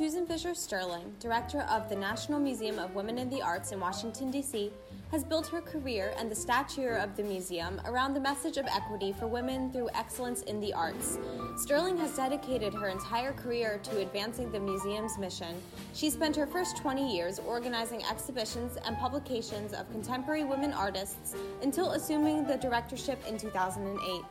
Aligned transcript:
Susan 0.00 0.24
Fisher 0.24 0.54
Sterling, 0.54 1.14
director 1.20 1.60
of 1.70 1.90
the 1.90 1.94
National 1.94 2.40
Museum 2.40 2.78
of 2.78 2.94
Women 2.94 3.18
in 3.18 3.28
the 3.28 3.42
Arts 3.42 3.70
in 3.70 3.78
Washington, 3.78 4.30
D.C., 4.30 4.72
has 5.10 5.22
built 5.22 5.46
her 5.48 5.60
career 5.60 6.14
and 6.16 6.30
the 6.30 6.34
stature 6.34 6.94
of 6.94 7.14
the 7.18 7.22
museum 7.22 7.78
around 7.84 8.14
the 8.14 8.20
message 8.20 8.56
of 8.56 8.64
equity 8.64 9.12
for 9.12 9.26
women 9.26 9.70
through 9.70 9.90
excellence 9.92 10.40
in 10.44 10.58
the 10.58 10.72
arts. 10.72 11.18
Sterling 11.58 11.98
has 11.98 12.16
dedicated 12.16 12.72
her 12.72 12.88
entire 12.88 13.34
career 13.34 13.78
to 13.82 13.98
advancing 13.98 14.50
the 14.50 14.58
museum's 14.58 15.18
mission. 15.18 15.54
She 15.92 16.08
spent 16.08 16.34
her 16.34 16.46
first 16.46 16.78
20 16.78 17.14
years 17.14 17.38
organizing 17.38 18.02
exhibitions 18.06 18.78
and 18.86 18.96
publications 18.96 19.74
of 19.74 19.90
contemporary 19.90 20.44
women 20.44 20.72
artists 20.72 21.34
until 21.62 21.90
assuming 21.90 22.46
the 22.46 22.56
directorship 22.56 23.22
in 23.28 23.36
2008. 23.36 24.22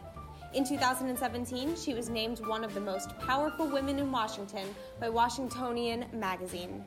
In 0.52 0.64
2017, 0.64 1.76
she 1.76 1.94
was 1.94 2.10
named 2.10 2.40
one 2.48 2.64
of 2.64 2.74
the 2.74 2.82
most 2.82 3.16
powerful 3.20 3.68
women 3.68 4.00
in 4.00 4.12
Washington 4.12 4.66
by 5.00 5.08
Washingtonian 5.08 6.06
magazine. 6.12 6.84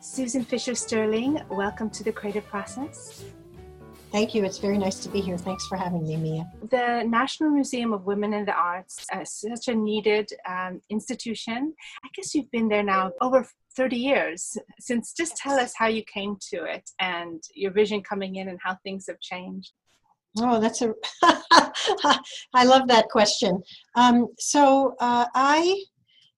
Susan 0.00 0.42
Fisher 0.42 0.74
Sterling, 0.74 1.38
welcome 1.50 1.90
to 1.90 2.02
the 2.02 2.12
Creative 2.12 2.46
Process. 2.46 3.24
Thank 4.10 4.34
you. 4.34 4.42
It's 4.42 4.56
very 4.56 4.78
nice 4.78 5.00
to 5.00 5.10
be 5.10 5.20
here. 5.20 5.36
Thanks 5.36 5.66
for 5.66 5.76
having 5.76 6.06
me, 6.06 6.16
Mia. 6.16 6.50
The 6.70 7.04
National 7.06 7.50
Museum 7.50 7.92
of 7.92 8.06
Women 8.06 8.32
in 8.32 8.46
the 8.46 8.54
Arts 8.54 9.04
is 9.14 9.44
uh, 9.44 9.54
such 9.54 9.68
a 9.68 9.74
needed 9.74 10.30
um, 10.48 10.80
institution. 10.88 11.74
I 12.02 12.08
guess 12.16 12.34
you've 12.34 12.50
been 12.50 12.68
there 12.68 12.82
now 12.82 13.12
over 13.20 13.46
30 13.76 13.96
years. 13.96 14.56
Since 14.78 15.12
just 15.12 15.36
tell 15.36 15.60
us 15.60 15.74
how 15.76 15.88
you 15.88 16.02
came 16.04 16.38
to 16.52 16.64
it 16.64 16.88
and 16.98 17.42
your 17.54 17.70
vision 17.70 18.02
coming 18.02 18.36
in 18.36 18.48
and 18.48 18.58
how 18.64 18.78
things 18.82 19.04
have 19.08 19.20
changed. 19.20 19.72
Oh, 20.38 20.60
that's 20.60 20.82
a. 20.82 20.94
I 22.54 22.64
love 22.64 22.86
that 22.88 23.08
question. 23.10 23.62
Um, 23.96 24.28
so 24.38 24.94
uh, 25.00 25.26
I 25.34 25.82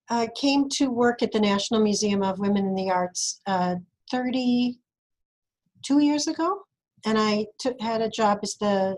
uh, 0.09 0.27
came 0.35 0.69
to 0.71 0.89
work 0.89 1.23
at 1.23 1.33
the 1.33 1.41
National 1.41 1.81
Museum 1.83 2.23
of 2.23 2.39
Women 2.39 2.67
in 2.67 2.75
the 2.75 2.91
Arts 2.91 3.41
uh, 3.47 3.77
32 4.11 5.99
years 6.01 6.27
ago, 6.27 6.63
and 7.05 7.19
I 7.19 7.47
had 7.81 8.01
a 8.01 8.09
job 8.09 8.39
as 8.43 8.57
the 8.57 8.97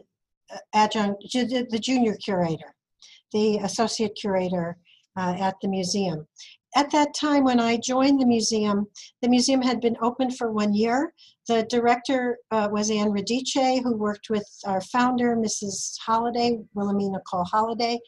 uh, 0.52 0.58
adjunct, 0.74 1.24
the 1.32 1.80
junior 1.80 2.16
curator, 2.16 2.74
the 3.32 3.58
associate 3.58 4.16
curator 4.20 4.76
uh, 5.16 5.34
at 5.38 5.56
the 5.60 5.68
museum 5.68 6.26
at 6.74 6.90
that 6.90 7.14
time 7.14 7.44
when 7.44 7.60
I 7.60 7.76
joined 7.76 8.20
the 8.20 8.26
museum, 8.26 8.86
the 9.22 9.28
museum 9.28 9.62
had 9.62 9.80
been 9.80 9.96
open 10.02 10.30
for 10.30 10.50
one 10.50 10.74
year. 10.74 11.12
The 11.48 11.66
director 11.70 12.38
uh, 12.50 12.68
was 12.70 12.90
Anne 12.90 13.12
Radice, 13.12 13.82
who 13.82 13.96
worked 13.96 14.28
with 14.30 14.46
our 14.66 14.80
founder, 14.80 15.36
Mrs. 15.36 15.94
Holliday, 16.04 16.58
Wilhelmina 16.74 17.20
Cole 17.30 17.44
Holliday. 17.44 17.98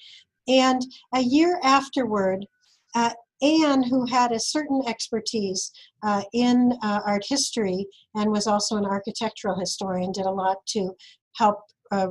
And 0.48 0.82
a 1.14 1.20
year 1.20 1.60
afterward, 1.62 2.46
uh, 2.94 3.10
Anne, 3.42 3.82
who 3.82 4.06
had 4.06 4.32
a 4.32 4.40
certain 4.40 4.82
expertise 4.86 5.70
uh, 6.02 6.22
in 6.32 6.72
uh, 6.82 7.00
art 7.04 7.24
history 7.28 7.86
and 8.14 8.30
was 8.30 8.46
also 8.46 8.76
an 8.76 8.86
architectural 8.86 9.58
historian, 9.58 10.12
did 10.12 10.26
a 10.26 10.30
lot 10.30 10.56
to 10.68 10.92
help 11.36 11.58
uh, 11.92 12.08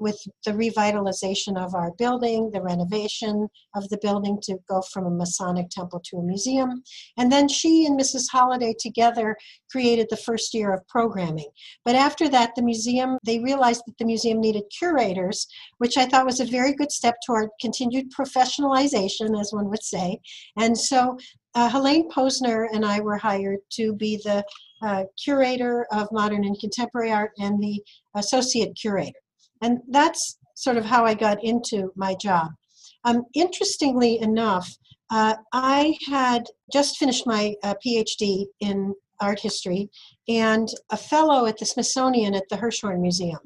with 0.00 0.18
the 0.44 0.52
revitalization 0.52 1.56
of 1.62 1.74
our 1.74 1.92
building, 1.98 2.50
the 2.50 2.62
renovation 2.62 3.48
of 3.76 3.88
the 3.90 3.98
building 4.02 4.38
to 4.42 4.56
go 4.68 4.82
from 4.82 5.06
a 5.06 5.10
Masonic 5.10 5.68
temple 5.70 6.00
to 6.06 6.16
a 6.16 6.22
museum. 6.22 6.82
And 7.18 7.30
then 7.30 7.48
she 7.48 7.86
and 7.86 7.98
Mrs. 7.98 8.24
Holliday 8.32 8.74
together 8.78 9.36
created 9.70 10.06
the 10.10 10.16
first 10.16 10.54
year 10.54 10.72
of 10.72 10.86
programming. 10.88 11.50
But 11.84 11.94
after 11.94 12.28
that, 12.30 12.54
the 12.56 12.62
museum, 12.62 13.18
they 13.24 13.38
realized 13.38 13.82
that 13.86 13.98
the 13.98 14.06
museum 14.06 14.40
needed 14.40 14.64
curators, 14.76 15.46
which 15.78 15.96
I 15.96 16.06
thought 16.06 16.26
was 16.26 16.40
a 16.40 16.44
very 16.46 16.74
good 16.74 16.90
step 16.90 17.16
toward 17.26 17.50
continued 17.60 18.12
professionalization, 18.12 19.38
as 19.38 19.52
one 19.52 19.68
would 19.68 19.82
say. 19.82 20.18
And 20.58 20.76
so 20.76 21.18
uh, 21.54 21.68
Helene 21.68 22.08
Posner 22.10 22.66
and 22.72 22.84
I 22.84 23.00
were 23.00 23.18
hired 23.18 23.58
to 23.72 23.94
be 23.94 24.20
the 24.24 24.44
uh, 24.82 25.04
curator 25.22 25.86
of 25.92 26.08
modern 26.12 26.44
and 26.44 26.58
contemporary 26.58 27.12
art 27.12 27.32
and 27.38 27.60
the 27.60 27.82
associate 28.14 28.76
curator. 28.80 29.18
And 29.62 29.78
that's 29.88 30.38
sort 30.54 30.76
of 30.76 30.84
how 30.84 31.04
I 31.04 31.14
got 31.14 31.42
into 31.42 31.90
my 31.96 32.14
job. 32.14 32.50
Um, 33.04 33.24
interestingly 33.34 34.20
enough, 34.20 34.68
uh, 35.10 35.34
I 35.52 35.96
had 36.06 36.44
just 36.72 36.98
finished 36.98 37.26
my 37.26 37.54
uh, 37.62 37.74
PhD 37.84 38.46
in 38.60 38.94
art 39.20 39.40
history 39.40 39.90
and 40.28 40.68
a 40.90 40.96
fellow 40.96 41.46
at 41.46 41.58
the 41.58 41.66
Smithsonian 41.66 42.34
at 42.34 42.48
the 42.48 42.56
Hirshhorn 42.56 43.00
Museum 43.00 43.40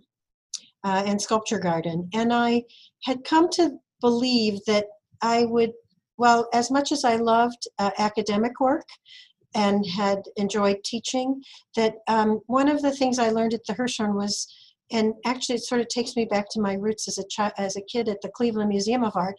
uh, 0.84 1.02
and 1.06 1.20
Sculpture 1.20 1.58
Garden. 1.58 2.08
And 2.14 2.32
I 2.32 2.64
had 3.04 3.24
come 3.24 3.48
to 3.50 3.72
believe 4.00 4.60
that 4.66 4.86
I 5.22 5.46
would, 5.46 5.72
well, 6.18 6.48
as 6.52 6.70
much 6.70 6.92
as 6.92 7.04
I 7.04 7.16
loved 7.16 7.66
uh, 7.78 7.90
academic 7.98 8.60
work, 8.60 8.86
and 9.54 9.86
had 9.86 10.22
enjoyed 10.36 10.82
teaching, 10.84 11.40
that 11.76 11.94
um, 12.08 12.40
one 12.46 12.68
of 12.68 12.82
the 12.82 12.90
things 12.90 13.18
I 13.18 13.30
learned 13.30 13.54
at 13.54 13.64
the 13.66 13.74
Hirshhorn 13.74 14.14
was 14.14 14.52
and 14.90 15.14
actually 15.24 15.56
it 15.56 15.64
sort 15.64 15.80
of 15.80 15.88
takes 15.88 16.16
me 16.16 16.24
back 16.24 16.46
to 16.50 16.60
my 16.60 16.74
roots 16.74 17.08
as 17.08 17.18
a 17.18 17.28
child 17.28 17.52
as 17.58 17.76
a 17.76 17.82
kid 17.82 18.08
at 18.08 18.20
the 18.20 18.28
cleveland 18.28 18.68
museum 18.68 19.04
of 19.04 19.16
art. 19.16 19.36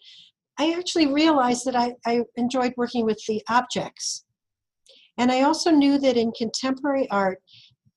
I 0.57 0.73
actually 0.73 1.07
realized 1.07 1.66
that 1.66 1.75
I, 1.75 1.94
I 2.06 2.23
enjoyed 2.38 2.73
working 2.78 3.06
with 3.06 3.22
the 3.28 3.44
objects. 3.50 4.25
And 5.17 5.31
i 5.31 5.41
also 5.41 5.72
knew 5.72 5.97
that 6.00 6.17
in 6.17 6.31
contemporary 6.31 7.09
art 7.09 7.41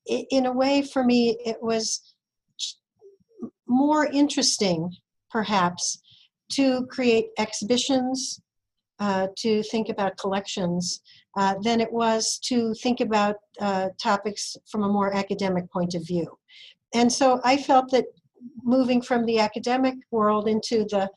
it, 0.05 0.25
in 0.31 0.45
a 0.45 0.51
way 0.51 0.81
for 0.81 1.03
me 1.03 1.37
it 1.45 1.57
was 1.61 2.13
more 3.67 4.05
interesting 4.05 4.91
perhaps 5.29 6.01
to 6.51 6.85
create 6.87 7.27
exhibitions 7.37 8.41
uh, 8.99 9.27
to 9.37 9.63
think 9.63 9.89
about 9.89 10.17
collections 10.17 11.01
uh, 11.37 11.55
than 11.61 11.79
it 11.79 11.91
was 11.91 12.39
to 12.43 12.73
think 12.75 12.99
about 12.99 13.35
uh, 13.61 13.89
topics 14.01 14.57
from 14.69 14.83
a 14.83 14.89
more 14.89 15.13
academic 15.13 15.71
point 15.71 15.93
of 15.95 16.05
view 16.05 16.37
and 16.93 17.11
so 17.11 17.39
I 17.43 17.57
felt 17.57 17.91
that 17.91 18.05
moving 18.63 19.01
from 19.01 19.25
the 19.25 19.39
academic 19.39 19.95
world 20.11 20.47
into 20.47 20.85
the 20.85 21.09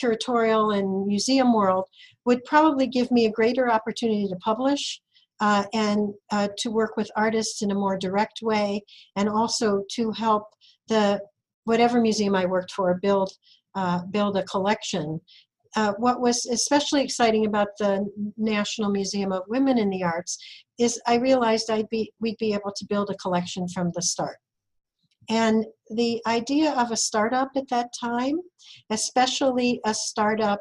curatorial 0.00 0.78
and 0.78 1.06
museum 1.06 1.52
world 1.52 1.86
would 2.24 2.44
probably 2.44 2.86
give 2.86 3.10
me 3.10 3.26
a 3.26 3.30
greater 3.30 3.70
opportunity 3.70 4.26
to 4.28 4.36
publish 4.36 5.00
uh, 5.40 5.64
and 5.74 6.14
uh, 6.30 6.48
to 6.58 6.70
work 6.70 6.96
with 6.96 7.10
artists 7.16 7.62
in 7.62 7.70
a 7.70 7.74
more 7.74 7.98
direct 7.98 8.40
way 8.42 8.82
and 9.16 9.28
also 9.28 9.82
to 9.90 10.12
help 10.12 10.44
the 10.88 11.20
whatever 11.64 12.00
museum 12.00 12.34
I 12.34 12.46
worked 12.46 12.72
for 12.72 12.98
build 13.02 13.32
uh, 13.74 14.02
build 14.10 14.36
a 14.36 14.44
collection. 14.44 15.20
Uh, 15.74 15.94
what 15.96 16.20
was 16.20 16.44
especially 16.46 17.02
exciting 17.02 17.46
about 17.46 17.68
the 17.78 18.06
National 18.36 18.90
Museum 18.90 19.32
of 19.32 19.42
Women 19.48 19.78
in 19.78 19.88
the 19.88 20.02
Arts 20.02 20.36
is 20.78 21.00
I 21.06 21.14
realized 21.16 21.70
I'd 21.70 21.88
be 21.88 22.12
we'd 22.20 22.36
be 22.38 22.52
able 22.52 22.72
to 22.76 22.86
build 22.88 23.10
a 23.10 23.16
collection 23.16 23.66
from 23.68 23.90
the 23.94 24.02
start. 24.02 24.36
And 25.28 25.64
the 25.90 26.20
idea 26.26 26.72
of 26.72 26.90
a 26.90 26.96
startup 26.96 27.50
at 27.56 27.68
that 27.68 27.90
time, 27.98 28.40
especially 28.90 29.80
a 29.84 29.94
startup 29.94 30.60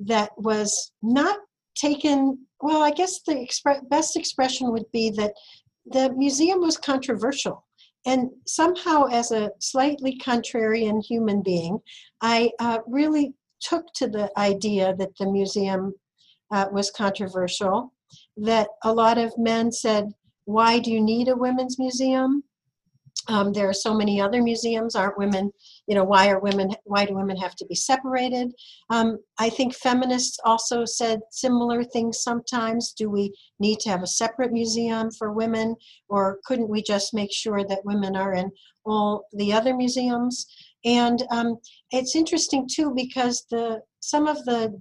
that 0.00 0.30
was 0.36 0.92
not 1.02 1.38
taken, 1.74 2.38
well, 2.60 2.82
I 2.82 2.90
guess 2.90 3.20
the 3.22 3.34
expre- 3.34 3.88
best 3.88 4.16
expression 4.16 4.72
would 4.72 4.90
be 4.92 5.10
that 5.10 5.34
the 5.86 6.12
museum 6.14 6.60
was 6.60 6.76
controversial. 6.76 7.66
And 8.06 8.30
somehow, 8.46 9.04
as 9.06 9.30
a 9.30 9.50
slightly 9.58 10.18
contrarian 10.18 11.04
human 11.04 11.42
being, 11.42 11.78
I 12.22 12.50
uh, 12.58 12.78
really 12.86 13.34
took 13.60 13.92
to 13.94 14.08
the 14.08 14.30
idea 14.38 14.94
that 14.96 15.16
the 15.18 15.30
museum 15.30 15.92
uh, 16.50 16.66
was 16.72 16.90
controversial, 16.90 17.92
that 18.38 18.68
a 18.84 18.92
lot 18.92 19.18
of 19.18 19.36
men 19.36 19.70
said, 19.70 20.12
Why 20.44 20.78
do 20.78 20.90
you 20.90 21.00
need 21.00 21.28
a 21.28 21.36
women's 21.36 21.78
museum? 21.78 22.42
Um, 23.30 23.52
there 23.52 23.68
are 23.68 23.72
so 23.72 23.94
many 23.94 24.20
other 24.20 24.42
museums. 24.42 24.96
Aren't 24.96 25.16
women, 25.16 25.52
you 25.86 25.94
know, 25.94 26.02
why 26.02 26.28
are 26.30 26.40
women, 26.40 26.74
why 26.82 27.04
do 27.04 27.14
women 27.14 27.36
have 27.36 27.54
to 27.56 27.66
be 27.66 27.76
separated? 27.76 28.52
Um, 28.90 29.18
I 29.38 29.48
think 29.50 29.72
feminists 29.72 30.38
also 30.44 30.84
said 30.84 31.20
similar 31.30 31.84
things 31.84 32.22
sometimes. 32.22 32.92
Do 32.92 33.08
we 33.08 33.32
need 33.60 33.78
to 33.80 33.88
have 33.88 34.02
a 34.02 34.08
separate 34.08 34.52
museum 34.52 35.12
for 35.12 35.32
women, 35.32 35.76
or 36.08 36.40
couldn't 36.44 36.68
we 36.68 36.82
just 36.82 37.14
make 37.14 37.32
sure 37.32 37.64
that 37.64 37.84
women 37.84 38.16
are 38.16 38.34
in 38.34 38.50
all 38.84 39.26
the 39.32 39.52
other 39.52 39.76
museums? 39.76 40.46
And 40.84 41.22
um, 41.30 41.58
it's 41.92 42.16
interesting 42.16 42.68
too 42.68 42.92
because 42.96 43.46
the 43.48 43.80
some 44.00 44.26
of 44.26 44.44
the 44.44 44.80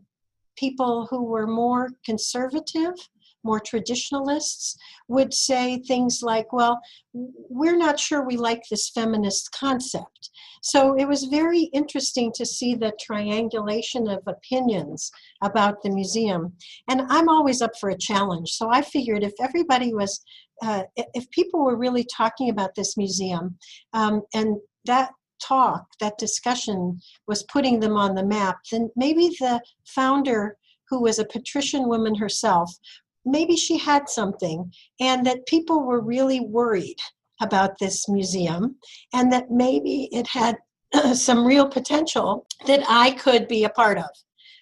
people 0.58 1.08
who 1.10 1.24
were 1.24 1.48
more 1.48 1.90
conservative 2.04 2.96
more 3.44 3.60
traditionalists 3.60 4.78
would 5.08 5.34
say 5.34 5.78
things 5.80 6.22
like, 6.22 6.52
well, 6.54 6.80
we're 7.14 7.78
not 7.78 8.00
sure 8.00 8.26
we 8.26 8.38
like 8.38 8.64
this 8.70 8.90
feminist 8.90 9.52
concept. 9.52 10.30
So 10.62 10.96
it 10.96 11.08
was 11.08 11.24
very 11.26 11.64
interesting 11.74 12.32
to 12.36 12.46
see 12.46 12.76
the 12.76 12.94
triangulation 13.00 14.08
of 14.10 14.20
opinions 14.28 15.12
about 15.42 15.82
the 15.82 15.90
museum. 15.90 16.54
And 16.90 17.02
I'm 17.10 17.30
always 17.30 17.62
up 17.62 17.72
for 17.80 17.90
a 17.90 17.98
challenge. 17.98 18.52
So 18.52 18.70
I 18.70 18.82
figured 18.82 19.24
if 19.24 19.34
everybody 19.42 19.94
was, 19.94 20.22
uh, 20.62 20.84
if 20.96 21.30
people 21.32 21.64
were 21.64 21.78
really 21.78 22.06
talking 22.16 22.50
about 22.50 22.76
this 22.76 22.98
museum, 22.98 23.58
um, 23.94 24.22
and 24.34 24.58
that 24.86 25.12
talk, 25.42 25.86
that 26.00 26.18
discussion 26.18 27.00
was 27.28 27.44
putting 27.44 27.80
them 27.80 27.96
on 27.96 28.16
the 28.16 28.26
map, 28.26 28.58
then 28.72 28.90
maybe 28.96 29.30
the 29.40 29.62
founder 29.86 30.58
who 30.90 31.02
was 31.02 31.20
a 31.20 31.26
patrician 31.26 31.88
woman 31.88 32.16
herself, 32.16 32.72
maybe 33.26 33.56
she 33.56 33.78
had 33.78 34.10
something, 34.10 34.72
and 35.00 35.26
that 35.26 35.46
people 35.46 35.86
were 35.86 36.02
really 36.02 36.40
worried 36.40 37.00
about 37.42 37.78
this 37.80 38.10
museum, 38.10 38.76
and 39.14 39.32
that 39.32 39.50
maybe 39.50 40.10
it 40.12 40.28
had 40.28 40.58
some 41.14 41.46
real 41.46 41.68
potential 41.68 42.46
that 42.66 42.84
I 42.88 43.12
could 43.12 43.48
be 43.48 43.64
a 43.64 43.70
part 43.70 43.98
of. 43.98 44.10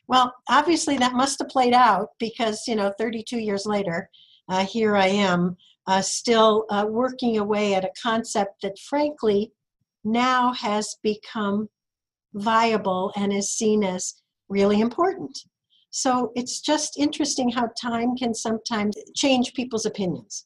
Well, 0.08 0.34
obviously, 0.50 0.98
that 0.98 1.14
must 1.14 1.40
have 1.40 1.50
played 1.50 1.74
out 1.74 2.10
because, 2.20 2.64
you 2.68 2.76
know, 2.76 2.94
32 2.98 3.40
years 3.40 3.66
later, 3.66 4.10
uh, 4.50 4.66
here 4.66 4.96
I 4.96 5.08
am, 5.08 5.58
uh, 5.88 6.02
still 6.02 6.66
uh, 6.70 6.86
working 6.88 7.38
away 7.38 7.74
at 7.74 7.84
a 7.84 7.92
concept 8.02 8.62
that, 8.62 8.80
frankly, 8.80 9.52
now 10.04 10.54
has 10.54 10.96
become 11.04 11.68
viable 12.34 13.12
and 13.16 13.34
is 13.34 13.52
seen 13.52 13.84
as 13.84 14.22
really 14.50 14.80
important. 14.80 15.38
So 15.90 16.32
it's 16.36 16.62
just 16.62 16.98
interesting 16.98 17.50
how 17.50 17.70
time 17.82 18.16
can 18.16 18.34
sometimes 18.34 18.96
change 19.16 19.54
people's 19.54 19.86
opinions 19.86 20.46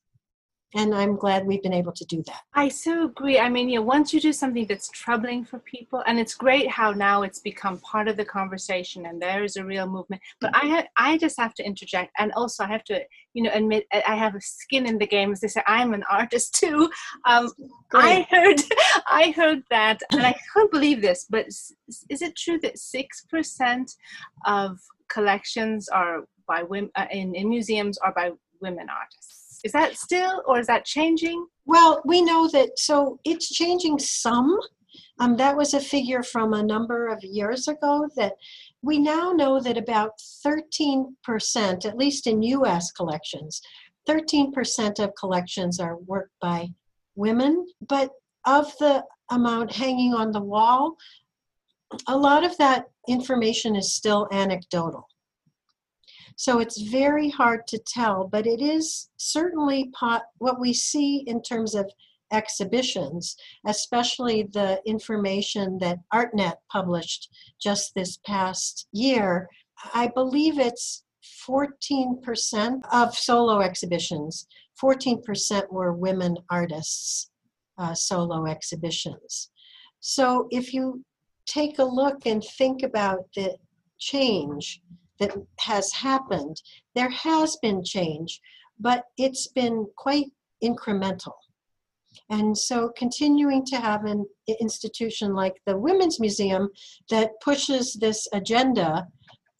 and 0.73 0.95
I'm 0.95 1.17
glad 1.17 1.45
we've 1.45 1.61
been 1.61 1.73
able 1.73 1.91
to 1.91 2.05
do 2.05 2.23
that. 2.27 2.41
I 2.53 2.69
so 2.69 3.05
agree. 3.05 3.39
I 3.39 3.49
mean, 3.49 3.67
yeah, 3.67 3.79
once 3.79 4.13
you 4.13 4.21
do 4.21 4.31
something 4.31 4.65
that's 4.67 4.89
troubling 4.89 5.43
for 5.43 5.59
people, 5.59 6.01
and 6.05 6.17
it's 6.17 6.33
great 6.33 6.69
how 6.69 6.91
now 6.91 7.23
it's 7.23 7.39
become 7.39 7.79
part 7.79 8.07
of 8.07 8.15
the 8.15 8.23
conversation, 8.23 9.05
and 9.05 9.21
there 9.21 9.43
is 9.43 9.57
a 9.57 9.65
real 9.65 9.87
movement. 9.87 10.21
But 10.39 10.55
I, 10.55 10.67
ha- 10.67 10.87
I 10.97 11.17
just 11.17 11.37
have 11.39 11.53
to 11.55 11.65
interject, 11.65 12.11
and 12.17 12.31
also 12.33 12.63
I 12.63 12.67
have 12.67 12.83
to, 12.85 13.01
you 13.33 13.43
know, 13.43 13.51
admit 13.53 13.85
I 13.91 14.15
have 14.15 14.35
a 14.35 14.41
skin 14.41 14.85
in 14.85 14.97
the 14.97 15.07
game. 15.07 15.31
As 15.33 15.41
they 15.41 15.49
say, 15.49 15.61
I'm 15.67 15.93
an 15.93 16.03
artist 16.09 16.55
too. 16.55 16.89
Um, 17.25 17.51
I 17.93 18.25
heard, 18.29 18.61
I 19.09 19.33
heard 19.35 19.63
that, 19.71 20.01
and 20.11 20.21
I 20.21 20.35
can't 20.53 20.71
believe 20.71 21.01
this, 21.01 21.25
but 21.29 21.47
is 21.47 22.21
it 22.21 22.35
true 22.37 22.59
that 22.61 22.79
six 22.79 23.25
percent 23.29 23.91
of 24.45 24.79
collections 25.13 25.89
are 25.89 26.23
by 26.47 26.63
women 26.63 26.91
uh, 26.95 27.05
in, 27.11 27.35
in 27.35 27.49
museums 27.49 27.97
are 27.99 28.13
by 28.13 28.31
women 28.61 28.87
artists? 28.89 29.59
Is 29.63 29.71
that 29.73 29.95
still, 29.95 30.41
or 30.47 30.59
is 30.59 30.67
that 30.67 30.85
changing? 30.85 31.45
Well, 31.65 32.01
we 32.05 32.21
know 32.21 32.47
that, 32.49 32.79
so 32.79 33.19
it's 33.23 33.49
changing 33.49 33.99
some. 33.99 34.57
Um, 35.19 35.37
that 35.37 35.55
was 35.55 35.73
a 35.73 35.79
figure 35.79 36.23
from 36.23 36.53
a 36.53 36.63
number 36.63 37.07
of 37.07 37.23
years 37.23 37.67
ago 37.67 38.09
that 38.15 38.33
we 38.81 38.97
now 38.97 39.31
know 39.31 39.59
that 39.59 39.77
about 39.77 40.11
13%, 40.45 41.85
at 41.85 41.97
least 41.97 42.25
in 42.25 42.41
US 42.41 42.91
collections, 42.91 43.61
13% 44.09 44.99
of 44.99 45.13
collections 45.15 45.79
are 45.79 45.97
worked 45.97 46.33
by 46.41 46.69
women, 47.15 47.67
but 47.87 48.09
of 48.45 48.73
the 48.79 49.03
amount 49.29 49.71
hanging 49.71 50.13
on 50.13 50.31
the 50.31 50.41
wall, 50.41 50.97
a 52.07 52.17
lot 52.17 52.43
of 52.43 52.57
that 52.57 52.85
information 53.07 53.75
is 53.75 53.93
still 53.93 54.27
anecdotal. 54.31 55.07
So 56.37 56.59
it's 56.59 56.81
very 56.81 57.29
hard 57.29 57.67
to 57.67 57.77
tell, 57.77 58.27
but 58.27 58.47
it 58.47 58.61
is 58.61 59.09
certainly 59.17 59.89
pot, 59.93 60.23
what 60.37 60.59
we 60.59 60.73
see 60.73 61.23
in 61.27 61.41
terms 61.41 61.75
of 61.75 61.91
exhibitions, 62.31 63.35
especially 63.67 64.43
the 64.43 64.81
information 64.85 65.77
that 65.79 65.99
ArtNet 66.13 66.55
published 66.71 67.29
just 67.61 67.93
this 67.93 68.17
past 68.25 68.87
year. 68.93 69.49
I 69.93 70.07
believe 70.07 70.57
it's 70.57 71.03
14% 71.47 72.81
of 72.91 73.15
solo 73.15 73.61
exhibitions, 73.61 74.47
14% 74.81 75.71
were 75.71 75.93
women 75.93 76.37
artists' 76.49 77.29
uh, 77.77 77.93
solo 77.93 78.45
exhibitions. 78.45 79.51
So 79.99 80.47
if 80.49 80.73
you 80.73 81.03
take 81.51 81.79
a 81.79 81.83
look 81.83 82.25
and 82.25 82.43
think 82.57 82.83
about 82.83 83.25
the 83.35 83.55
change 83.99 84.81
that 85.19 85.31
has 85.59 85.91
happened. 85.91 86.61
There 86.95 87.09
has 87.09 87.57
been 87.61 87.83
change, 87.83 88.41
but 88.79 89.03
it's 89.17 89.47
been 89.47 89.87
quite 89.97 90.27
incremental. 90.63 91.33
And 92.29 92.57
so, 92.57 92.89
continuing 92.97 93.65
to 93.67 93.77
have 93.77 94.05
an 94.05 94.25
institution 94.59 95.33
like 95.33 95.55
the 95.65 95.77
Women's 95.77 96.19
Museum 96.19 96.69
that 97.09 97.39
pushes 97.41 97.93
this 97.93 98.27
agenda 98.33 99.07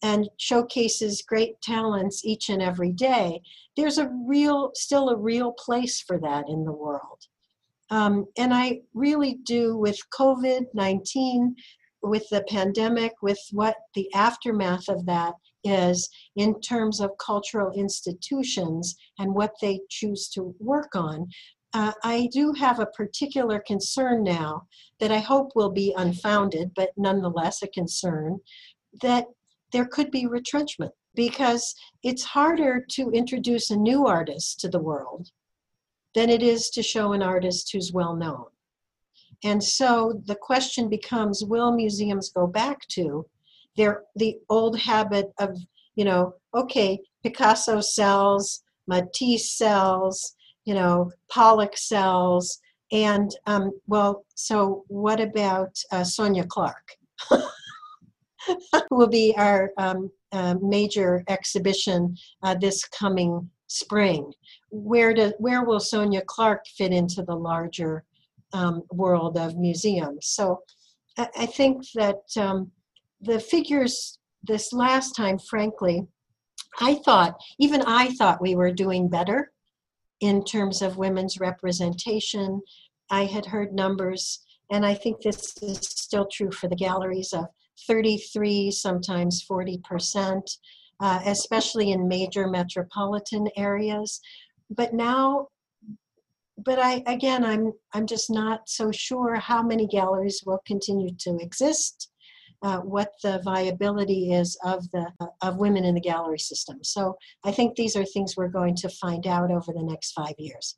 and 0.02 0.28
showcases 0.36 1.22
great 1.22 1.60
talents 1.62 2.24
each 2.24 2.50
and 2.50 2.60
every 2.60 2.92
day, 2.92 3.40
there's 3.76 3.98
a 3.98 4.10
real, 4.26 4.72
still 4.74 5.10
a 5.10 5.16
real 5.16 5.52
place 5.52 6.00
for 6.00 6.18
that 6.18 6.48
in 6.48 6.64
the 6.64 6.72
world. 6.72 7.26
Um, 7.90 8.26
and 8.36 8.52
I 8.52 8.80
really 8.94 9.34
do 9.44 9.76
with 9.76 9.98
COVID 10.18 10.66
19, 10.74 11.54
with 12.02 12.28
the 12.30 12.44
pandemic, 12.48 13.12
with 13.22 13.38
what 13.52 13.76
the 13.94 14.12
aftermath 14.14 14.88
of 14.88 15.06
that 15.06 15.34
is 15.64 16.08
in 16.36 16.60
terms 16.60 17.00
of 17.00 17.10
cultural 17.18 17.72
institutions 17.72 18.96
and 19.18 19.34
what 19.34 19.54
they 19.60 19.80
choose 19.88 20.28
to 20.28 20.54
work 20.58 20.94
on. 20.94 21.28
Uh, 21.74 21.92
I 22.04 22.28
do 22.32 22.52
have 22.52 22.80
a 22.80 22.86
particular 22.86 23.62
concern 23.66 24.22
now 24.22 24.66
that 25.00 25.12
I 25.12 25.18
hope 25.18 25.52
will 25.54 25.70
be 25.70 25.94
unfounded, 25.96 26.72
but 26.74 26.90
nonetheless 26.96 27.62
a 27.62 27.68
concern 27.68 28.40
that 29.00 29.26
there 29.72 29.86
could 29.86 30.10
be 30.10 30.26
retrenchment 30.26 30.92
because 31.14 31.74
it's 32.02 32.24
harder 32.24 32.84
to 32.90 33.10
introduce 33.10 33.70
a 33.70 33.76
new 33.76 34.06
artist 34.06 34.60
to 34.60 34.68
the 34.68 34.78
world 34.78 35.30
than 36.14 36.28
it 36.28 36.42
is 36.42 36.68
to 36.70 36.82
show 36.82 37.12
an 37.12 37.22
artist 37.22 37.70
who's 37.72 37.92
well 37.92 38.14
known. 38.14 38.44
And 39.44 39.62
so 39.62 40.20
the 40.26 40.36
question 40.36 40.88
becomes 40.88 41.44
will 41.44 41.72
museums 41.72 42.30
go 42.30 42.46
back 42.46 42.86
to 42.88 43.26
they're 43.76 44.02
the 44.16 44.38
old 44.48 44.78
habit 44.78 45.32
of 45.38 45.56
you 45.94 46.04
know 46.04 46.34
okay 46.54 46.98
picasso 47.22 47.80
sells 47.80 48.62
matisse 48.86 49.56
sells 49.56 50.34
you 50.64 50.74
know 50.74 51.10
pollock 51.30 51.76
sells 51.76 52.60
and 52.92 53.34
um, 53.46 53.72
well 53.86 54.24
so 54.34 54.84
what 54.88 55.20
about 55.20 55.74
uh, 55.90 56.04
Sonya 56.04 56.44
Clark 56.44 56.96
who 57.30 58.96
will 58.96 59.08
be 59.08 59.34
our 59.36 59.70
um, 59.78 60.10
uh, 60.32 60.54
major 60.60 61.24
exhibition 61.28 62.16
uh, 62.42 62.54
this 62.54 62.84
coming 62.84 63.48
spring? 63.66 64.32
Where 64.70 65.14
do, 65.14 65.32
where 65.38 65.64
will 65.64 65.80
Sonya 65.80 66.22
Clark 66.26 66.66
fit 66.66 66.92
into 66.92 67.22
the 67.22 67.34
larger 67.34 68.04
um, 68.52 68.82
world 68.90 69.36
of 69.36 69.56
museums 69.56 70.26
so 70.26 70.60
I, 71.16 71.28
I 71.40 71.46
think 71.46 71.84
that 71.94 72.22
um, 72.36 72.70
the 73.20 73.38
figures 73.38 74.18
this 74.42 74.72
last 74.72 75.12
time, 75.12 75.38
frankly, 75.38 76.06
I 76.80 76.94
thought, 77.04 77.40
even 77.58 77.82
I 77.82 78.10
thought 78.10 78.42
we 78.42 78.54
were 78.54 78.72
doing 78.72 79.08
better 79.08 79.52
in 80.20 80.44
terms 80.44 80.82
of 80.82 80.96
women's 80.96 81.38
representation. 81.38 82.60
I 83.10 83.24
had 83.24 83.46
heard 83.46 83.72
numbers, 83.72 84.40
and 84.70 84.84
I 84.84 84.94
think 84.94 85.20
this 85.20 85.56
is 85.62 85.78
still 85.80 86.26
true 86.26 86.50
for 86.50 86.68
the 86.68 86.76
galleries 86.76 87.32
of 87.32 87.44
33, 87.86 88.70
sometimes 88.70 89.44
40%, 89.48 90.58
uh, 91.00 91.20
especially 91.26 91.92
in 91.92 92.08
major 92.08 92.48
metropolitan 92.48 93.48
areas. 93.56 94.20
But 94.70 94.94
now, 94.94 95.48
but 96.58 96.78
I 96.78 97.02
again, 97.06 97.44
I'm 97.44 97.72
I'm 97.94 98.06
just 98.06 98.30
not 98.30 98.68
so 98.68 98.92
sure 98.92 99.36
how 99.36 99.62
many 99.62 99.86
galleries 99.86 100.42
will 100.44 100.60
continue 100.66 101.14
to 101.20 101.36
exist 101.40 102.10
uh, 102.62 102.78
what 102.78 103.12
the 103.22 103.40
viability 103.44 104.32
is 104.32 104.56
of 104.64 104.88
the 104.90 105.10
of 105.40 105.56
women 105.56 105.84
in 105.84 105.94
the 105.94 106.00
gallery 106.00 106.38
system. 106.38 106.78
So 106.82 107.16
I 107.44 107.52
think 107.52 107.74
these 107.74 107.96
are 107.96 108.04
things 108.04 108.36
we're 108.36 108.48
going 108.48 108.76
to 108.76 108.88
find 108.88 109.26
out 109.26 109.50
over 109.50 109.72
the 109.72 109.82
next 109.82 110.12
five 110.12 110.34
years. 110.38 110.76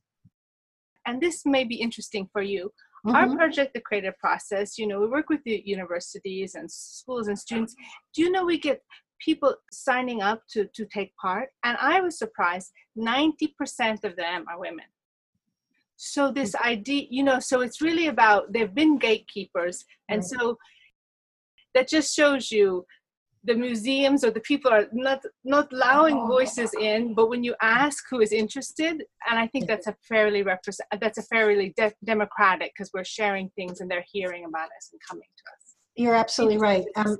And 1.06 1.20
this 1.20 1.42
may 1.44 1.64
be 1.64 1.76
interesting 1.76 2.28
for 2.32 2.42
you. 2.42 2.70
Mm-hmm. 3.06 3.16
Our 3.16 3.36
project, 3.36 3.74
the 3.74 3.80
creative 3.80 4.16
process, 4.18 4.78
you 4.78 4.86
know, 4.86 4.98
we 5.00 5.08
work 5.08 5.28
with 5.28 5.40
the 5.44 5.62
universities 5.66 6.54
and 6.54 6.70
schools 6.70 7.28
and 7.28 7.38
students. 7.38 7.74
Do 8.14 8.22
you 8.22 8.30
know 8.30 8.46
we 8.46 8.58
get 8.58 8.80
people 9.20 9.54
signing 9.70 10.22
up 10.22 10.40
to, 10.52 10.66
to 10.74 10.86
take 10.86 11.14
part? 11.16 11.50
And 11.64 11.76
I 11.78 12.00
was 12.00 12.18
surprised 12.18 12.70
90% 12.98 14.04
of 14.04 14.16
them 14.16 14.46
are 14.50 14.58
women 14.58 14.86
so 16.04 16.30
this 16.30 16.52
mm. 16.52 16.66
idea 16.66 17.06
you 17.10 17.22
know 17.22 17.38
so 17.38 17.60
it's 17.60 17.80
really 17.80 18.08
about 18.08 18.52
they've 18.52 18.74
been 18.74 18.98
gatekeepers 18.98 19.84
and 20.08 20.18
right. 20.18 20.24
so 20.24 20.58
that 21.74 21.88
just 21.88 22.14
shows 22.14 22.50
you 22.50 22.84
the 23.46 23.54
museums 23.54 24.24
or 24.24 24.30
the 24.30 24.40
people 24.40 24.70
are 24.70 24.86
not 24.92 25.20
not 25.44 25.70
allowing 25.72 26.16
oh. 26.16 26.26
voices 26.26 26.72
in 26.80 27.14
but 27.14 27.28
when 27.28 27.42
you 27.42 27.54
ask 27.60 28.04
who 28.10 28.20
is 28.20 28.32
interested 28.32 29.04
and 29.28 29.38
i 29.38 29.46
think 29.48 29.64
mm-hmm. 29.64 29.72
that's 29.72 29.86
a 29.86 29.96
fairly 30.08 30.42
represent 30.42 30.88
that's 31.00 31.18
a 31.18 31.22
fairly 31.22 31.72
de- 31.76 31.92
democratic 32.04 32.72
because 32.74 32.90
we're 32.94 33.04
sharing 33.04 33.50
things 33.56 33.80
and 33.80 33.90
they're 33.90 34.04
hearing 34.10 34.44
about 34.44 34.68
us 34.76 34.90
and 34.92 35.00
coming 35.08 35.28
to 35.36 35.44
us. 35.52 35.76
You're 35.96 36.14
absolutely 36.14 36.58
right. 36.58 36.84
Um, 36.96 37.16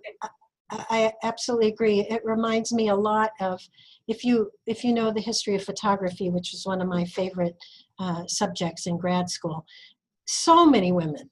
I 0.71 1.13
absolutely 1.23 1.69
agree. 1.69 2.01
It 2.01 2.23
reminds 2.25 2.73
me 2.73 2.89
a 2.89 2.95
lot 2.97 3.31
of 3.41 3.61
if 4.09 4.25
you 4.25 4.51
if 4.67 4.85
you 4.85 4.93
know 4.93 5.13
the 5.13 5.21
history 5.21 5.55
of 5.55 5.63
photography, 5.63 6.31
which 6.31 6.55
is 6.55 6.67
one 6.67 6.81
of 6.81 6.89
my 6.89 7.05
favorite 7.05 7.57
uh, 7.99 8.25
subjects 8.27 8.87
in 8.87 8.97
grad 8.97 9.29
school. 9.29 9.65
So 10.27 10.67
many 10.67 10.93
women 10.93 11.31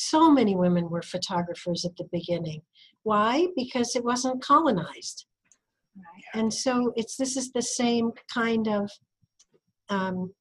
so 0.00 0.30
many 0.30 0.56
women 0.56 0.88
were 0.88 1.02
photographers 1.02 1.84
at 1.84 1.94
the 1.96 2.08
beginning. 2.10 2.62
Why? 3.02 3.48
Because 3.54 3.94
it 3.94 4.04
wasn't 4.04 4.42
colonized. 4.42 5.26
And 6.32 6.52
so 6.52 6.92
it's 6.96 7.16
this 7.16 7.36
is 7.36 7.52
the 7.52 7.62
same 7.62 8.12
kind 8.32 8.66
of 8.66 8.90
um, 9.90 10.32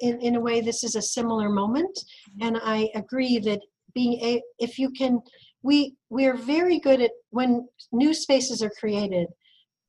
in, 0.00 0.20
in 0.20 0.36
a 0.36 0.40
way 0.40 0.60
this 0.60 0.82
is 0.82 0.96
a 0.96 1.02
similar 1.02 1.48
moment 1.48 1.96
and 2.40 2.58
i 2.64 2.88
agree 2.96 3.38
that 3.38 3.60
being 3.94 4.14
a 4.24 4.42
if 4.58 4.76
you 4.78 4.90
can 4.90 5.20
we 5.62 5.94
we're 6.10 6.36
very 6.36 6.80
good 6.80 7.00
at 7.00 7.12
when 7.30 7.68
new 7.92 8.12
spaces 8.12 8.60
are 8.60 8.72
created 8.80 9.28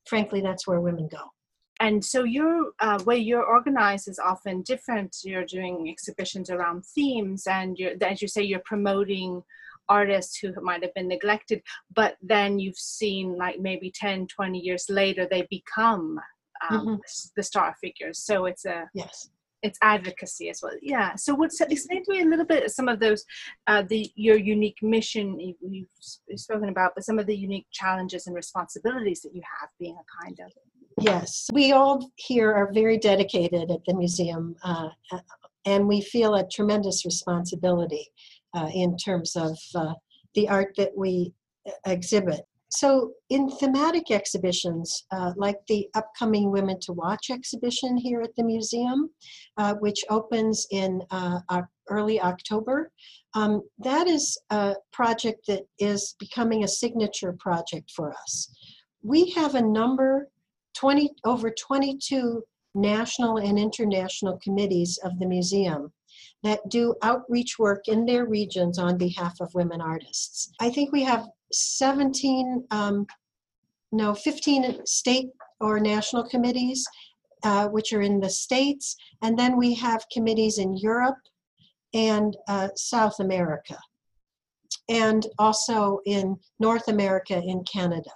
frankly 0.05 0.41
that's 0.41 0.67
where 0.67 0.81
women 0.81 1.07
go 1.11 1.23
and 1.85 2.03
so 2.03 2.23
your 2.23 2.71
uh, 2.79 2.99
way 3.05 3.17
you're 3.17 3.45
organized 3.45 4.07
is 4.07 4.19
often 4.19 4.61
different. 4.61 5.17
You're 5.23 5.45
doing 5.45 5.89
exhibitions 5.89 6.49
around 6.49 6.85
themes 6.85 7.47
and 7.47 7.77
you're 7.77 7.93
as 8.01 8.21
you 8.21 8.27
say 8.27 8.41
you're 8.41 8.61
promoting 8.65 9.43
artists 9.87 10.37
who 10.37 10.51
might 10.61 10.81
have 10.81 10.95
been 10.95 11.07
neglected 11.07 11.61
but 11.93 12.15
then 12.19 12.57
you've 12.57 12.75
seen 12.75 13.37
like 13.37 13.59
maybe 13.59 13.91
10 13.93 14.25
20 14.25 14.57
years 14.57 14.87
later 14.89 15.27
they 15.29 15.47
become 15.51 16.19
um, 16.69 16.79
mm-hmm. 16.79 16.95
the 17.35 17.43
star 17.43 17.75
figures. 17.81 18.19
So 18.19 18.45
it's 18.45 18.65
a 18.65 18.89
yes. 18.93 19.29
it's 19.61 19.77
advocacy 19.81 20.49
as 20.49 20.61
well. 20.61 20.73
Yeah. 20.81 21.15
So 21.15 21.35
what's 21.35 21.59
explain 21.61 22.03
to 22.05 22.11
me 22.11 22.21
a 22.21 22.25
little 22.25 22.45
bit 22.45 22.69
some 22.71 22.87
of 22.87 22.99
those 22.99 23.25
uh, 23.67 23.83
the 23.87 24.11
your 24.15 24.37
unique 24.37 24.81
mission. 24.81 25.39
You, 25.39 25.55
you've 25.61 26.39
spoken 26.39 26.69
about 26.69 26.93
but 26.95 27.05
some 27.05 27.19
of 27.19 27.27
the 27.27 27.37
unique 27.37 27.67
challenges 27.71 28.27
and 28.27 28.35
responsibilities 28.35 29.21
that 29.21 29.35
you 29.35 29.41
have 29.59 29.69
being 29.79 29.95
a 29.95 30.23
kind 30.23 30.39
of 30.45 30.51
yes 31.01 31.47
we 31.53 31.71
all 31.71 32.11
here 32.15 32.53
are 32.53 32.71
very 32.73 32.97
dedicated 32.97 33.69
at 33.71 33.83
the 33.85 33.93
museum 33.93 34.55
uh, 34.63 34.89
and 35.65 35.87
we 35.87 36.01
feel 36.01 36.35
a 36.35 36.47
tremendous 36.47 37.05
responsibility 37.05 38.07
uh, 38.53 38.69
in 38.73 38.95
terms 38.97 39.35
of 39.35 39.57
uh, 39.75 39.93
the 40.35 40.47
art 40.47 40.73
that 40.77 40.91
we 40.95 41.33
uh, 41.67 41.71
exhibit 41.85 42.41
so, 42.69 43.13
in 43.29 43.49
thematic 43.49 44.11
exhibitions, 44.11 45.05
uh, 45.11 45.31
like 45.37 45.59
the 45.67 45.87
upcoming 45.93 46.51
Women 46.51 46.77
to 46.81 46.91
Watch 46.91 47.29
exhibition 47.29 47.95
here 47.95 48.21
at 48.21 48.35
the 48.35 48.43
museum, 48.43 49.11
uh, 49.55 49.75
which 49.75 50.03
opens 50.09 50.67
in 50.71 51.01
early 51.89 52.19
October, 52.19 52.91
um, 53.33 53.61
that 53.79 54.07
is 54.07 54.37
a 54.49 54.75
project 54.91 55.47
that 55.47 55.63
is 55.79 56.15
becoming 56.19 56.65
a 56.65 56.67
signature 56.67 57.33
project 57.39 57.91
for 57.95 58.11
us. 58.11 58.53
We 59.03 59.29
have 59.31 59.55
a 59.55 59.61
number, 59.61 60.29
20, 60.75 61.09
over 61.23 61.49
22 61.51 62.43
national 62.75 63.37
and 63.37 63.57
international 63.57 64.37
committees 64.43 64.99
of 65.03 65.17
the 65.19 65.25
museum 65.25 65.91
that 66.43 66.59
do 66.69 66.93
outreach 67.01 67.57
work 67.57 67.87
in 67.87 68.05
their 68.05 68.25
regions 68.25 68.77
on 68.77 68.97
behalf 68.97 69.33
of 69.41 69.53
women 69.55 69.81
artists. 69.81 70.51
I 70.59 70.69
think 70.69 70.91
we 70.91 71.03
have 71.03 71.25
17, 71.51 72.65
um, 72.71 73.07
no, 73.91 74.13
15 74.13 74.85
state 74.85 75.29
or 75.59 75.79
national 75.79 76.27
committees, 76.27 76.85
uh, 77.43 77.67
which 77.69 77.93
are 77.93 78.01
in 78.01 78.19
the 78.19 78.29
States. 78.29 78.95
And 79.21 79.37
then 79.39 79.57
we 79.57 79.73
have 79.75 80.05
committees 80.11 80.57
in 80.57 80.75
Europe 80.77 81.17
and 81.93 82.35
uh, 82.47 82.67
South 82.75 83.19
America, 83.19 83.77
and 84.89 85.25
also 85.39 85.99
in 86.05 86.35
North 86.59 86.89
America, 86.89 87.41
in 87.41 87.63
Canada. 87.63 88.11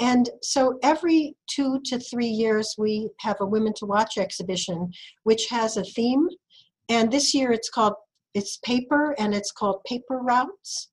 And 0.00 0.28
so 0.42 0.78
every 0.82 1.34
two 1.48 1.80
to 1.86 1.98
three 1.98 2.26
years, 2.26 2.74
we 2.76 3.08
have 3.20 3.36
a 3.40 3.46
Women 3.46 3.72
to 3.76 3.86
Watch 3.86 4.18
exhibition, 4.18 4.92
which 5.24 5.48
has 5.48 5.76
a 5.76 5.84
theme. 5.84 6.28
And 6.88 7.10
this 7.10 7.34
year 7.34 7.50
it's 7.50 7.70
called, 7.70 7.94
it's 8.34 8.58
paper 8.58 9.14
and 9.18 9.34
it's 9.34 9.52
called 9.52 9.82
Paper 9.84 10.18
Routes. 10.18 10.90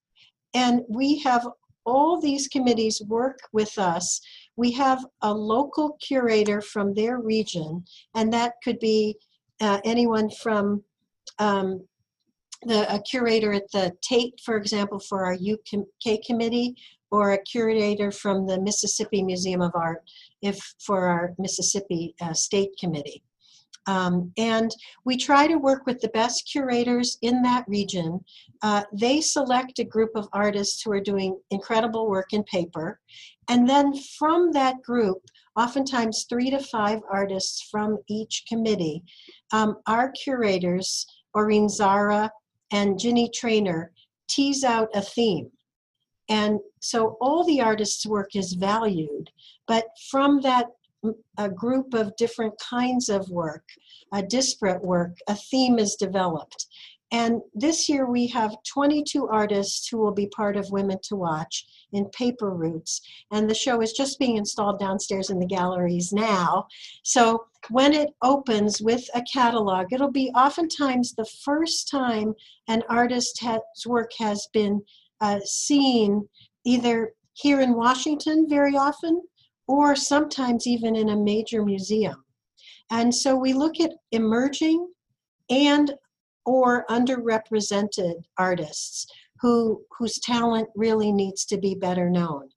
And 0.53 0.81
we 0.87 1.19
have 1.19 1.47
all 1.85 2.19
these 2.19 2.47
committees 2.47 3.01
work 3.07 3.39
with 3.51 3.77
us. 3.77 4.21
We 4.55 4.71
have 4.71 5.05
a 5.21 5.33
local 5.33 5.97
curator 6.01 6.61
from 6.61 6.93
their 6.93 7.19
region, 7.19 7.83
and 8.15 8.31
that 8.31 8.53
could 8.63 8.79
be 8.79 9.17
uh, 9.59 9.79
anyone 9.83 10.29
from 10.29 10.83
um, 11.39 11.85
the 12.65 12.93
a 12.93 13.01
curator 13.01 13.51
at 13.53 13.69
the 13.71 13.91
Tate, 14.01 14.39
for 14.45 14.55
example, 14.55 14.99
for 14.99 15.25
our 15.25 15.33
UK 15.33 16.19
committee, 16.25 16.75
or 17.13 17.33
a 17.33 17.43
curator 17.43 18.11
from 18.11 18.47
the 18.47 18.59
Mississippi 18.59 19.21
Museum 19.21 19.61
of 19.61 19.71
Art, 19.75 20.01
if 20.41 20.57
for 20.79 21.05
our 21.05 21.35
Mississippi 21.37 22.15
uh, 22.19 22.33
State 22.33 22.71
Committee. 22.79 23.21
Um, 23.85 24.31
and 24.35 24.71
we 25.05 25.15
try 25.15 25.45
to 25.45 25.57
work 25.57 25.85
with 25.85 26.01
the 26.01 26.07
best 26.07 26.49
curators 26.51 27.19
in 27.21 27.43
that 27.43 27.65
region. 27.67 28.19
Uh, 28.63 28.83
they 28.91 29.21
select 29.21 29.77
a 29.77 29.83
group 29.83 30.09
of 30.15 30.27
artists 30.33 30.81
who 30.81 30.91
are 30.91 30.99
doing 31.11 31.39
incredible 31.51 32.09
work 32.09 32.33
in 32.33 32.43
paper. 32.45 32.99
And 33.47 33.69
then 33.69 33.93
from 34.17 34.51
that 34.53 34.81
group, 34.81 35.21
oftentimes 35.55 36.25
three 36.27 36.49
to 36.49 36.59
five 36.59 36.99
artists 37.11 37.67
from 37.69 37.99
each 38.09 38.45
committee, 38.47 39.03
um, 39.51 39.75
our 39.85 40.11
curators, 40.13 41.05
Orin 41.35 41.69
Zahra 41.69 42.31
and 42.71 42.97
Ginny 42.97 43.29
Treanor, 43.29 43.89
tease 44.27 44.63
out 44.63 44.89
a 44.95 45.01
theme. 45.01 45.51
And 46.29 46.59
so 46.83 47.17
all 47.21 47.45
the 47.45 47.61
artists' 47.61 48.05
work 48.05 48.35
is 48.35 48.53
valued, 48.53 49.29
but 49.67 49.85
from 50.11 50.41
that 50.41 50.67
a 51.37 51.49
group 51.49 51.93
of 51.93 52.15
different 52.15 52.53
kinds 52.59 53.09
of 53.09 53.29
work, 53.29 53.63
a 54.13 54.23
disparate 54.23 54.83
work, 54.83 55.17
a 55.27 55.35
theme 55.35 55.79
is 55.79 55.95
developed. 55.95 56.67
And 57.11 57.41
this 57.53 57.87
year 57.87 58.09
we 58.09 58.27
have 58.27 58.57
22 58.67 59.27
artists 59.27 59.87
who 59.87 59.97
will 59.97 60.13
be 60.13 60.27
part 60.27 60.57
of 60.57 60.71
Women 60.71 60.97
to 61.03 61.15
Watch 61.15 61.65
in 61.91 62.05
Paper 62.05 62.49
Routes. 62.49 63.01
And 63.31 63.47
the 63.47 63.53
show 63.53 63.81
is 63.81 63.93
just 63.93 64.17
being 64.17 64.37
installed 64.37 64.79
downstairs 64.79 65.29
in 65.29 65.39
the 65.39 65.45
galleries 65.45 66.11
now. 66.11 66.67
So 67.03 67.45
when 67.69 67.93
it 67.93 68.09
opens 68.23 68.81
with 68.81 69.07
a 69.13 69.21
catalog, 69.31 69.93
it'll 69.93 70.11
be 70.11 70.31
oftentimes 70.31 71.13
the 71.13 71.29
first 71.45 71.87
time 71.87 72.33
an 72.67 72.81
artist's 72.89 73.85
work 73.85 74.11
has 74.17 74.47
been 74.51 74.81
uh, 75.21 75.39
seen 75.45 76.27
either 76.65 77.13
here 77.33 77.61
in 77.61 77.73
Washington 77.73 78.47
very 78.47 78.75
often 78.77 79.21
or 79.67 79.95
sometimes 79.95 80.67
even 80.67 80.95
in 80.95 81.09
a 81.09 81.17
major 81.17 81.63
museum. 81.63 82.23
And 82.91 83.13
so 83.13 83.35
we 83.35 83.53
look 83.53 83.79
at 83.79 83.93
emerging 84.11 84.87
and 85.49 85.93
or 86.45 86.85
underrepresented 86.89 88.15
artists 88.37 89.07
who, 89.39 89.81
whose 89.97 90.19
talent 90.19 90.69
really 90.75 91.11
needs 91.11 91.45
to 91.45 91.57
be 91.57 91.75
better 91.75 92.09
known. 92.09 92.49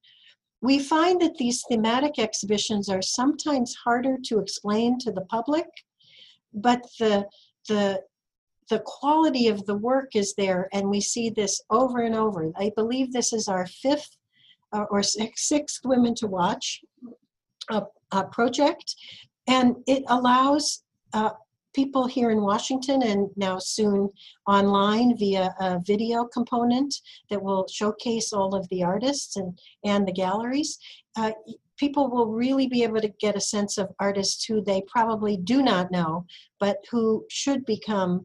We 0.63 0.79
find 0.79 1.21
that 1.21 1.37
these 1.37 1.63
thematic 1.71 2.19
exhibitions 2.19 2.89
are 2.89 3.03
sometimes 3.03 3.75
harder 3.75 4.17
to 4.25 4.39
explain 4.39 4.99
to 5.01 5.13
the 5.13 5.25
public, 5.27 5.67
but 6.55 6.83
the, 6.99 7.27
the, 7.69 8.01
the 8.69 8.83
quality 8.85 9.49
of 9.49 9.65
the 9.67 9.77
work 9.77 10.15
is 10.15 10.35
there, 10.35 10.69
and 10.73 10.89
we 10.89 11.01
see 11.01 11.31
this 11.31 11.61
over 11.71 12.01
and 12.03 12.15
over. 12.15 12.53
I 12.57 12.73
believe 12.77 13.13
this 13.13 13.33
is 13.33 13.49
our 13.49 13.67
fifth 13.67 14.17
uh, 14.73 14.85
or 14.91 15.03
sixth 15.03 15.81
Women 15.85 16.15
to 16.17 16.27
Watch 16.27 16.83
uh, 17.71 17.83
uh, 18.13 18.25
project, 18.25 18.95
and 19.47 19.77
it 19.87 20.03
allows 20.09 20.83
uh, 21.13 21.31
people 21.77 22.07
here 22.07 22.31
in 22.31 22.41
Washington 22.41 23.03
and 23.03 23.29
now 23.37 23.59
soon 23.59 24.09
online 24.49 25.17
via 25.19 25.55
a 25.61 25.79
video 25.87 26.25
component 26.25 26.93
that 27.29 27.41
will 27.43 27.67
showcase 27.69 28.33
all 28.33 28.55
of 28.55 28.67
the 28.71 28.83
artists 28.83 29.37
and, 29.37 29.59
and 29.85 30.09
the 30.09 30.13
galleries. 30.13 30.79
Uh, 31.17 31.33
people 31.77 32.09
will 32.09 32.29
really 32.29 32.67
be 32.67 32.83
able 32.83 33.01
to 33.01 33.13
get 33.21 33.37
a 33.37 33.41
sense 33.41 33.77
of 33.77 33.93
artists 34.01 34.45
who 34.47 34.63
they 34.63 34.83
probably 34.89 35.37
do 35.37 35.63
not 35.63 35.91
know, 35.91 36.25
but 36.59 36.79
who 36.91 37.25
should 37.29 37.65
become 37.67 38.25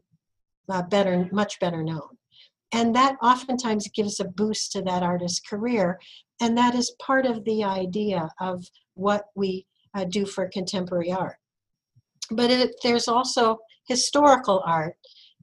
uh, 0.68 0.82
better, 0.82 1.28
much 1.32 1.58
better 1.60 1.82
known. 1.82 2.16
And 2.72 2.94
that 2.96 3.16
oftentimes 3.22 3.88
gives 3.94 4.18
a 4.18 4.24
boost 4.24 4.72
to 4.72 4.82
that 4.82 5.02
artist's 5.02 5.40
career. 5.40 6.00
And 6.40 6.56
that 6.56 6.74
is 6.74 6.96
part 7.00 7.26
of 7.26 7.44
the 7.44 7.64
idea 7.64 8.30
of 8.40 8.64
what 8.94 9.26
we 9.34 9.66
uh, 9.94 10.04
do 10.04 10.24
for 10.26 10.48
contemporary 10.48 11.12
art. 11.12 11.36
But 12.30 12.50
it, 12.50 12.74
there's 12.82 13.08
also 13.08 13.58
historical 13.86 14.62
art, 14.64 14.96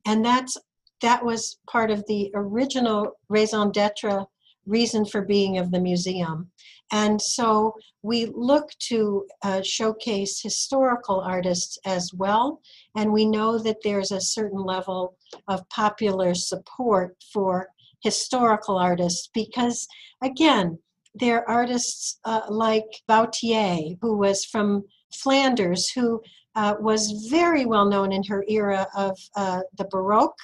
and 0.05 0.25
that's 0.25 0.57
that 1.01 1.23
was 1.23 1.59
part 1.69 1.91
of 1.91 2.03
the 2.07 2.31
original 2.33 3.11
raison 3.29 3.71
d'etre 3.71 4.25
reason 4.65 5.05
for 5.05 5.21
being 5.21 5.57
of 5.57 5.71
the 5.71 5.79
museum. 5.79 6.51
And 6.91 7.21
so 7.21 7.75
we 8.01 8.27
look 8.33 8.69
to 8.87 9.25
uh, 9.43 9.61
showcase 9.61 10.41
historical 10.41 11.19
artists 11.19 11.77
as 11.85 12.13
well. 12.13 12.61
And 12.95 13.11
we 13.11 13.25
know 13.25 13.59
that 13.59 13.83
there's 13.83 14.11
a 14.11 14.21
certain 14.21 14.63
level 14.63 15.15
of 15.47 15.67
popular 15.69 16.33
support 16.33 17.15
for 17.31 17.67
historical 18.01 18.77
artists 18.77 19.29
because, 19.33 19.87
again, 20.23 20.79
there 21.13 21.41
are 21.41 21.59
artists 21.59 22.19
uh, 22.25 22.41
like 22.49 22.85
Wautier, 23.09 23.97
who 24.01 24.17
was 24.17 24.45
from 24.45 24.85
Flanders, 25.13 25.89
who 25.89 26.21
uh, 26.55 26.75
was 26.79 27.27
very 27.29 27.65
well 27.65 27.85
known 27.85 28.11
in 28.11 28.23
her 28.23 28.43
era 28.47 28.87
of 28.95 29.17
uh, 29.35 29.61
the 29.77 29.85
Baroque. 29.85 30.39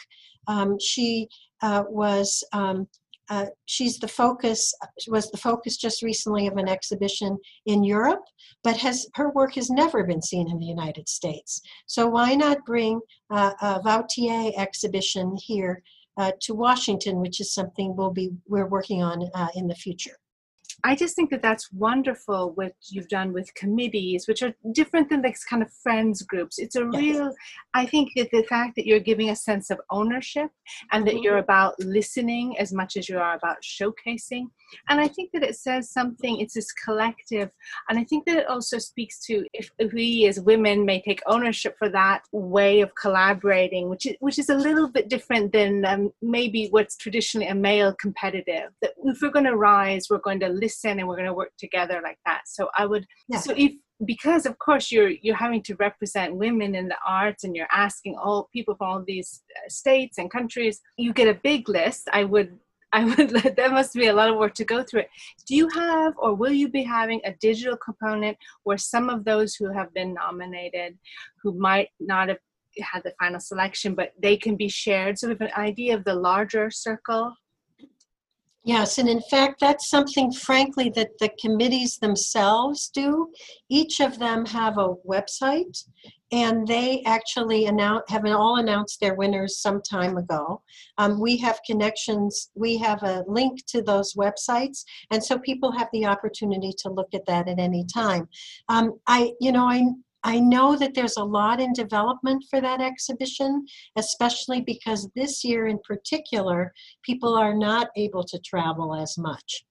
Um, 0.48 0.78
she 0.80 1.28
uh, 1.62 1.84
was 1.90 2.44
um, 2.54 2.88
uh, 3.30 3.48
she's 3.66 3.98
the 3.98 4.08
focus 4.08 4.74
was 5.08 5.32
the 5.32 5.38
focus 5.38 5.78
just 5.78 6.02
recently 6.02 6.48
of 6.48 6.58
an 6.58 6.68
exhibition 6.68 7.38
in 7.66 7.84
Europe, 7.84 8.24
but 8.64 8.78
has 8.78 9.08
her 9.16 9.32
work 9.32 9.56
has 9.56 9.70
never 9.70 10.04
been 10.04 10.22
seen 10.22 10.50
in 10.50 10.60
the 10.60 10.66
United 10.66 11.10
States. 11.10 11.62
So 11.88 12.08
why 12.08 12.36
not 12.36 12.66
bring 12.66 13.00
uh, 13.32 13.54
a 13.62 13.80
Wautier 13.82 14.54
exhibition 14.58 15.36
here 15.42 15.82
uh, 16.18 16.32
to 16.42 16.54
Washington, 16.54 17.20
which 17.20 17.40
is 17.42 17.54
something 17.54 17.96
we'll 17.96 18.12
be 18.12 18.32
we're 18.48 18.68
working 18.68 19.04
on 19.04 19.30
uh, 19.34 19.48
in 19.56 19.68
the 19.68 19.76
future. 19.76 20.18
I 20.86 20.96
just 20.96 21.16
think 21.16 21.32
that 21.32 21.42
that's 21.42 21.74
wonderful 21.74 22.52
what 22.54 22.74
you've 22.92 23.08
done 23.08 23.34
with 23.34 23.52
committees, 23.56 24.28
which 24.28 24.44
are 24.44 24.54
different 24.72 25.10
than 25.10 25.24
this 25.24 25.44
kind 25.44 25.64
of 25.64 25.74
friends 25.74 26.22
groups. 26.22 26.60
It's 26.60 26.76
a 26.76 26.88
yes. 26.94 27.02
real, 27.02 27.34
I 27.74 27.88
think 27.88 28.12
that 28.16 28.30
the 28.30 28.44
fact 28.44 28.76
that 28.76 28.86
you're 28.86 29.00
giving 29.00 29.32
a 29.32 29.36
sense 29.36 29.72
of 29.72 29.82
ownership 29.90 30.52
and 30.92 31.08
that 31.08 31.16
mm-hmm. 31.16 31.24
you're 31.24 31.40
about 31.40 31.74
listening 31.80 32.60
as 32.60 32.72
much 32.72 32.98
as 32.98 33.10
you 33.10 33.18
are 33.18 33.36
about 33.36 33.58
showcasing. 33.64 34.46
And 34.90 35.00
I 35.02 35.08
think 35.08 35.32
that 35.34 35.42
it 35.42 35.56
says 35.56 35.90
something, 35.90 36.40
it's 36.40 36.54
this 36.54 36.72
collective. 36.72 37.50
And 37.90 37.98
I 37.98 38.04
think 38.04 38.26
that 38.26 38.38
it 38.38 38.48
also 38.48 38.78
speaks 38.78 39.26
to 39.26 39.44
if, 39.54 39.72
if 39.80 39.92
we 39.92 40.28
as 40.28 40.40
women 40.40 40.86
may 40.86 41.02
take 41.02 41.22
ownership 41.26 41.76
for 41.80 41.90
that 41.90 42.22
way 42.32 42.82
of 42.82 42.94
collaborating, 42.94 43.90
which 43.90 44.06
is, 44.06 44.16
which 44.20 44.38
is 44.38 44.50
a 44.50 44.56
little 44.56 44.88
bit 44.88 45.10
different 45.10 45.52
than 45.52 45.84
um, 45.86 46.12
maybe 46.22 46.68
what's 46.70 46.96
traditionally 46.96 47.48
a 47.48 47.56
male 47.56 47.96
competitive. 48.00 48.70
That 48.84 48.94
if 49.04 49.20
we're 49.22 49.32
going 49.32 49.46
to 49.46 49.58
rise, 49.58 50.08
we're 50.12 50.20
going 50.20 50.40
to 50.42 50.50
listen 50.50 50.75
and 50.84 51.08
we're 51.08 51.16
going 51.16 51.28
to 51.28 51.34
work 51.34 51.52
together 51.58 52.02
like 52.04 52.18
that. 52.26 52.42
So 52.46 52.70
I 52.78 52.86
would, 52.86 53.06
yeah. 53.30 53.40
so 53.40 53.54
if, 53.56 53.74
because 54.06 54.46
of 54.46 54.60
course 54.60 54.92
you're 54.92 55.10
you're 55.22 55.36
having 55.36 55.64
to 55.64 55.76
represent 55.76 56.36
women 56.36 56.76
in 56.76 56.90
the 56.90 56.98
arts 57.08 57.46
and 57.46 57.56
you're 57.56 57.68
asking 57.72 58.16
all 58.18 58.50
people 58.52 58.76
from 58.76 58.88
all 58.90 59.04
these 59.06 59.42
uh, 59.56 59.70
states 59.70 60.18
and 60.18 60.30
countries 60.30 60.82
you 60.98 61.14
get 61.14 61.30
a 61.30 61.40
big 61.44 61.70
list 61.70 62.10
i 62.12 62.22
would 62.22 62.60
I 62.96 63.04
would 63.04 63.30
that 63.58 63.72
must 63.72 63.94
be 63.94 64.08
a 64.08 64.14
lot 64.14 64.30
of 64.30 64.38
work 64.38 64.54
to 64.56 64.64
go 64.64 64.82
through 64.82 65.02
it. 65.02 65.10
Do 65.46 65.56
you 65.56 65.68
have 65.70 66.14
or 66.18 66.34
will 66.34 66.54
you 66.54 66.70
be 66.70 66.84
having 66.84 67.20
a 67.26 67.34
digital 67.42 67.76
component 67.76 68.38
where 68.64 68.78
some 68.78 69.10
of 69.10 69.26
those 69.26 69.54
who 69.56 69.70
have 69.74 69.94
been 69.94 70.14
nominated, 70.14 70.98
who 71.44 71.52
might 71.54 71.90
not 72.00 72.30
have 72.30 72.38
had 72.82 73.04
the 73.04 73.14
final 73.20 73.42
selection, 73.42 73.96
but 73.96 74.14
they 74.22 74.38
can 74.38 74.56
be 74.56 74.70
shared? 74.70 75.20
So 75.20 75.28
we 75.28 75.34
have 75.34 75.42
an 75.42 75.52
idea 75.58 75.94
of 75.96 76.06
the 76.06 76.16
larger 76.16 76.72
circle 76.72 77.34
Yes, 78.66 78.98
and 78.98 79.08
in 79.08 79.22
fact, 79.30 79.60
that's 79.60 79.92
something, 79.92 80.32
frankly, 80.32 80.92
that 80.96 81.20
the 81.20 81.30
committees 81.40 82.00
themselves 82.00 82.90
do. 82.90 83.32
Each 83.70 84.00
of 84.00 84.18
them 84.18 84.44
have 84.48 84.80
a 84.80 84.96
website, 85.08 85.84
and 86.32 86.68
they 86.68 87.04
actually 87.06 87.68
announce, 87.68 88.06
have 88.10 88.26
all 88.26 88.58
announced 88.58 89.00
their 89.00 89.14
winners 89.14 89.62
some 89.62 89.84
time 89.84 90.18
ago. 90.18 90.64
Um, 90.98 91.22
we 91.22 91.38
have 91.38 91.60
connections, 91.64 92.50
we 92.56 92.76
have 92.78 93.04
a 93.04 93.24
link 93.28 93.64
to 93.68 93.84
those 93.84 94.16
websites, 94.16 94.84
and 95.12 95.24
so 95.24 95.38
people 95.38 95.72
have 95.72 95.90
the 95.94 96.08
opportunity 96.08 96.74
to 96.80 96.90
look 96.90 97.14
at 97.14 97.28
that 97.28 97.48
at 97.48 97.60
any 97.60 97.86
time. 97.86 98.28
Um, 98.68 98.94
I, 99.06 99.34
you 99.40 99.52
know, 99.52 99.66
I 99.66 99.84
I 100.26 100.40
know 100.40 100.76
that 100.76 100.96
there's 100.96 101.18
a 101.18 101.24
lot 101.24 101.62
in 101.62 101.72
development 101.72 102.46
for 102.50 102.60
that 102.60 102.82
exhibition, 102.82 103.64
especially 103.96 104.62
because 104.62 105.08
this 105.16 105.44
year 105.44 105.68
in 105.68 105.78
particular, 105.88 106.74
people 107.04 107.36
are 107.36 107.54
not 107.54 107.90
able 107.96 108.24
to 108.24 108.40
travel 108.40 108.96
as 108.96 109.20
much. 109.20 109.64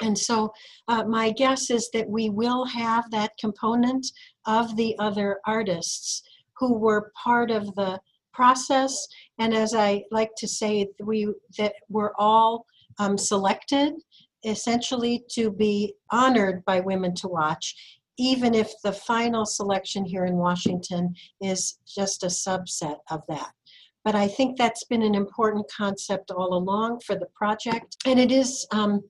And 0.00 0.16
so 0.16 0.52
uh, 0.86 1.02
my 1.04 1.32
guess 1.32 1.68
is 1.68 1.90
that 1.94 2.08
we 2.08 2.30
will 2.30 2.64
have 2.64 3.10
that 3.10 3.32
component 3.40 4.06
of 4.46 4.76
the 4.76 4.94
other 5.00 5.40
artists 5.46 6.22
who 6.58 6.74
were 6.74 7.10
part 7.20 7.50
of 7.50 7.74
the 7.74 8.00
process. 8.32 9.06
And 9.40 9.52
as 9.52 9.74
I 9.74 10.04
like 10.12 10.30
to 10.38 10.46
say, 10.46 10.88
we 11.02 11.28
that 11.58 11.74
we're 11.88 12.12
all 12.18 12.66
um, 13.00 13.18
selected 13.18 13.94
essentially 14.44 15.24
to 15.30 15.50
be 15.50 15.94
honored 16.10 16.64
by 16.64 16.80
Women 16.80 17.14
to 17.16 17.28
Watch 17.28 17.74
even 18.22 18.54
if 18.54 18.72
the 18.84 18.92
final 18.92 19.44
selection 19.44 20.04
here 20.04 20.26
in 20.26 20.36
Washington 20.36 21.12
is 21.40 21.80
just 21.84 22.22
a 22.22 22.28
subset 22.28 22.98
of 23.10 23.20
that. 23.28 23.50
But 24.04 24.14
I 24.14 24.28
think 24.28 24.56
that's 24.56 24.84
been 24.84 25.02
an 25.02 25.16
important 25.16 25.66
concept 25.76 26.30
all 26.30 26.54
along 26.54 27.00
for 27.00 27.16
the 27.16 27.26
project. 27.34 27.96
And 28.06 28.20
it 28.20 28.30
is, 28.30 28.64
um, 28.70 29.00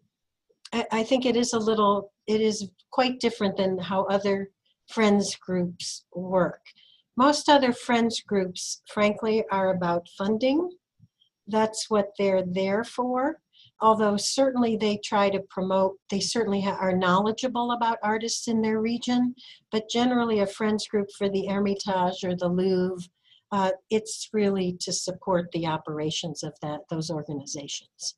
I, 0.73 0.87
I 0.93 1.03
think 1.03 1.27
it 1.27 1.37
is 1.37 1.53
a 1.53 1.59
little, 1.59 2.11
it 2.27 2.41
is 2.41 2.71
quite 2.91 3.21
different 3.21 3.59
than 3.59 3.77
how 3.79 4.05
other 4.05 4.49
friends 4.89 5.37
groups 5.37 6.07
work. 6.15 6.63
Most 7.19 7.51
other 7.51 7.75
friends 7.75 8.23
groups, 8.27 8.81
frankly, 8.87 9.45
are 9.51 9.75
about 9.75 10.09
funding. 10.17 10.71
That's 11.47 11.91
what 11.91 12.13
they're 12.19 12.45
there 12.47 12.83
for 12.83 13.42
although 13.83 14.17
certainly 14.17 14.77
they 14.77 14.99
try 15.05 15.29
to 15.29 15.41
promote, 15.51 15.99
they 16.09 16.21
certainly 16.21 16.65
are 16.65 16.97
knowledgeable 16.97 17.73
about 17.73 17.99
artists 18.03 18.49
in 18.49 18.63
their 18.63 18.81
region, 18.81 19.35
but 19.73 19.91
generally 19.91 20.39
a 20.41 20.47
friends 20.47 20.87
group 20.87 21.09
for 21.19 21.29
the 21.29 21.47
Hermitage 21.47 22.25
or 22.25 22.37
the 22.37 22.49
Louvre, 22.49 23.05
uh, 23.51 23.73
it's 23.91 24.31
really 24.33 24.79
to 24.81 24.93
support 24.93 25.51
the 25.53 25.67
operations 25.67 26.43
of 26.43 26.55
that 26.63 26.81
those 26.89 27.11
organizations. 27.11 28.17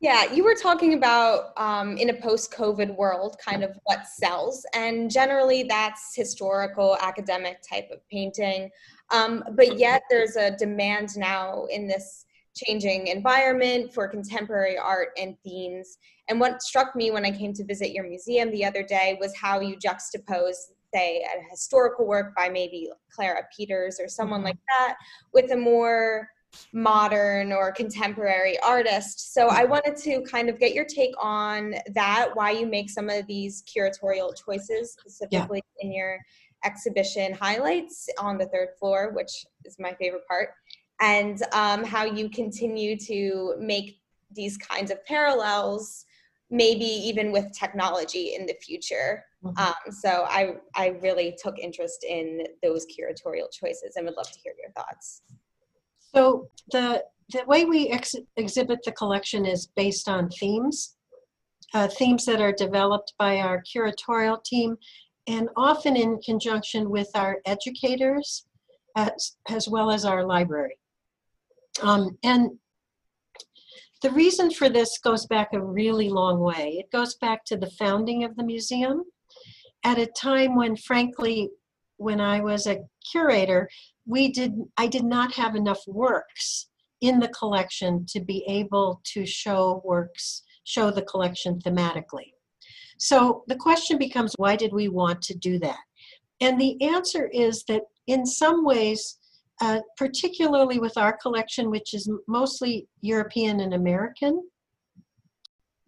Yeah, 0.00 0.30
you 0.30 0.44
were 0.44 0.54
talking 0.54 0.92
about 0.92 1.52
um, 1.56 1.96
in 1.96 2.10
a 2.10 2.14
post 2.14 2.52
COVID 2.52 2.96
world, 2.96 3.36
kind 3.42 3.64
of 3.64 3.78
what 3.84 4.06
sells. 4.06 4.66
And 4.74 5.10
generally, 5.10 5.62
that's 5.62 6.14
historical, 6.14 6.98
academic 7.00 7.58
type 7.62 7.88
of 7.90 8.06
painting. 8.10 8.70
Um, 9.10 9.42
but 9.52 9.78
yet, 9.78 10.02
there's 10.10 10.36
a 10.36 10.54
demand 10.56 11.16
now 11.16 11.66
in 11.70 11.86
this 11.86 12.26
changing 12.56 13.08
environment 13.08 13.92
for 13.92 14.08
contemporary 14.08 14.78
art 14.78 15.08
and 15.16 15.36
themes. 15.44 15.98
And 16.28 16.40
what 16.40 16.62
struck 16.62 16.96
me 16.96 17.10
when 17.10 17.24
I 17.24 17.30
came 17.30 17.52
to 17.54 17.64
visit 17.64 17.92
your 17.92 18.04
museum 18.04 18.50
the 18.50 18.64
other 18.64 18.82
day 18.82 19.18
was 19.20 19.36
how 19.36 19.60
you 19.60 19.76
juxtapose, 19.76 20.72
say, 20.94 21.22
a 21.22 21.50
historical 21.50 22.06
work 22.06 22.34
by 22.34 22.48
maybe 22.48 22.90
Clara 23.10 23.42
Peeters 23.54 24.00
or 24.00 24.08
someone 24.08 24.40
mm-hmm. 24.40 24.46
like 24.46 24.58
that 24.78 24.96
with 25.32 25.52
a 25.52 25.56
more 25.56 26.28
modern 26.72 27.52
or 27.52 27.70
contemporary 27.70 28.58
artist. 28.60 29.34
So 29.34 29.48
I 29.48 29.64
wanted 29.64 29.96
to 29.98 30.22
kind 30.22 30.48
of 30.48 30.58
get 30.58 30.72
your 30.72 30.86
take 30.86 31.12
on 31.20 31.74
that, 31.94 32.30
why 32.34 32.52
you 32.52 32.66
make 32.66 32.88
some 32.88 33.10
of 33.10 33.26
these 33.26 33.62
curatorial 33.64 34.32
choices, 34.34 34.92
specifically 34.92 35.62
yeah. 35.78 35.86
in 35.86 35.92
your 35.92 36.18
exhibition 36.64 37.32
highlights 37.34 38.08
on 38.18 38.38
the 38.38 38.46
third 38.46 38.68
floor, 38.78 39.12
which 39.14 39.44
is 39.64 39.76
my 39.78 39.92
favorite 39.94 40.26
part 40.26 40.50
and 41.00 41.42
um, 41.52 41.84
how 41.84 42.04
you 42.04 42.28
continue 42.30 42.96
to 42.98 43.54
make 43.58 44.00
these 44.34 44.56
kinds 44.56 44.90
of 44.90 45.04
parallels 45.04 46.04
maybe 46.50 46.84
even 46.84 47.32
with 47.32 47.52
technology 47.52 48.34
in 48.34 48.46
the 48.46 48.54
future. 48.54 49.24
Mm-hmm. 49.44 49.58
um, 49.58 49.92
so 49.92 50.26
I, 50.28 50.54
I 50.74 50.98
really 51.02 51.36
took 51.42 51.58
interest 51.58 52.04
in 52.04 52.46
those 52.62 52.86
curatorial 52.86 53.50
choices 53.52 53.96
and 53.96 54.06
would 54.06 54.16
love 54.16 54.30
to 54.30 54.38
hear 54.42 54.54
your 54.60 54.70
thoughts. 54.72 55.22
So 56.14 56.48
the 56.70 57.04
the 57.32 57.42
way 57.46 57.64
we 57.64 57.88
ex- 57.88 58.14
exhibit 58.36 58.78
the 58.84 58.92
collection 58.92 59.44
is 59.44 59.66
based 59.66 60.08
on 60.08 60.30
themes 60.30 60.96
uh, 61.74 61.88
themes 61.88 62.24
that 62.24 62.40
are 62.40 62.52
developed 62.52 63.14
by 63.18 63.38
our 63.38 63.62
curatorial 63.62 64.42
team 64.44 64.76
and 65.26 65.48
often 65.56 65.96
in 65.96 66.20
conjunction 66.24 66.88
with 66.88 67.10
our 67.14 67.38
educators 67.44 68.46
as, 68.96 69.36
as 69.50 69.68
well 69.68 69.90
as 69.90 70.04
our 70.04 70.24
library 70.24 70.78
um, 71.82 72.16
and 72.22 72.50
the 74.02 74.10
reason 74.10 74.50
for 74.50 74.68
this 74.68 74.98
goes 74.98 75.26
back 75.26 75.48
a 75.52 75.62
really 75.62 76.08
long 76.08 76.40
way. 76.40 76.76
It 76.78 76.90
goes 76.90 77.14
back 77.16 77.44
to 77.46 77.56
the 77.56 77.70
founding 77.78 78.24
of 78.24 78.36
the 78.36 78.44
museum 78.44 79.04
at 79.84 79.98
a 79.98 80.06
time 80.06 80.54
when, 80.54 80.76
frankly, 80.76 81.50
when 81.96 82.20
I 82.20 82.40
was 82.40 82.66
a 82.66 82.80
curator, 83.10 83.68
we 84.06 84.30
did 84.30 84.52
I 84.76 84.86
did 84.86 85.04
not 85.04 85.32
have 85.34 85.54
enough 85.56 85.80
works 85.86 86.68
in 87.00 87.20
the 87.20 87.28
collection 87.28 88.04
to 88.06 88.20
be 88.20 88.44
able 88.48 89.00
to 89.04 89.26
show 89.26 89.82
works, 89.84 90.42
show 90.64 90.90
the 90.90 91.02
collection 91.02 91.58
thematically. 91.60 92.32
So 92.98 93.44
the 93.46 93.56
question 93.56 93.98
becomes, 93.98 94.34
why 94.36 94.56
did 94.56 94.72
we 94.72 94.88
want 94.88 95.20
to 95.22 95.34
do 95.34 95.58
that? 95.60 95.78
And 96.40 96.60
the 96.60 96.80
answer 96.82 97.28
is 97.32 97.64
that 97.64 97.82
in 98.06 98.24
some 98.24 98.64
ways, 98.64 99.18
uh, 99.60 99.80
particularly 99.96 100.78
with 100.78 100.96
our 100.98 101.16
collection, 101.16 101.70
which 101.70 101.94
is 101.94 102.10
mostly 102.28 102.86
European 103.00 103.60
and 103.60 103.74
American, 103.74 104.42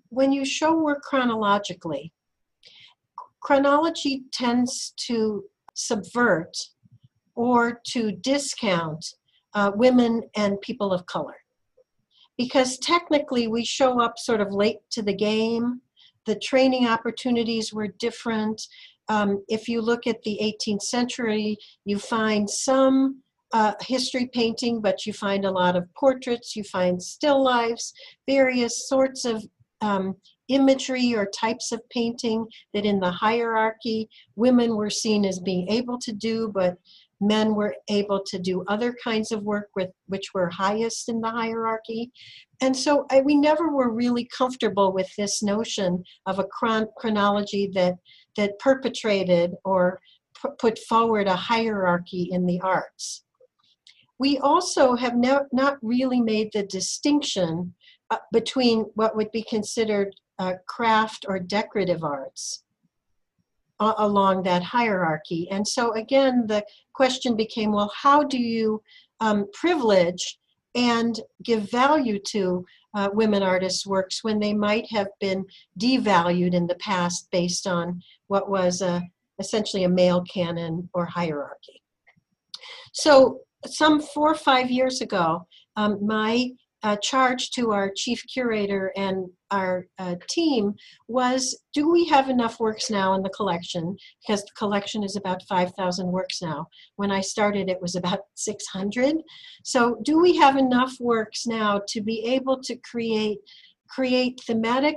when 0.08 0.32
you 0.32 0.44
show 0.44 0.74
work 0.74 1.02
chronologically, 1.02 2.12
chronology 3.40 4.24
tends 4.32 4.94
to 4.96 5.44
subvert 5.74 6.56
or 7.34 7.80
to 7.86 8.12
discount 8.12 9.04
uh, 9.54 9.70
women 9.74 10.22
and 10.36 10.60
people 10.60 10.92
of 10.92 11.04
color. 11.06 11.36
Because 12.36 12.78
technically, 12.78 13.48
we 13.48 13.64
show 13.64 14.00
up 14.00 14.18
sort 14.18 14.40
of 14.40 14.52
late 14.52 14.78
to 14.90 15.02
the 15.02 15.14
game. 15.14 15.80
The 16.24 16.36
training 16.36 16.86
opportunities 16.86 17.72
were 17.72 17.88
different. 17.98 18.62
Um, 19.08 19.44
if 19.48 19.68
you 19.68 19.80
look 19.80 20.06
at 20.06 20.22
the 20.22 20.38
18th 20.42 20.82
century, 20.82 21.56
you 21.84 21.98
find 21.98 22.48
some 22.48 23.22
uh, 23.52 23.72
history 23.80 24.28
painting, 24.32 24.80
but 24.80 25.06
you 25.06 25.12
find 25.12 25.44
a 25.44 25.50
lot 25.50 25.76
of 25.76 25.88
portraits, 25.94 26.54
you 26.54 26.64
find 26.64 27.02
still 27.02 27.42
lifes, 27.42 27.92
various 28.26 28.88
sorts 28.88 29.24
of 29.24 29.44
um, 29.80 30.16
imagery 30.48 31.14
or 31.14 31.26
types 31.26 31.72
of 31.72 31.80
painting 31.90 32.46
that 32.74 32.84
in 32.84 33.00
the 33.00 33.10
hierarchy 33.10 34.08
women 34.36 34.76
were 34.76 34.90
seen 34.90 35.24
as 35.24 35.38
being 35.40 35.68
able 35.68 35.98
to 35.98 36.12
do, 36.12 36.50
but 36.54 36.76
men 37.20 37.54
were 37.54 37.74
able 37.88 38.22
to 38.24 38.38
do 38.38 38.64
other 38.68 38.94
kinds 39.02 39.32
of 39.32 39.42
work 39.42 39.68
with 39.74 39.90
which 40.06 40.32
were 40.34 40.48
highest 40.48 41.08
in 41.08 41.20
the 41.20 41.30
hierarchy. 41.30 42.10
And 42.60 42.76
so 42.76 43.06
I, 43.10 43.20
we 43.20 43.36
never 43.36 43.70
were 43.70 43.92
really 43.92 44.28
comfortable 44.36 44.92
with 44.92 45.10
this 45.16 45.42
notion 45.42 46.04
of 46.26 46.38
a 46.38 46.44
chron- 46.44 46.88
chronology 46.96 47.70
that 47.74 47.94
that 48.36 48.58
perpetrated 48.60 49.54
or 49.64 50.00
put 50.60 50.78
forward 50.78 51.26
a 51.26 51.34
hierarchy 51.34 52.28
in 52.30 52.46
the 52.46 52.60
arts 52.60 53.24
we 54.18 54.38
also 54.38 54.94
have 54.96 55.16
no, 55.16 55.46
not 55.52 55.78
really 55.82 56.20
made 56.20 56.50
the 56.52 56.64
distinction 56.64 57.74
uh, 58.10 58.16
between 58.32 58.80
what 58.94 59.16
would 59.16 59.30
be 59.32 59.42
considered 59.42 60.14
uh, 60.38 60.54
craft 60.66 61.24
or 61.28 61.38
decorative 61.38 62.02
arts 62.04 62.64
uh, 63.80 63.94
along 63.98 64.42
that 64.42 64.62
hierarchy. 64.62 65.48
And 65.50 65.66
so, 65.66 65.92
again, 65.92 66.46
the 66.46 66.64
question 66.92 67.36
became 67.36 67.72
well, 67.72 67.92
how 67.94 68.22
do 68.22 68.38
you 68.38 68.82
um, 69.20 69.46
privilege 69.52 70.38
and 70.74 71.20
give 71.42 71.70
value 71.70 72.18
to 72.18 72.64
uh, 72.94 73.08
women 73.12 73.42
artists' 73.42 73.86
works 73.86 74.24
when 74.24 74.38
they 74.38 74.54
might 74.54 74.86
have 74.90 75.08
been 75.20 75.44
devalued 75.78 76.54
in 76.54 76.66
the 76.66 76.76
past 76.76 77.28
based 77.30 77.66
on 77.66 78.02
what 78.28 78.48
was 78.48 78.80
a, 78.80 79.02
essentially 79.38 79.84
a 79.84 79.88
male 79.88 80.22
canon 80.22 80.88
or 80.94 81.04
hierarchy? 81.04 81.82
So, 82.92 83.40
some 83.66 84.00
four 84.00 84.30
or 84.30 84.36
five 84.36 84.70
years 84.70 85.00
ago, 85.00 85.46
um, 85.76 85.98
my 86.04 86.50
uh, 86.82 86.96
charge 87.02 87.50
to 87.50 87.72
our 87.72 87.90
chief 87.94 88.22
curator 88.32 88.92
and 88.96 89.26
our 89.50 89.86
uh, 89.98 90.14
team 90.28 90.74
was 91.08 91.58
do 91.72 91.90
we 91.90 92.06
have 92.06 92.28
enough 92.28 92.60
works 92.60 92.88
now 92.88 93.14
in 93.14 93.22
the 93.22 93.30
collection? 93.30 93.96
Because 94.22 94.42
the 94.42 94.52
collection 94.56 95.02
is 95.02 95.16
about 95.16 95.42
5000 95.48 96.06
works 96.06 96.40
now. 96.40 96.66
When 96.96 97.10
i 97.10 97.20
started 97.20 97.68
it 97.68 97.80
was 97.80 97.96
about 97.96 98.20
600 98.34 99.16
so 99.64 99.98
do 100.02 100.20
we 100.20 100.36
have 100.36 100.56
enough 100.56 100.94
works 101.00 101.46
now 101.46 101.80
to 101.88 102.00
be 102.00 102.24
able 102.26 102.60
to 102.62 102.76
create 102.76 103.38
create 103.88 104.40
thematic 104.46 104.96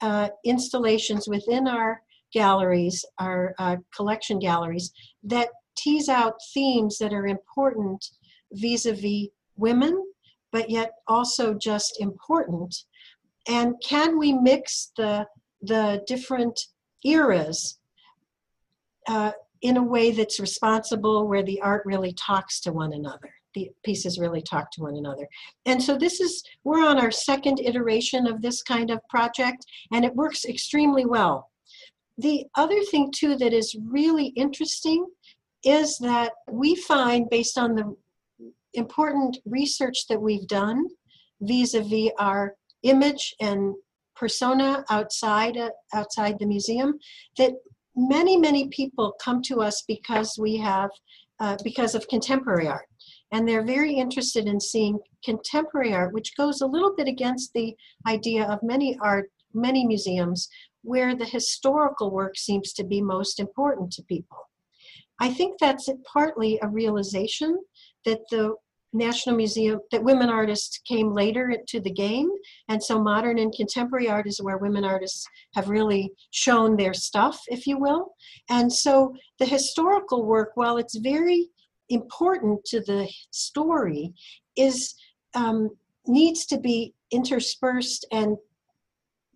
uh, 0.00 0.28
installations 0.44 1.28
within 1.28 1.66
our 1.66 2.02
galleries 2.32 3.04
our 3.18 3.54
uh, 3.58 3.76
collection 3.96 4.38
galleries 4.38 4.92
that 5.22 5.48
tease 5.82 6.08
out 6.08 6.34
themes 6.54 6.98
that 6.98 7.12
are 7.12 7.26
important 7.26 8.04
vis-a-vis 8.52 9.28
women 9.56 10.04
but 10.52 10.70
yet 10.70 10.92
also 11.08 11.54
just 11.54 12.00
important? 12.00 12.84
And 13.48 13.74
can 13.82 14.18
we 14.18 14.32
mix 14.32 14.92
the, 14.96 15.26
the 15.62 16.02
different 16.06 16.60
eras 17.04 17.78
uh, 19.08 19.32
in 19.62 19.78
a 19.78 19.82
way 19.82 20.12
that's 20.12 20.38
responsible 20.38 21.26
where 21.26 21.42
the 21.42 21.60
art 21.62 21.82
really 21.84 22.12
talks 22.12 22.60
to 22.60 22.72
one 22.72 22.92
another? 22.92 23.32
The 23.54 23.70
pieces 23.84 24.18
really 24.18 24.42
talk 24.42 24.70
to 24.72 24.82
one 24.82 24.96
another. 24.96 25.26
And 25.66 25.82
so 25.82 25.98
this 25.98 26.20
is, 26.20 26.42
we're 26.64 26.86
on 26.86 26.98
our 26.98 27.10
second 27.10 27.60
iteration 27.60 28.26
of 28.26 28.40
this 28.40 28.62
kind 28.62 28.90
of 28.90 29.00
project, 29.08 29.66
and 29.92 30.04
it 30.04 30.14
works 30.14 30.44
extremely 30.44 31.04
well. 31.04 31.50
The 32.18 32.44
other 32.56 32.80
thing, 32.90 33.10
too, 33.14 33.36
that 33.36 33.52
is 33.52 33.76
really 33.88 34.26
interesting 34.36 35.06
is 35.64 35.98
that 35.98 36.32
we 36.50 36.74
find, 36.74 37.28
based 37.30 37.58
on 37.58 37.74
the 37.74 37.96
important 38.74 39.38
research 39.44 40.06
that 40.08 40.20
we've 40.20 40.46
done 40.46 40.86
vis-a-vis 41.40 42.10
our 42.18 42.54
image 42.82 43.34
and 43.40 43.74
persona 44.16 44.84
outside 44.90 45.56
uh, 45.56 45.70
outside 45.94 46.38
the 46.38 46.46
museum 46.46 46.98
that 47.36 47.52
many 47.96 48.36
many 48.36 48.68
people 48.68 49.14
come 49.22 49.42
to 49.42 49.60
us 49.60 49.82
because 49.86 50.38
we 50.40 50.56
have 50.56 50.90
uh, 51.40 51.56
because 51.64 51.94
of 51.94 52.06
contemporary 52.08 52.68
art. 52.68 52.86
And 53.32 53.48
they're 53.48 53.64
very 53.64 53.94
interested 53.94 54.46
in 54.46 54.60
seeing 54.60 54.98
contemporary 55.24 55.92
art 55.92 56.12
which 56.12 56.36
goes 56.36 56.60
a 56.60 56.66
little 56.66 56.94
bit 56.94 57.08
against 57.08 57.52
the 57.52 57.74
idea 58.06 58.44
of 58.48 58.62
many 58.62 58.98
art 59.02 59.30
many 59.54 59.86
museums 59.86 60.48
where 60.82 61.14
the 61.14 61.24
historical 61.24 62.10
work 62.10 62.36
seems 62.36 62.72
to 62.72 62.84
be 62.84 63.00
most 63.00 63.38
important 63.38 63.92
to 63.92 64.02
people 64.04 64.38
i 65.20 65.28
think 65.28 65.58
that's 65.58 65.88
partly 66.12 66.58
a 66.62 66.68
realization 66.68 67.58
that 68.04 68.20
the 68.30 68.54
National 68.92 69.36
Museum, 69.36 69.80
that 69.90 70.04
women 70.04 70.28
artists 70.28 70.78
came 70.86 71.14
later 71.14 71.56
to 71.66 71.80
the 71.80 71.90
game. 71.90 72.30
And 72.68 72.82
so 72.82 73.02
modern 73.02 73.38
and 73.38 73.52
contemporary 73.52 74.08
art 74.08 74.26
is 74.26 74.42
where 74.42 74.58
women 74.58 74.84
artists 74.84 75.26
have 75.54 75.70
really 75.70 76.12
shown 76.30 76.76
their 76.76 76.92
stuff, 76.92 77.42
if 77.46 77.66
you 77.66 77.78
will. 77.78 78.14
And 78.50 78.70
so 78.72 79.14
the 79.38 79.46
historical 79.46 80.24
work, 80.24 80.50
while 80.54 80.76
it's 80.76 80.96
very 80.96 81.48
important 81.88 82.64
to 82.66 82.80
the 82.80 83.08
story, 83.30 84.12
is 84.56 84.94
um, 85.34 85.70
needs 86.06 86.44
to 86.46 86.58
be 86.58 86.94
interspersed 87.10 88.06
and 88.12 88.36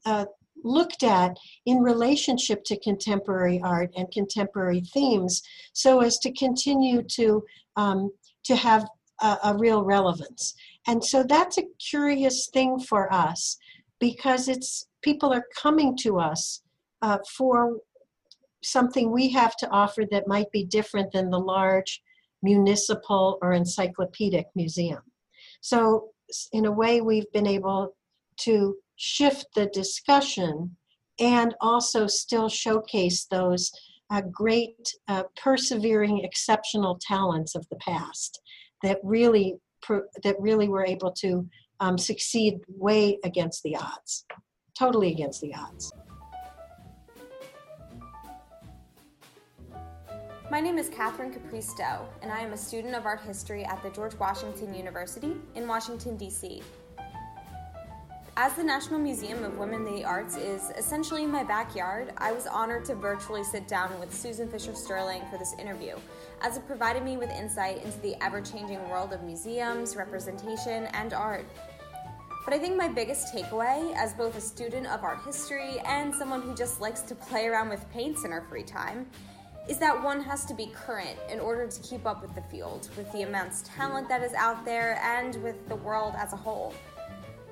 uh, 0.04 0.26
looked 0.66 1.02
at 1.02 1.36
in 1.64 1.78
relationship 1.78 2.64
to 2.64 2.78
contemporary 2.80 3.60
art 3.62 3.90
and 3.96 4.10
contemporary 4.10 4.80
themes 4.92 5.42
so 5.72 6.00
as 6.00 6.18
to 6.18 6.32
continue 6.32 7.02
to 7.02 7.42
um, 7.76 8.10
to 8.44 8.56
have 8.56 8.86
a, 9.20 9.38
a 9.44 9.56
real 9.56 9.84
relevance. 9.84 10.54
And 10.86 11.04
so 11.04 11.22
that's 11.22 11.58
a 11.58 11.64
curious 11.78 12.48
thing 12.52 12.78
for 12.78 13.12
us 13.12 13.56
because 14.00 14.48
it's 14.48 14.86
people 15.02 15.32
are 15.32 15.44
coming 15.56 15.96
to 15.98 16.18
us 16.18 16.62
uh, 17.02 17.18
for 17.36 17.78
something 18.62 19.12
we 19.12 19.28
have 19.30 19.56
to 19.56 19.68
offer 19.70 20.04
that 20.10 20.26
might 20.26 20.50
be 20.50 20.64
different 20.64 21.12
than 21.12 21.30
the 21.30 21.38
large 21.38 22.02
municipal 22.42 23.38
or 23.42 23.52
encyclopedic 23.52 24.46
museum. 24.54 25.02
So, 25.60 26.08
in 26.52 26.66
a 26.66 26.72
way, 26.72 27.00
we've 27.00 27.30
been 27.32 27.46
able 27.46 27.94
to 28.40 28.76
shift 28.96 29.46
the 29.54 29.66
discussion 29.66 30.76
and 31.18 31.54
also 31.60 32.06
still 32.06 32.48
showcase 32.48 33.26
those 33.26 33.72
uh, 34.10 34.22
great, 34.32 34.94
uh, 35.08 35.24
persevering, 35.36 36.24
exceptional 36.24 36.98
talents 37.00 37.54
of 37.54 37.66
the 37.70 37.76
past 37.76 38.40
that 38.82 38.98
really 39.02 39.56
that 40.24 40.34
really 40.40 40.68
were 40.68 40.84
able 40.84 41.12
to 41.12 41.48
um, 41.78 41.96
succeed 41.96 42.58
way 42.68 43.18
against 43.22 43.62
the 43.62 43.76
odds, 43.76 44.24
totally 44.76 45.12
against 45.12 45.40
the 45.40 45.54
odds. 45.54 45.92
My 50.50 50.60
name 50.60 50.78
is 50.78 50.88
Catherine 50.88 51.32
Capristo, 51.32 52.06
and 52.22 52.32
I 52.32 52.40
am 52.40 52.52
a 52.52 52.56
student 52.56 52.94
of 52.94 53.04
art 53.04 53.20
history 53.20 53.64
at 53.64 53.82
the 53.82 53.90
George 53.90 54.14
Washington 54.14 54.74
University 54.74 55.36
in 55.54 55.66
Washington, 55.66 56.16
D.C. 56.16 56.62
As 58.38 58.52
the 58.52 58.62
National 58.62 59.00
Museum 59.00 59.42
of 59.44 59.56
Women 59.56 59.86
in 59.86 59.94
the 59.94 60.04
Arts 60.04 60.36
is 60.36 60.70
essentially 60.76 61.24
my 61.24 61.42
backyard, 61.42 62.12
I 62.18 62.32
was 62.32 62.46
honored 62.46 62.84
to 62.84 62.94
virtually 62.94 63.42
sit 63.42 63.66
down 63.66 63.98
with 63.98 64.14
Susan 64.14 64.46
Fisher 64.46 64.74
Sterling 64.74 65.22
for 65.30 65.38
this 65.38 65.54
interview, 65.58 65.96
as 66.42 66.58
it 66.58 66.66
provided 66.66 67.02
me 67.02 67.16
with 67.16 67.30
insight 67.30 67.82
into 67.82 67.98
the 68.00 68.14
ever 68.22 68.42
changing 68.42 68.86
world 68.90 69.14
of 69.14 69.22
museums, 69.22 69.96
representation, 69.96 70.84
and 70.92 71.14
art. 71.14 71.46
But 72.44 72.52
I 72.52 72.58
think 72.58 72.76
my 72.76 72.88
biggest 72.88 73.34
takeaway, 73.34 73.94
as 73.96 74.12
both 74.12 74.36
a 74.36 74.40
student 74.42 74.86
of 74.86 75.02
art 75.02 75.24
history 75.24 75.78
and 75.86 76.14
someone 76.14 76.42
who 76.42 76.54
just 76.54 76.78
likes 76.78 77.00
to 77.02 77.14
play 77.14 77.46
around 77.46 77.70
with 77.70 77.90
paints 77.90 78.26
in 78.26 78.32
her 78.32 78.42
free 78.42 78.64
time, 78.64 79.06
is 79.66 79.78
that 79.78 80.04
one 80.04 80.20
has 80.20 80.44
to 80.44 80.52
be 80.52 80.66
current 80.74 81.18
in 81.30 81.40
order 81.40 81.66
to 81.66 81.80
keep 81.80 82.04
up 82.04 82.20
with 82.20 82.34
the 82.34 82.42
field, 82.42 82.90
with 82.98 83.10
the 83.12 83.22
immense 83.22 83.64
talent 83.64 84.10
that 84.10 84.22
is 84.22 84.34
out 84.34 84.62
there, 84.66 85.00
and 85.02 85.42
with 85.42 85.66
the 85.70 85.76
world 85.76 86.12
as 86.18 86.34
a 86.34 86.36
whole. 86.36 86.74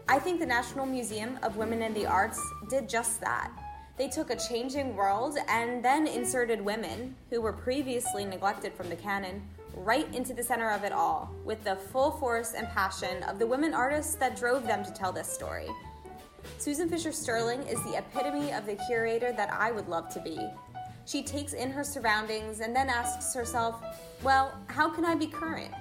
I 0.06 0.18
think 0.18 0.38
the 0.38 0.46
National 0.46 0.84
Museum 0.84 1.38
of 1.42 1.56
Women 1.56 1.80
in 1.80 1.94
the 1.94 2.04
Arts 2.04 2.38
did 2.68 2.90
just 2.90 3.22
that. 3.22 3.50
They 3.96 4.06
took 4.06 4.28
a 4.28 4.36
changing 4.36 4.94
world 4.94 5.38
and 5.48 5.82
then 5.82 6.06
inserted 6.06 6.60
women, 6.60 7.16
who 7.30 7.40
were 7.40 7.54
previously 7.54 8.26
neglected 8.26 8.74
from 8.74 8.90
the 8.90 8.96
canon, 8.96 9.42
right 9.74 10.12
into 10.14 10.34
the 10.34 10.42
center 10.42 10.70
of 10.70 10.84
it 10.84 10.92
all, 10.92 11.34
with 11.42 11.64
the 11.64 11.76
full 11.76 12.10
force 12.10 12.52
and 12.52 12.68
passion 12.68 13.22
of 13.22 13.38
the 13.38 13.46
women 13.46 13.72
artists 13.72 14.14
that 14.16 14.36
drove 14.36 14.66
them 14.66 14.84
to 14.84 14.92
tell 14.92 15.10
this 15.10 15.28
story. 15.28 15.68
Susan 16.58 16.86
Fisher 16.86 17.10
Sterling 17.12 17.62
is 17.62 17.82
the 17.84 17.96
epitome 17.96 18.52
of 18.52 18.66
the 18.66 18.78
curator 18.86 19.32
that 19.32 19.50
I 19.50 19.72
would 19.72 19.88
love 19.88 20.12
to 20.12 20.20
be. 20.20 20.38
She 21.06 21.22
takes 21.22 21.54
in 21.54 21.70
her 21.70 21.82
surroundings 21.82 22.60
and 22.60 22.76
then 22.76 22.90
asks 22.90 23.34
herself, 23.34 23.82
well, 24.22 24.52
how 24.66 24.90
can 24.90 25.06
I 25.06 25.14
be 25.14 25.28
current? 25.28 25.72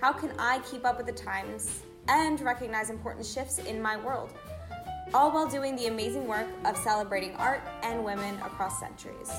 How 0.00 0.12
can 0.12 0.32
I 0.38 0.60
keep 0.60 0.86
up 0.86 0.96
with 0.96 1.06
the 1.06 1.12
times 1.12 1.82
and 2.08 2.40
recognize 2.40 2.90
important 2.90 3.24
shifts 3.24 3.58
in 3.58 3.80
my 3.80 3.96
world, 3.96 4.32
all 5.14 5.30
while 5.30 5.48
doing 5.48 5.76
the 5.76 5.86
amazing 5.86 6.26
work 6.26 6.48
of 6.64 6.76
celebrating 6.76 7.34
art 7.36 7.60
and 7.82 8.04
women 8.04 8.34
across 8.36 8.80
centuries. 8.80 9.30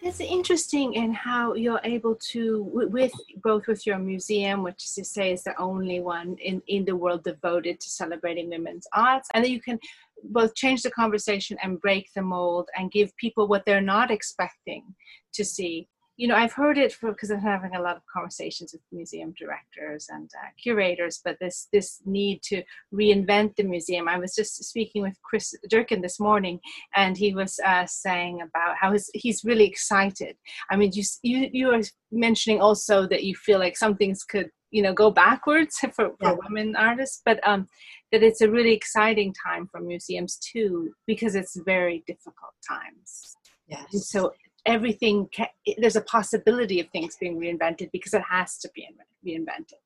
It's 0.00 0.20
interesting 0.20 0.94
in 0.94 1.12
how 1.12 1.54
you're 1.54 1.80
able 1.82 2.14
to, 2.30 2.62
with 2.72 3.12
both 3.42 3.66
with 3.66 3.84
your 3.84 3.98
museum, 3.98 4.62
which 4.62 4.84
as 4.84 4.96
you 4.96 5.04
say 5.04 5.32
is 5.32 5.42
the 5.42 5.60
only 5.60 5.98
one 6.00 6.36
in, 6.40 6.62
in 6.68 6.84
the 6.84 6.94
world 6.94 7.24
devoted 7.24 7.80
to 7.80 7.90
celebrating 7.90 8.48
women's 8.48 8.86
arts, 8.94 9.28
and 9.34 9.44
that 9.44 9.50
you 9.50 9.60
can 9.60 9.78
both 10.22 10.54
change 10.54 10.82
the 10.82 10.90
conversation 10.90 11.58
and 11.62 11.80
break 11.80 12.08
the 12.14 12.22
mold 12.22 12.68
and 12.76 12.92
give 12.92 13.16
people 13.16 13.48
what 13.48 13.64
they're 13.66 13.80
not 13.80 14.10
expecting 14.10 14.84
to 15.32 15.44
see 15.44 15.88
you 16.18 16.26
know, 16.26 16.34
I've 16.34 16.52
heard 16.52 16.78
it 16.78 16.96
because 17.00 17.30
I'm 17.30 17.40
having 17.40 17.76
a 17.76 17.80
lot 17.80 17.96
of 17.96 18.02
conversations 18.12 18.72
with 18.72 18.82
museum 18.90 19.32
directors 19.38 20.08
and 20.10 20.28
uh, 20.42 20.48
curators, 20.60 21.20
but 21.24 21.36
this 21.40 21.68
this 21.72 22.02
need 22.04 22.42
to 22.42 22.64
reinvent 22.92 23.54
the 23.54 23.62
museum. 23.62 24.08
I 24.08 24.18
was 24.18 24.34
just 24.34 24.62
speaking 24.64 25.02
with 25.02 25.14
Chris 25.22 25.54
Dercon 25.72 26.02
this 26.02 26.18
morning, 26.18 26.58
and 26.96 27.16
he 27.16 27.36
was 27.36 27.60
uh, 27.64 27.86
saying 27.86 28.40
about 28.42 28.76
how 28.80 28.92
his, 28.92 29.08
he's 29.14 29.44
really 29.44 29.64
excited. 29.64 30.36
I 30.72 30.76
mean, 30.76 30.90
you 30.92 31.04
you 31.22 31.50
you 31.52 31.70
are 31.70 31.82
mentioning 32.10 32.60
also 32.60 33.06
that 33.06 33.22
you 33.22 33.36
feel 33.36 33.60
like 33.60 33.76
some 33.76 33.96
things 33.96 34.24
could 34.24 34.50
you 34.72 34.82
know 34.82 34.92
go 34.92 35.12
backwards 35.12 35.78
for, 35.94 35.94
for 35.94 36.14
yeah. 36.20 36.34
women 36.42 36.74
artists, 36.74 37.22
but 37.24 37.38
um, 37.46 37.68
that 38.10 38.24
it's 38.24 38.40
a 38.40 38.50
really 38.50 38.72
exciting 38.72 39.32
time 39.46 39.68
for 39.70 39.80
museums 39.80 40.36
too 40.38 40.90
because 41.06 41.36
it's 41.36 41.56
very 41.64 42.02
difficult 42.08 42.54
times. 42.68 43.36
Yes. 43.68 43.84
And 43.92 44.02
so 44.02 44.32
everything 44.66 45.28
can, 45.32 45.46
there's 45.78 45.96
a 45.96 46.02
possibility 46.02 46.80
of 46.80 46.88
things 46.90 47.16
being 47.20 47.38
reinvented 47.38 47.90
because 47.92 48.14
it 48.14 48.22
has 48.28 48.58
to 48.58 48.70
be 48.74 48.86
reinvented 49.26 49.80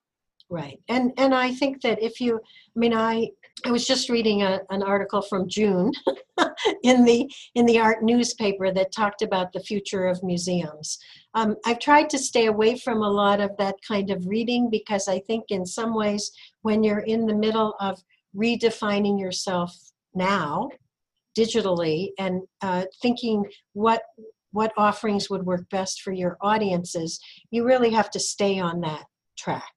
right. 0.53 0.79
And 0.89 1.13
and 1.17 1.35
i 1.35 1.53
think 1.53 1.81
that 1.83 2.01
if 2.03 2.21
you 2.21 2.37
i 2.37 2.79
mean 2.79 2.95
i 2.95 3.29
i 3.65 3.71
was 3.71 3.87
just 3.87 4.11
reading 4.11 4.43
a, 4.43 4.61
an 4.71 4.83
article 4.83 5.23
from 5.23 5.49
june 5.49 5.93
in 6.83 7.05
the 7.05 7.29
in 7.55 7.65
the 7.67 7.81
art 7.81 8.03
newspaper 8.03 8.71
that 8.73 8.93
talked 8.93 9.23
about 9.23 9.53
the 9.53 9.61
future 9.61 10.07
of 10.07 10.23
museums. 10.23 10.99
Um, 11.35 11.57
i've 11.65 11.79
tried 11.79 12.11
to 12.11 12.19
stay 12.19 12.47
away 12.47 12.79
from 12.79 13.03
a 13.03 13.11
lot 13.11 13.41
of 13.41 13.57
that 13.57 13.77
kind 13.87 14.11
of 14.11 14.27
reading 14.27 14.69
because 14.71 15.09
i 15.09 15.19
think 15.21 15.47
in 15.49 15.65
some 15.65 15.95
ways 15.95 16.31
when 16.61 16.85
you're 16.85 17.07
in 17.15 17.27
the 17.27 17.35
middle 17.35 17.75
of 17.81 18.03
redefining 18.37 19.19
yourself 19.19 19.75
now 20.15 20.69
digitally 21.37 22.11
and 22.19 22.43
uh, 22.61 22.85
thinking 23.01 23.43
what 23.73 24.03
what 24.53 24.73
offerings 24.77 25.29
would 25.29 25.45
work 25.45 25.69
best 25.71 26.03
for 26.03 26.13
your 26.13 26.37
audiences, 26.41 27.19
you 27.51 27.65
really 27.65 27.91
have 27.91 28.11
to 28.11 28.21
stay 28.21 28.59
on 28.59 28.81
that 28.81 29.05
track. 29.37 29.73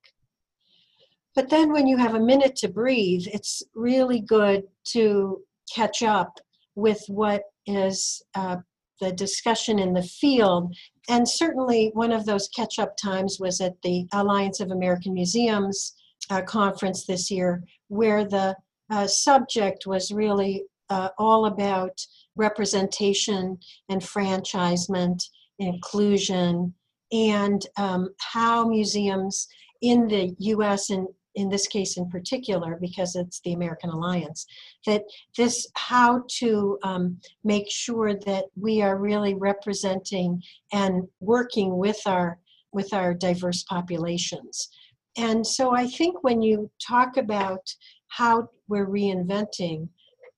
But 1.36 1.50
then 1.50 1.72
when 1.74 1.88
you 1.88 1.98
have 1.98 2.16
a 2.16 2.20
minute 2.20 2.56
to 2.58 2.70
breathe, 2.70 3.26
it's 3.28 3.62
really 3.74 4.22
good 4.22 4.64
to 4.94 5.42
catch 5.74 6.02
up 6.04 6.40
with 6.76 7.04
what 7.08 7.44
is 7.66 8.22
uh, 8.36 8.58
the 9.02 9.12
discussion 9.12 9.80
in 9.80 9.94
the 9.94 10.04
field. 10.04 10.74
And 11.10 11.28
certainly 11.28 11.92
one 11.94 12.12
of 12.12 12.26
those 12.26 12.48
catch 12.50 12.80
up 12.80 12.96
times 12.96 13.38
was 13.40 13.60
at 13.60 13.82
the 13.82 14.08
Alliance 14.14 14.60
of 14.60 14.72
American 14.72 15.14
Museums 15.14 15.94
uh, 16.30 16.42
conference 16.42 17.06
this 17.06 17.30
year, 17.30 17.64
where 17.90 18.24
the 18.24 18.56
uh, 18.90 19.08
subject 19.08 19.86
was 19.86 20.12
really 20.12 20.64
uh, 20.90 21.10
all 21.18 21.48
about 21.48 22.00
representation 22.36 23.58
enfranchisement, 23.90 25.24
inclusion, 25.60 26.74
and 27.12 27.66
um, 27.78 28.10
how 28.20 28.68
museums 28.68 29.48
in 29.82 30.08
the 30.08 30.36
US 30.40 30.90
and 30.90 31.08
in 31.36 31.50
this 31.50 31.68
case 31.68 31.98
in 31.98 32.10
particular 32.10 32.78
because 32.80 33.16
it's 33.16 33.42
the 33.42 33.54
American 33.54 33.90
Alliance, 33.90 34.46
that 34.86 35.04
this 35.38 35.68
how 35.76 36.24
to 36.40 36.80
um, 36.84 37.20
make 37.44 37.70
sure 37.70 38.14
that 38.14 38.46
we 38.60 38.82
are 38.82 38.98
really 38.98 39.34
representing 39.34 40.42
and 40.72 41.04
working 41.20 41.78
with 41.78 42.00
our 42.06 42.40
with 42.72 42.94
our 42.94 43.14
diverse 43.14 43.64
populations. 43.64 44.70
And 45.18 45.46
so 45.48 45.74
I 45.74 45.88
think 45.88 46.24
when 46.24 46.42
you 46.42 46.70
talk 46.86 47.16
about 47.16 47.62
how 48.10 48.50
we're 48.68 48.88
reinventing 48.88 49.88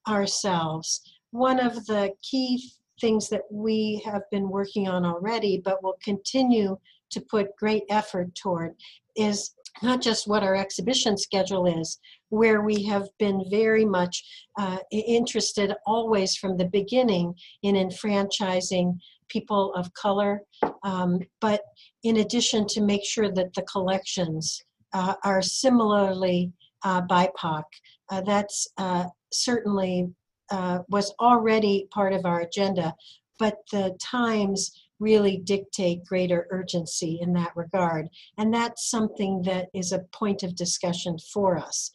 ourselves, 0.08 1.02
one 1.32 1.60
of 1.60 1.86
the 1.86 2.12
key 2.22 2.72
things 3.00 3.30
that 3.30 3.44
we 3.52 4.02
have 4.06 4.24
been 4.32 4.50
working 4.50 4.88
on 4.88 5.06
already, 5.06 5.62
but 5.64 5.84
will 5.84 5.98
continue 6.04 6.78
to 7.12 7.22
put 7.22 7.56
great 7.58 7.84
effort 7.90 8.34
toward, 8.36 8.76
is 9.16 9.54
not 9.84 10.02
just 10.02 10.28
what 10.28 10.44
our 10.44 10.56
exhibition 10.56 11.18
schedule 11.18 11.66
is, 11.66 12.00
where 12.30 12.62
we 12.62 12.84
have 12.84 13.08
been 13.20 13.44
very 13.50 13.86
much 13.86 14.24
uh, 14.58 14.78
interested 14.92 15.74
always 15.86 16.36
from 16.36 16.58
the 16.58 16.66
beginning 16.66 17.34
in 17.64 17.76
enfranchising 17.76 19.00
people 19.30 19.74
of 19.76 19.94
color, 19.94 20.42
um, 20.84 21.20
but 21.42 21.62
in 22.04 22.18
addition 22.18 22.66
to 22.68 22.82
make 22.82 23.06
sure 23.06 23.32
that 23.32 23.54
the 23.54 23.62
collections 23.64 24.64
uh, 24.94 25.14
are 25.24 25.42
similarly 25.42 26.52
uh, 26.84 27.02
BIPOC. 27.02 27.64
Uh, 28.10 28.22
that's 28.22 28.68
uh, 28.78 29.06
certainly 29.32 30.08
uh, 30.52 30.80
was 30.90 31.14
already 31.20 31.88
part 31.92 32.14
of 32.14 32.26
our 32.26 32.42
agenda, 32.42 32.94
but 33.40 33.58
the 33.72 33.98
times 34.02 34.72
really 35.00 35.38
dictate 35.38 36.04
greater 36.06 36.48
urgency 36.50 37.20
in 37.22 37.34
that 37.34 37.56
regard. 37.56 38.08
And 38.38 38.54
that's 38.54 38.90
something 38.90 39.42
that 39.44 39.68
is 39.74 39.92
a 39.92 40.06
point 40.12 40.44
of 40.44 40.56
discussion 40.56 41.18
for 41.32 41.58
us. 41.58 41.92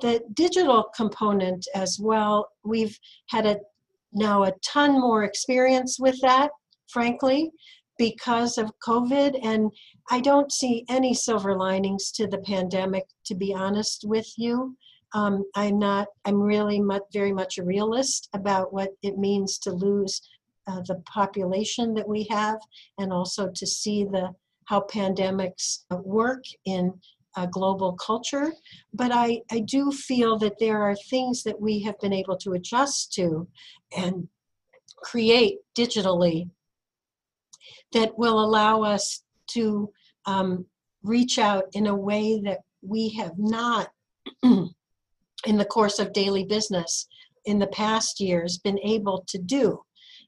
The 0.00 0.22
digital 0.34 0.84
component 0.94 1.66
as 1.74 1.98
well, 2.00 2.50
we've 2.64 2.98
had 3.28 3.46
a 3.46 3.58
now 4.12 4.44
a 4.44 4.52
ton 4.64 5.00
more 5.00 5.24
experience 5.24 5.98
with 6.00 6.20
that, 6.20 6.50
frankly, 6.88 7.50
because 7.98 8.58
of 8.58 8.72
COVID. 8.84 9.38
And 9.42 9.70
I 10.10 10.20
don't 10.20 10.50
see 10.50 10.84
any 10.88 11.14
silver 11.14 11.56
linings 11.56 12.10
to 12.12 12.26
the 12.26 12.38
pandemic, 12.38 13.04
to 13.26 13.34
be 13.34 13.54
honest 13.54 14.04
with 14.04 14.32
you. 14.36 14.76
Um, 15.12 15.44
I'm 15.54 15.78
not, 15.78 16.08
I'm 16.24 16.40
really 16.40 16.80
much, 16.80 17.02
very 17.12 17.32
much 17.32 17.58
a 17.58 17.64
realist 17.64 18.28
about 18.32 18.72
what 18.72 18.90
it 19.02 19.18
means 19.18 19.58
to 19.60 19.72
lose 19.72 20.20
uh, 20.66 20.80
the 20.86 21.02
population 21.06 21.94
that 21.94 22.08
we 22.08 22.26
have 22.30 22.58
and 22.98 23.12
also 23.12 23.50
to 23.54 23.66
see 23.66 24.04
the 24.04 24.34
how 24.66 24.82
pandemics 24.82 25.80
work 25.90 26.44
in 26.64 26.94
a 27.36 27.46
global 27.46 27.94
culture. 27.94 28.52
But 28.94 29.10
I, 29.12 29.42
I 29.50 29.60
do 29.60 29.90
feel 29.90 30.38
that 30.38 30.60
there 30.60 30.80
are 30.82 30.94
things 30.94 31.42
that 31.42 31.60
we 31.60 31.80
have 31.82 31.98
been 31.98 32.12
able 32.12 32.36
to 32.38 32.52
adjust 32.52 33.12
to 33.14 33.48
and 33.96 34.28
create 34.96 35.58
digitally 35.76 36.50
that 37.92 38.16
will 38.16 38.38
allow 38.38 38.82
us 38.82 39.24
to 39.48 39.90
um, 40.26 40.66
reach 41.02 41.38
out 41.38 41.64
in 41.72 41.86
a 41.86 41.94
way 41.94 42.40
that 42.44 42.60
we 42.82 43.08
have 43.10 43.38
not 43.38 43.90
in 45.46 45.56
the 45.56 45.64
course 45.64 45.98
of 45.98 46.12
daily 46.12 46.44
business 46.44 47.06
in 47.44 47.58
the 47.58 47.66
past 47.68 48.20
years 48.20 48.58
been 48.58 48.78
able 48.80 49.24
to 49.28 49.38
do. 49.38 49.80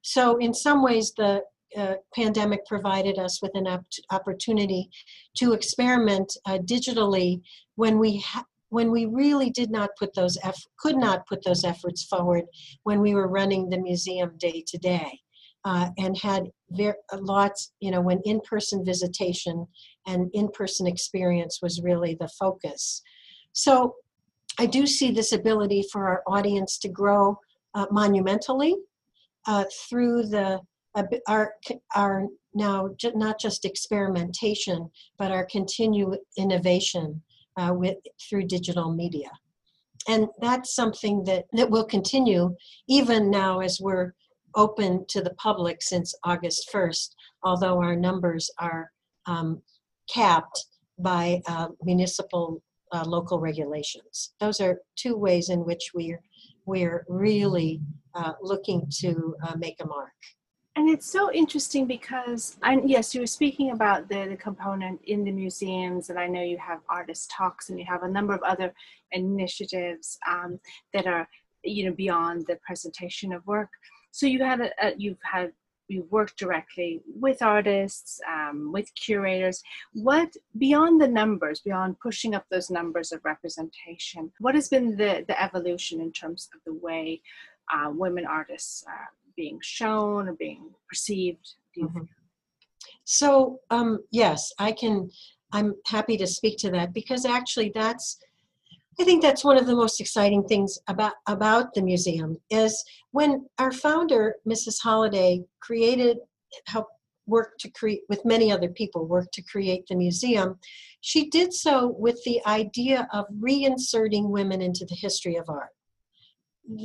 So, 0.03 0.37
in 0.39 0.53
some 0.55 0.83
ways, 0.83 1.13
the 1.17 1.43
uh, 1.77 1.95
pandemic 2.15 2.65
provided 2.67 3.19
us 3.19 3.41
with 3.41 3.53
an 3.55 3.67
op- 3.67 3.87
opportunity 4.11 4.91
to 5.37 5.53
experiment 5.53 6.37
uh, 6.47 6.59
digitally 6.59 7.41
when 7.77 7.99
we 7.99 8.19
ha- 8.21 8.45
when 8.69 8.91
we 8.91 9.05
really 9.07 9.51
did 9.51 9.71
not 9.71 9.91
put 9.99 10.15
those 10.15 10.39
eff- 10.45 10.67
could 10.79 10.97
not 10.97 11.27
put 11.27 11.45
those 11.45 11.65
efforts 11.65 12.05
forward 12.05 12.45
when 12.85 13.01
we 13.01 13.15
were 13.15 13.29
running 13.29 13.69
the 13.69 13.79
museum 13.79 14.33
day 14.39 14.63
to 14.67 14.79
day 14.79 15.19
uh, 15.65 15.89
and 15.99 16.17
had 16.17 16.51
ver- 16.71 16.97
lots 17.21 17.73
you 17.81 17.91
know 17.91 18.01
when 18.01 18.21
in-person 18.25 18.85
visitation 18.85 19.67
and 20.07 20.31
in-person 20.35 20.87
experience 20.87 21.61
was 21.63 21.83
really 21.83 22.17
the 22.21 22.29
focus 22.39 23.03
so 23.53 23.95
I 24.59 24.67
do 24.67 24.87
see 24.87 25.11
this 25.11 25.33
ability 25.33 25.85
for 25.91 26.07
our 26.07 26.23
audience 26.27 26.79
to 26.79 26.89
grow 26.89 27.39
uh, 27.75 27.87
monumentally 27.91 28.77
uh, 29.47 29.65
through 29.89 30.25
the 30.25 30.61
uh, 30.95 31.05
our 31.27 31.55
our 31.95 32.27
now 32.55 32.91
not 33.15 33.41
just 33.41 33.65
experimentation, 33.65 34.91
but 35.19 35.33
our 35.33 35.47
continued 35.47 36.19
innovation 36.37 37.23
uh, 37.57 37.73
with 37.75 37.97
through 38.29 38.47
digital 38.47 38.93
media, 38.93 39.31
and 40.07 40.29
that's 40.41 40.75
something 40.75 41.25
that 41.25 41.47
that 41.53 41.71
will 41.71 41.85
continue 41.85 42.55
even 42.89 43.31
now 43.31 43.61
as 43.61 43.81
we're 43.81 44.13
open 44.55 45.07
to 45.09 45.23
the 45.23 45.35
public 45.35 45.83
since 45.83 46.15
August 46.25 46.69
1st. 46.71 47.15
Although 47.43 47.79
our 47.79 47.97
numbers 47.97 48.51
are 48.59 48.93
um, 49.25 49.63
capped 50.13 50.67
by 50.99 51.41
uh, 51.47 51.69
municipal 51.83 52.63
uh, 52.93 53.05
local 53.07 53.39
regulations. 53.39 54.35
Those 54.41 54.61
are 54.61 54.81
two 54.97 55.17
ways 55.17 55.49
in 55.49 55.61
which 55.65 55.91
we're 55.95 56.23
we're 56.65 57.05
really 57.09 57.81
uh, 58.15 58.35
looking 58.41 58.87
to 59.01 59.35
uh, 59.45 59.57
make 59.57 59.79
a 59.81 59.87
mark. 59.87 60.13
And 60.77 60.89
it's 60.89 61.11
so 61.11 61.31
interesting 61.33 61.87
because, 61.87 62.57
I, 62.63 62.81
yes, 62.85 63.15
you 63.15 63.21
were 63.21 63.27
speaking 63.27 63.73
about 63.73 64.09
the, 64.09 64.27
the 64.31 64.37
component 64.37 65.01
in 65.05 65.25
the 65.25 65.31
museums, 65.31 66.09
and 66.09 66.19
I 66.19 66.27
know 66.29 66.43
you 66.43 66.57
have 66.59 66.81
artist 66.89 67.31
talks 67.37 67.69
and 67.69 67.79
you 67.79 67.85
have 67.89 68.05
a 68.05 68.09
number 68.09 68.33
of 68.33 68.43
other 68.43 68.73
initiatives 69.11 70.19
um, 70.27 70.59
that 70.95 71.07
are, 71.07 71.29
you 71.63 71.85
know, 71.85 71.93
beyond 71.93 72.47
the 72.47 72.59
presentation 72.67 73.33
of 73.33 73.47
work. 73.47 73.69
So 74.13 74.27
you 74.27 74.43
had 74.43 74.61
a, 74.61 74.71
a, 74.83 74.95
you've 74.97 75.19
had 75.23 75.53
you 75.93 76.07
work 76.11 76.35
directly 76.37 77.01
with 77.07 77.43
artists, 77.43 78.21
um, 78.29 78.73
with 78.73 78.91
curators. 78.95 79.63
What, 79.93 80.35
beyond 80.59 81.01
the 81.01 81.09
numbers, 81.09 81.61
beyond 81.61 82.01
pushing 82.01 82.35
up 82.35 82.47
those 82.51 82.71
numbers 82.71 83.13
of 83.13 83.25
representation, 83.25 84.33
what 84.41 84.55
has 84.55 84.69
been 84.69 84.97
the, 84.97 85.25
the 85.29 85.41
evolution 85.41 86.01
in 86.01 86.11
terms 86.13 86.49
of 86.55 86.61
the 86.65 86.75
way 86.75 87.21
uh, 87.73 87.91
women 87.91 88.27
artists 88.27 88.85
are 88.89 89.11
being 89.37 89.59
shown 89.63 90.29
or 90.29 90.35
being 90.35 90.71
perceived? 90.89 91.55
Mm-hmm. 91.79 92.05
So, 93.05 93.61
um, 93.71 94.01
yes, 94.11 94.53
I 94.59 94.73
can, 94.73 95.11
I'm 95.53 95.75
happy 95.87 96.17
to 96.17 96.27
speak 96.27 96.59
to 96.59 96.71
that 96.71 96.93
because 96.93 97.25
actually 97.25 97.73
that's 97.75 98.19
I 99.01 99.05
think 99.05 99.23
that's 99.23 99.45
one 99.45 99.57
of 99.57 99.67
the 99.67 99.75
most 99.75 100.01
exciting 100.01 100.45
things 100.45 100.79
about 100.87 101.15
about 101.27 101.73
the 101.75 101.83
museum 101.83 102.37
is 102.51 102.85
when 103.13 103.47
our 103.59 103.73
founder, 103.73 104.37
Mrs. 104.47 104.77
Holladay, 104.85 105.45
created 105.61 106.19
helped 106.67 106.93
work 107.27 107.57
to 107.59 107.71
create 107.71 108.03
with 108.09 108.25
many 108.25 108.51
other 108.53 108.69
people 108.69 109.07
worked 109.07 109.33
to 109.35 109.43
create 109.43 109.87
the 109.87 109.95
museum. 109.95 110.59
She 111.01 111.31
did 111.31 111.53
so 111.53 111.95
with 111.99 112.23
the 112.25 112.41
idea 112.47 113.09
of 113.13 113.27
reinserting 113.41 114.29
women 114.29 114.61
into 114.61 114.85
the 114.85 114.97
history 114.97 115.37
of 115.37 115.49
art. 115.49 115.71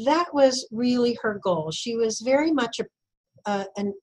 That 0.06 0.34
was 0.34 0.68
really 0.72 1.18
her 1.22 1.40
goal. 1.44 1.72
She 1.72 1.96
was 1.96 2.22
very 2.22 2.52
much 2.52 2.80
a, 3.46 3.66
an, 3.78 3.94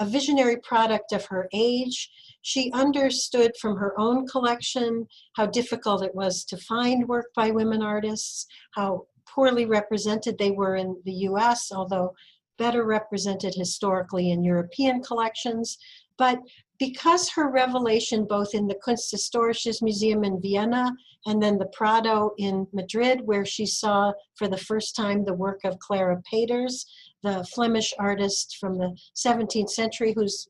a 0.00 0.06
visionary 0.06 0.56
product 0.58 1.12
of 1.12 1.24
her 1.26 1.48
age 1.52 2.10
she 2.42 2.70
understood 2.72 3.52
from 3.60 3.76
her 3.76 3.98
own 3.98 4.26
collection 4.26 5.06
how 5.34 5.46
difficult 5.46 6.02
it 6.02 6.14
was 6.14 6.44
to 6.44 6.56
find 6.56 7.08
work 7.08 7.26
by 7.34 7.50
women 7.50 7.82
artists, 7.82 8.46
how 8.72 9.06
poorly 9.26 9.66
represented 9.66 10.38
they 10.38 10.52
were 10.52 10.76
in 10.76 11.00
the 11.04 11.12
US, 11.28 11.70
although 11.72 12.14
better 12.56 12.84
represented 12.84 13.54
historically 13.54 14.30
in 14.30 14.42
European 14.42 15.02
collections. 15.02 15.78
But 16.16 16.38
because 16.78 17.28
her 17.30 17.50
revelation, 17.50 18.24
both 18.24 18.54
in 18.54 18.66
the 18.66 18.78
Kunsthistorisches 18.86 19.82
Museum 19.82 20.24
in 20.24 20.40
Vienna 20.40 20.92
and 21.26 21.42
then 21.42 21.58
the 21.58 21.70
Prado 21.72 22.32
in 22.38 22.66
Madrid, 22.72 23.20
where 23.24 23.44
she 23.44 23.66
saw 23.66 24.12
for 24.36 24.48
the 24.48 24.56
first 24.56 24.94
time 24.94 25.24
the 25.24 25.34
work 25.34 25.60
of 25.64 25.78
Clara 25.80 26.22
Peeters, 26.30 26.86
the 27.22 27.44
Flemish 27.52 27.92
artist 27.98 28.58
from 28.60 28.78
the 28.78 28.96
17th 29.16 29.70
century, 29.70 30.12
whose 30.14 30.48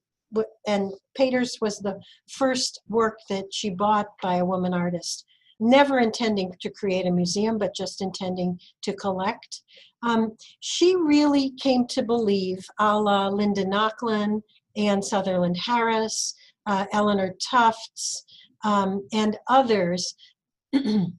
and 0.67 0.93
Peeters 1.17 1.59
was 1.61 1.79
the 1.79 1.99
first 2.29 2.83
work 2.89 3.19
that 3.31 3.47
she 3.51 3.71
bought 3.71 4.09
by 4.23 4.37
a 4.37 4.45
woman 4.45 4.75
artist, 4.75 5.25
never 5.59 5.99
intending 5.99 6.53
to 6.61 6.71
create 6.71 7.07
a 7.07 7.11
museum, 7.11 7.59
but 7.59 7.75
just 7.75 8.03
intending 8.03 8.61
to 8.83 8.93
collect. 8.93 9.63
Um, 10.03 10.37
she 10.61 10.95
really 10.95 11.55
came 11.61 11.87
to 11.89 12.03
believe, 12.03 12.65
a 12.79 12.99
la 12.99 13.29
Linda 13.29 13.65
Nochlin, 13.65 14.43
Anne 14.79 15.03
Sutherland 15.03 15.57
Harris, 15.57 16.35
uh, 16.67 16.87
Eleanor 16.93 17.35
Tufts, 17.51 18.25
um, 18.65 19.07
and 19.13 19.37
others, 19.49 20.15
that 20.73 21.11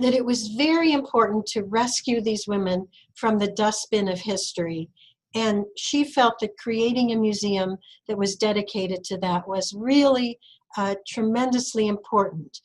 it 0.00 0.24
was 0.24 0.48
very 0.48 0.92
important 0.92 1.44
to 1.46 1.64
rescue 1.64 2.20
these 2.20 2.46
women 2.48 2.88
from 3.14 3.38
the 3.38 3.48
dustbin 3.48 4.08
of 4.08 4.18
history 4.20 4.88
and 5.34 5.64
she 5.76 6.04
felt 6.04 6.38
that 6.40 6.58
creating 6.58 7.12
a 7.12 7.16
museum 7.16 7.76
that 8.06 8.18
was 8.18 8.36
dedicated 8.36 9.02
to 9.04 9.18
that 9.18 9.48
was 9.48 9.74
really 9.74 10.38
uh, 10.76 10.94
tremendously 11.06 11.88
important. 11.88 12.60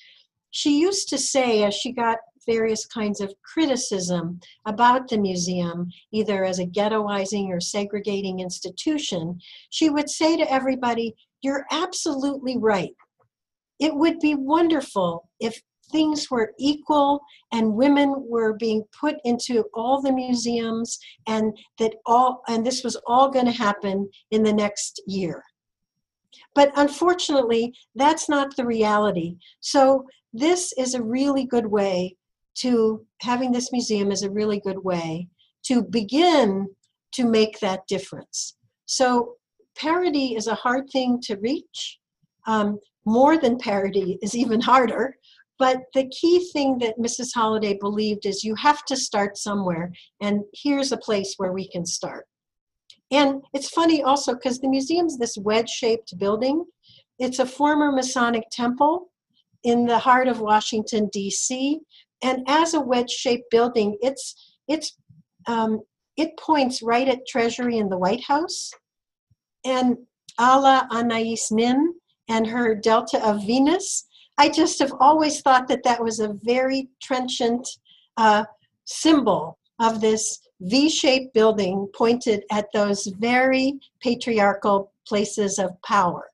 She 0.51 0.79
used 0.79 1.09
to 1.09 1.17
say, 1.17 1.63
as 1.63 1.73
she 1.73 1.91
got 1.91 2.17
various 2.47 2.85
kinds 2.85 3.21
of 3.21 3.33
criticism 3.43 4.39
about 4.65 5.07
the 5.07 5.17
museum, 5.17 5.89
either 6.11 6.43
as 6.43 6.59
a 6.59 6.65
ghettoizing 6.65 7.49
or 7.49 7.59
segregating 7.59 8.39
institution, 8.39 9.39
she 9.69 9.89
would 9.89 10.09
say 10.09 10.35
to 10.37 10.51
everybody, 10.51 11.13
You're 11.41 11.65
absolutely 11.71 12.57
right. 12.57 12.95
It 13.79 13.93
would 13.93 14.19
be 14.19 14.33
wonderful 14.33 15.29
if 15.39 15.61
things 15.91 16.29
were 16.29 16.53
equal 16.59 17.21
and 17.51 17.73
women 17.73 18.13
were 18.17 18.53
being 18.57 18.83
put 18.99 19.15
into 19.23 19.63
all 19.73 20.01
the 20.01 20.11
museums 20.11 20.99
and 21.27 21.57
that 21.79 21.95
all 22.05 22.43
and 22.47 22.65
this 22.65 22.83
was 22.83 22.97
all 23.07 23.29
going 23.29 23.45
to 23.45 23.51
happen 23.51 24.09
in 24.31 24.43
the 24.43 24.53
next 24.53 25.01
year 25.07 25.43
but 26.55 26.71
unfortunately 26.75 27.73
that's 27.95 28.27
not 28.27 28.55
the 28.55 28.65
reality 28.65 29.35
so 29.61 30.05
this 30.33 30.73
is 30.77 30.93
a 30.93 31.01
really 31.01 31.45
good 31.45 31.65
way 31.65 32.15
to 32.59 33.05
having 33.21 33.51
this 33.51 33.71
museum 33.71 34.11
is 34.11 34.23
a 34.23 34.31
really 34.31 34.59
good 34.59 34.83
way 34.83 35.27
to 35.63 35.83
begin 35.83 36.67
to 37.13 37.25
make 37.25 37.59
that 37.59 37.85
difference 37.87 38.57
so 38.85 39.35
parity 39.75 40.35
is 40.35 40.47
a 40.47 40.55
hard 40.55 40.89
thing 40.91 41.19
to 41.21 41.35
reach 41.37 41.99
um, 42.47 42.79
more 43.05 43.37
than 43.37 43.57
parity 43.57 44.17
is 44.21 44.35
even 44.35 44.59
harder 44.59 45.15
but 45.59 45.79
the 45.93 46.07
key 46.09 46.47
thing 46.51 46.77
that 46.79 46.99
Mrs. 46.99 47.33
Holladay 47.35 47.79
believed 47.79 48.25
is 48.25 48.43
you 48.43 48.55
have 48.55 48.85
to 48.85 48.95
start 48.95 49.37
somewhere, 49.37 49.91
and 50.21 50.43
here's 50.53 50.91
a 50.91 50.97
place 50.97 51.33
where 51.37 51.51
we 51.51 51.67
can 51.67 51.85
start. 51.85 52.27
And 53.11 53.41
it's 53.53 53.69
funny 53.69 54.03
also 54.03 54.33
because 54.33 54.59
the 54.59 54.67
museum's 54.67 55.17
this 55.17 55.37
wedge 55.37 55.69
shaped 55.69 56.17
building. 56.17 56.65
It's 57.19 57.39
a 57.39 57.45
former 57.45 57.91
Masonic 57.91 58.43
temple 58.51 59.09
in 59.63 59.85
the 59.85 59.97
heart 59.97 60.27
of 60.27 60.41
Washington, 60.41 61.09
D.C. 61.11 61.79
And 62.23 62.43
as 62.47 62.73
a 62.73 62.79
wedge 62.79 63.11
shaped 63.11 63.49
building, 63.51 63.97
it's, 64.01 64.55
it's, 64.67 64.97
um, 65.47 65.81
it 66.17 66.37
points 66.37 66.81
right 66.81 67.07
at 67.07 67.27
Treasury 67.27 67.77
in 67.77 67.89
the 67.89 67.97
White 67.97 68.23
House. 68.23 68.71
And 69.65 69.97
Ala 70.39 70.87
Anais 70.91 71.37
Nin 71.51 71.93
and 72.29 72.47
her 72.47 72.75
Delta 72.75 73.23
of 73.25 73.45
Venus, 73.45 74.05
I 74.37 74.49
just 74.49 74.79
have 74.79 74.93
always 74.99 75.41
thought 75.41 75.67
that 75.67 75.83
that 75.83 76.03
was 76.03 76.19
a 76.19 76.35
very 76.43 76.89
trenchant 77.01 77.67
uh, 78.17 78.45
symbol 78.85 79.57
of 79.79 80.01
this 80.01 80.39
V 80.61 80.89
shaped 80.89 81.33
building 81.33 81.87
pointed 81.95 82.43
at 82.51 82.67
those 82.73 83.05
very 83.19 83.79
patriarchal 84.01 84.91
places 85.07 85.59
of 85.59 85.79
power. 85.83 86.31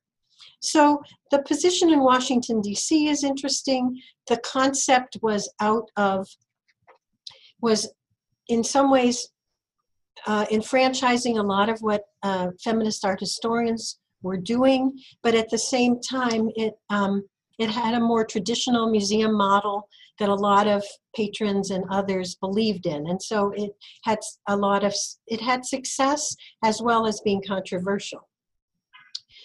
So 0.64 1.02
the 1.30 1.42
position 1.42 1.92
in 1.92 2.00
Washington, 2.00 2.60
D.C. 2.60 3.08
is 3.08 3.24
interesting. 3.24 4.00
The 4.28 4.38
concept 4.38 5.18
was 5.22 5.52
out 5.60 5.90
of, 5.96 6.26
was 7.60 7.92
in 8.48 8.64
some 8.64 8.90
ways 8.90 9.28
uh, 10.26 10.46
enfranchising 10.50 11.38
a 11.38 11.42
lot 11.42 11.68
of 11.68 11.78
what 11.80 12.02
uh, 12.22 12.48
feminist 12.62 13.04
art 13.04 13.20
historians 13.20 13.98
were 14.22 14.36
doing, 14.36 14.98
but 15.22 15.34
at 15.34 15.50
the 15.50 15.58
same 15.58 16.00
time, 16.00 16.48
it 16.56 16.74
um, 16.88 17.24
it 17.58 17.70
had 17.70 17.94
a 17.94 18.00
more 18.00 18.24
traditional 18.24 18.90
museum 18.90 19.36
model 19.36 19.88
that 20.18 20.28
a 20.28 20.34
lot 20.34 20.66
of 20.66 20.84
patrons 21.14 21.70
and 21.70 21.84
others 21.90 22.36
believed 22.36 22.86
in. 22.86 23.08
And 23.08 23.20
so 23.22 23.52
it 23.56 23.72
had 24.04 24.18
a 24.48 24.56
lot 24.56 24.84
of, 24.84 24.94
it 25.26 25.40
had 25.40 25.64
success 25.64 26.36
as 26.64 26.80
well 26.82 27.06
as 27.06 27.20
being 27.20 27.42
controversial. 27.46 28.28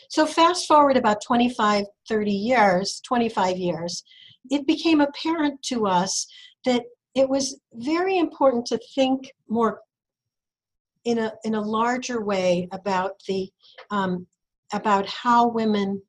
So 0.10 0.26
fast 0.26 0.68
forward 0.68 0.98
about 0.98 1.22
25, 1.22 1.86
30 2.08 2.32
years, 2.32 3.00
25 3.06 3.58
years, 3.58 4.04
it 4.50 4.66
became 4.66 5.02
apparent 5.02 5.62
to 5.64 5.86
us 5.86 6.26
that 6.66 6.84
it 7.14 7.30
was 7.30 7.60
very 7.74 8.18
important 8.18 8.66
to 8.68 8.80
think 8.96 9.32
more 9.48 9.82
in 11.06 11.20
a, 11.20 11.32
in 11.44 11.54
a 11.54 11.62
larger 11.62 12.22
way 12.22 12.68
about 12.72 13.22
the, 13.28 13.52
um, 13.92 14.26
about 14.74 15.06
how 15.08 15.48
women 15.48 16.02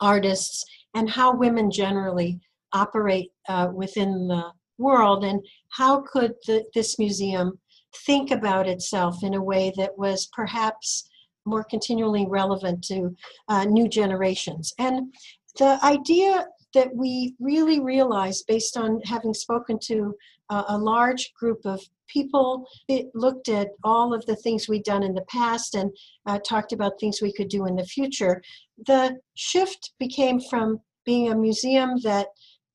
artists 0.00 0.64
and 0.94 1.10
how 1.10 1.34
women 1.34 1.68
generally 1.70 2.38
operate 2.72 3.32
uh, 3.48 3.68
within 3.74 4.28
the 4.28 4.52
world 4.78 5.24
and 5.24 5.44
how 5.70 6.00
could 6.00 6.34
the, 6.46 6.64
this 6.74 6.96
museum 6.96 7.58
think 8.06 8.30
about 8.30 8.68
itself 8.68 9.24
in 9.24 9.34
a 9.34 9.42
way 9.42 9.72
that 9.76 9.98
was 9.98 10.28
perhaps 10.32 11.09
more 11.44 11.64
continually 11.64 12.26
relevant 12.28 12.84
to 12.84 13.14
uh, 13.48 13.64
new 13.64 13.88
generations. 13.88 14.72
And 14.78 15.12
the 15.58 15.78
idea 15.84 16.46
that 16.74 16.94
we 16.94 17.34
really 17.40 17.80
realized 17.80 18.46
based 18.46 18.76
on 18.76 19.00
having 19.04 19.34
spoken 19.34 19.78
to 19.86 20.14
uh, 20.50 20.64
a 20.68 20.78
large 20.78 21.32
group 21.34 21.60
of 21.64 21.80
people 22.06 22.66
it 22.88 23.06
looked 23.14 23.48
at 23.48 23.68
all 23.84 24.12
of 24.12 24.24
the 24.26 24.34
things 24.36 24.68
we'd 24.68 24.82
done 24.82 25.02
in 25.02 25.14
the 25.14 25.24
past 25.28 25.74
and 25.74 25.92
uh, 26.26 26.38
talked 26.40 26.72
about 26.72 26.98
things 26.98 27.20
we 27.22 27.32
could 27.32 27.48
do 27.48 27.66
in 27.66 27.76
the 27.76 27.84
future 27.84 28.42
the 28.86 29.16
shift 29.34 29.92
became 29.98 30.40
from 30.40 30.80
being 31.04 31.30
a 31.30 31.36
museum 31.36 31.98
that 32.02 32.28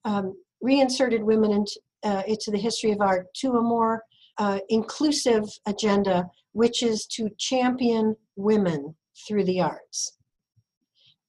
um, 0.03 0.35
reinserted 0.61 1.23
women 1.23 1.51
into, 1.51 1.79
uh, 2.03 2.23
into 2.27 2.51
the 2.51 2.57
history 2.57 2.91
of 2.91 3.01
art 3.01 3.33
to 3.33 3.51
a 3.53 3.61
more 3.61 4.03
uh, 4.37 4.59
inclusive 4.69 5.45
agenda, 5.65 6.25
which 6.55 6.81
is 6.81 7.05
to 7.05 7.29
champion 7.37 8.15
women 8.37 8.95
through 9.27 9.43
the 9.43 9.59
arts. 9.59 10.17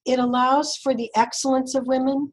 It 0.05 0.21
allows 0.21 0.77
for 0.77 0.95
the 0.95 1.11
excellence 1.17 1.75
of 1.75 1.89
women. 1.89 2.33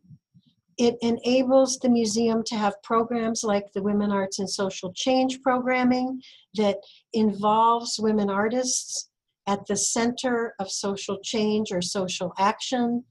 It 0.78 0.96
enables 1.02 1.80
the 1.80 1.89
museum 1.89 2.44
to 2.46 2.56
have 2.56 2.84
programs 2.84 3.44
like 3.44 3.74
the 3.74 3.82
Women 3.82 4.12
Arts 4.12 4.38
and 4.38 4.48
Social 4.48 4.94
Change 4.94 5.41
programming 5.41 6.22
that 6.54 6.78
involves 7.14 8.00
women 8.00 8.30
artists 8.30 9.10
at 9.48 9.66
the 9.66 9.76
center 9.76 10.54
of 10.60 10.70
social 10.70 11.18
change 11.24 11.72
or 11.72 11.82
social 11.82 12.32
action. 12.38 13.04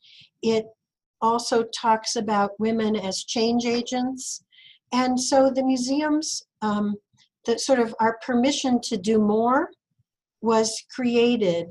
It 0.42 0.66
also 1.20 1.64
talks 1.76 2.14
about 2.14 2.58
women 2.60 2.94
as 2.94 3.24
change 3.24 3.66
agents. 3.66 4.44
And 4.92 5.18
so 5.18 5.50
the 5.50 5.64
museums, 5.64 6.44
um, 6.60 6.94
that 7.46 7.60
sort 7.60 7.78
of 7.78 7.94
our 8.00 8.18
permission 8.24 8.80
to 8.82 8.96
do 8.96 9.18
more 9.18 9.70
was 10.40 10.82
created 10.94 11.66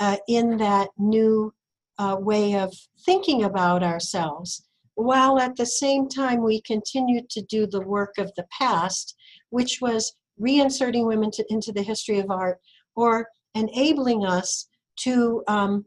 uh, 0.00 0.16
in 0.28 0.56
that 0.58 0.88
new 0.98 1.52
uh, 1.98 2.16
way 2.18 2.54
of 2.54 2.72
thinking 3.04 3.44
about 3.44 3.82
ourselves, 3.82 4.66
while 4.94 5.38
at 5.38 5.56
the 5.56 5.66
same 5.66 6.08
time 6.08 6.42
we 6.42 6.60
continued 6.62 7.28
to 7.30 7.42
do 7.42 7.66
the 7.66 7.80
work 7.80 8.18
of 8.18 8.32
the 8.36 8.46
past, 8.50 9.16
which 9.50 9.80
was 9.80 10.14
reinserting 10.40 11.06
women 11.06 11.30
to, 11.30 11.44
into 11.48 11.72
the 11.72 11.82
history 11.82 12.18
of 12.18 12.30
art 12.30 12.58
or 12.94 13.26
enabling 13.54 14.24
us 14.24 14.68
to 14.96 15.42
um, 15.48 15.84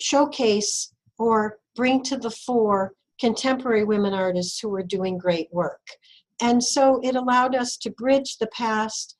showcase 0.00 0.92
or 1.18 1.58
bring 1.74 2.02
to 2.02 2.16
the 2.16 2.30
fore 2.30 2.92
contemporary 3.20 3.84
women 3.84 4.12
artists 4.12 4.58
who 4.60 4.68
were 4.68 4.82
doing 4.82 5.18
great 5.18 5.48
work. 5.52 5.80
And 6.40 6.62
so 6.62 7.00
it 7.02 7.14
allowed 7.14 7.54
us 7.54 7.76
to 7.78 7.90
bridge 7.90 8.38
the 8.38 8.48
past 8.48 9.16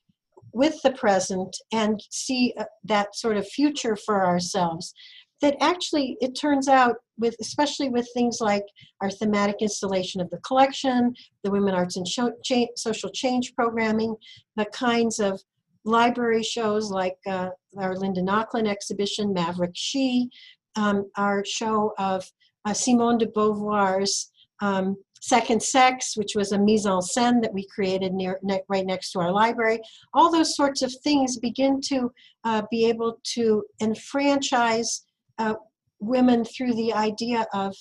with 0.53 0.81
the 0.83 0.93
present 0.93 1.57
and 1.73 2.01
see 2.11 2.55
uh, 2.57 2.65
that 2.85 3.15
sort 3.17 3.37
of 3.37 3.47
future 3.49 3.97
for 3.97 4.25
ourselves. 4.25 4.95
That 5.41 5.57
actually 5.61 6.17
it 6.21 6.35
turns 6.35 6.69
out 6.69 6.97
with 7.19 7.37
especially 7.41 7.89
with 7.89 8.09
things 8.15 8.39
like 8.41 8.65
our 9.01 9.11
thematic 9.11 9.57
installation 9.61 10.21
of 10.21 10.31
the 10.31 10.39
collection 10.39 11.15
the 11.43 11.51
women 11.51 11.75
arts 11.75 11.97
and 11.97 12.07
show, 12.07 12.33
cha- 12.43 12.67
social 12.77 13.11
change 13.11 13.55
programming 13.55 14.17
the 14.57 14.65
kinds 14.67 15.21
of 15.21 15.41
library 15.85 16.43
shows 16.43 16.91
like 16.91 17.17
uh, 17.27 17.51
our 17.79 17.97
linda 17.97 18.23
nochlin 18.23 18.67
exhibition 18.69 19.33
maverick 19.33 19.73
she 19.75 20.29
um, 20.77 21.09
our 21.17 21.45
show 21.45 21.93
of 21.99 22.29
uh, 22.65 22.73
simone 22.73 23.19
de 23.19 23.27
beauvoir's 23.27 24.31
um, 24.61 24.97
Second 25.21 25.63
Sex, 25.63 26.17
which 26.17 26.35
was 26.35 26.53
a 26.53 26.59
mise 26.59 26.87
en 26.87 27.01
scène 27.01 27.41
that 27.41 27.53
we 27.53 27.67
created 27.67 28.13
near 28.13 28.39
ne- 28.43 28.63
right 28.69 28.85
next 28.85 29.13
to 29.13 29.21
our 29.21 29.33
library. 29.33 29.81
All 30.13 30.31
those 30.31 30.55
sorts 30.55 30.83
of 30.83 30.95
things 31.03 31.39
begin 31.39 31.81
to 31.89 32.13
uh, 32.45 32.63
be 32.71 32.87
able 32.87 33.19
to 33.35 33.65
enfranchise 33.81 35.07
uh, 35.39 35.55
women 36.01 36.45
through 36.45 36.75
the 36.75 36.93
idea 36.93 37.47
of 37.55 37.75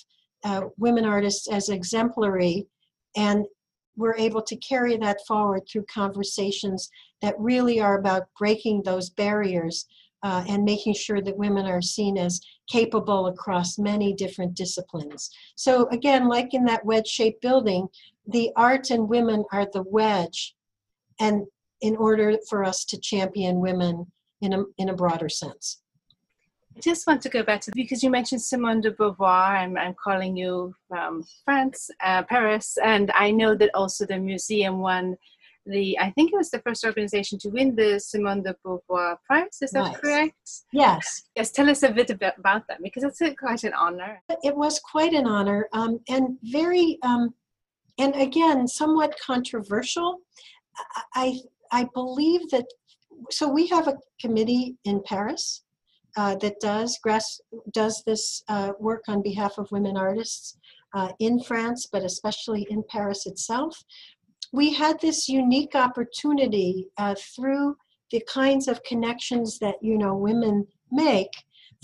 uh, 0.44 0.62
women 0.78 1.04
artists 1.04 1.48
as 1.48 1.68
exemplary, 1.68 2.66
and 3.16 3.44
we're 3.96 4.16
able 4.16 4.42
to 4.42 4.56
carry 4.56 4.96
that 4.96 5.18
forward 5.26 5.62
through 5.70 5.84
conversations 5.92 6.88
that 7.22 7.34
really 7.38 7.80
are 7.80 7.98
about 7.98 8.24
breaking 8.38 8.82
those 8.82 9.10
barriers 9.10 9.86
uh, 10.24 10.42
and 10.48 10.64
making 10.64 10.94
sure 10.94 11.20
that 11.20 11.36
women 11.36 11.66
are 11.66 11.82
seen 11.82 12.16
as 12.16 12.40
capable 12.68 13.26
across 13.26 13.78
many 13.78 14.14
different 14.14 14.54
disciplines. 14.54 15.30
So, 15.54 15.86
again, 15.90 16.28
like 16.28 16.54
in 16.54 16.64
that 16.64 16.84
wedge 16.84 17.06
shaped 17.06 17.42
building, 17.42 17.86
the 18.26 18.50
art 18.56 18.90
and 18.90 19.08
women 19.08 19.44
are 19.52 19.68
the 19.70 19.82
wedge, 19.82 20.56
and 21.20 21.46
in 21.82 21.94
order 21.96 22.36
for 22.48 22.64
us 22.64 22.86
to 22.86 22.98
champion 22.98 23.60
women 23.60 24.06
in 24.40 24.54
a, 24.54 24.64
in 24.78 24.88
a 24.88 24.94
broader 24.94 25.28
sense. 25.28 25.82
I 26.74 26.80
just 26.80 27.06
want 27.06 27.20
to 27.22 27.28
go 27.28 27.42
back 27.42 27.60
to 27.62 27.72
because 27.74 28.02
you 28.02 28.10
mentioned 28.10 28.42
Simone 28.42 28.80
de 28.80 28.90
Beauvoir. 28.92 29.58
I'm, 29.58 29.76
I'm 29.76 29.94
calling 30.02 30.36
you 30.36 30.74
from 30.88 31.22
France, 31.44 31.90
uh, 32.02 32.22
Paris, 32.24 32.78
and 32.82 33.12
I 33.14 33.30
know 33.30 33.54
that 33.54 33.70
also 33.74 34.06
the 34.06 34.18
museum 34.18 34.80
won 34.80 35.16
the 35.66 35.98
I 35.98 36.10
think 36.10 36.32
it 36.32 36.36
was 36.36 36.50
the 36.50 36.60
first 36.60 36.84
organization 36.84 37.38
to 37.40 37.48
win 37.48 37.74
the 37.74 37.98
Simone 37.98 38.42
de 38.42 38.54
Beauvoir 38.64 39.16
Prize. 39.26 39.58
Is 39.62 39.70
that 39.72 39.84
nice. 39.84 39.96
correct? 39.96 40.50
Yes. 40.72 41.24
Yes. 41.36 41.50
Tell 41.50 41.68
us 41.70 41.82
a 41.82 41.90
bit 41.90 42.10
about, 42.10 42.34
that 42.68 42.82
because 42.82 43.04
it's 43.04 43.20
a, 43.20 43.34
quite 43.34 43.64
an 43.64 43.74
honor. 43.74 44.20
It 44.42 44.56
was 44.56 44.80
quite 44.80 45.12
an 45.12 45.26
honor 45.26 45.68
um, 45.72 46.00
and 46.08 46.38
very, 46.42 46.98
um, 47.02 47.34
and 47.98 48.14
again, 48.16 48.68
somewhat 48.68 49.14
controversial. 49.24 50.20
I 51.14 51.40
I 51.72 51.88
believe 51.94 52.50
that. 52.50 52.66
So 53.30 53.48
we 53.48 53.68
have 53.68 53.86
a 53.86 53.96
committee 54.20 54.76
in 54.84 55.00
Paris 55.04 55.62
uh, 56.16 56.34
that 56.36 56.58
does 56.60 56.98
grass 57.02 57.40
does 57.72 58.02
this 58.04 58.42
uh, 58.48 58.72
work 58.80 59.04
on 59.08 59.22
behalf 59.22 59.58
of 59.58 59.70
women 59.70 59.96
artists. 59.96 60.58
Uh, 60.96 61.10
in 61.18 61.42
France, 61.42 61.88
but 61.90 62.04
especially 62.04 62.68
in 62.70 62.80
Paris 62.88 63.26
itself 63.26 63.82
we 64.54 64.72
had 64.72 65.00
this 65.00 65.28
unique 65.28 65.74
opportunity 65.74 66.86
uh, 66.96 67.16
through 67.34 67.76
the 68.12 68.22
kinds 68.32 68.68
of 68.68 68.80
connections 68.84 69.58
that 69.58 69.74
you 69.82 69.98
know 69.98 70.14
women 70.14 70.64
make 70.92 71.32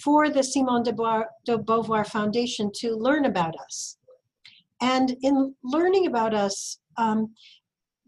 for 0.00 0.30
the 0.30 0.42
Simone 0.42 0.84
de, 0.84 0.92
de 1.44 1.58
Beauvoir 1.58 2.06
Foundation 2.06 2.70
to 2.76 2.94
learn 2.94 3.24
about 3.24 3.56
us. 3.58 3.98
And 4.80 5.16
in 5.22 5.52
learning 5.64 6.06
about 6.06 6.32
us, 6.32 6.78
um, 6.96 7.34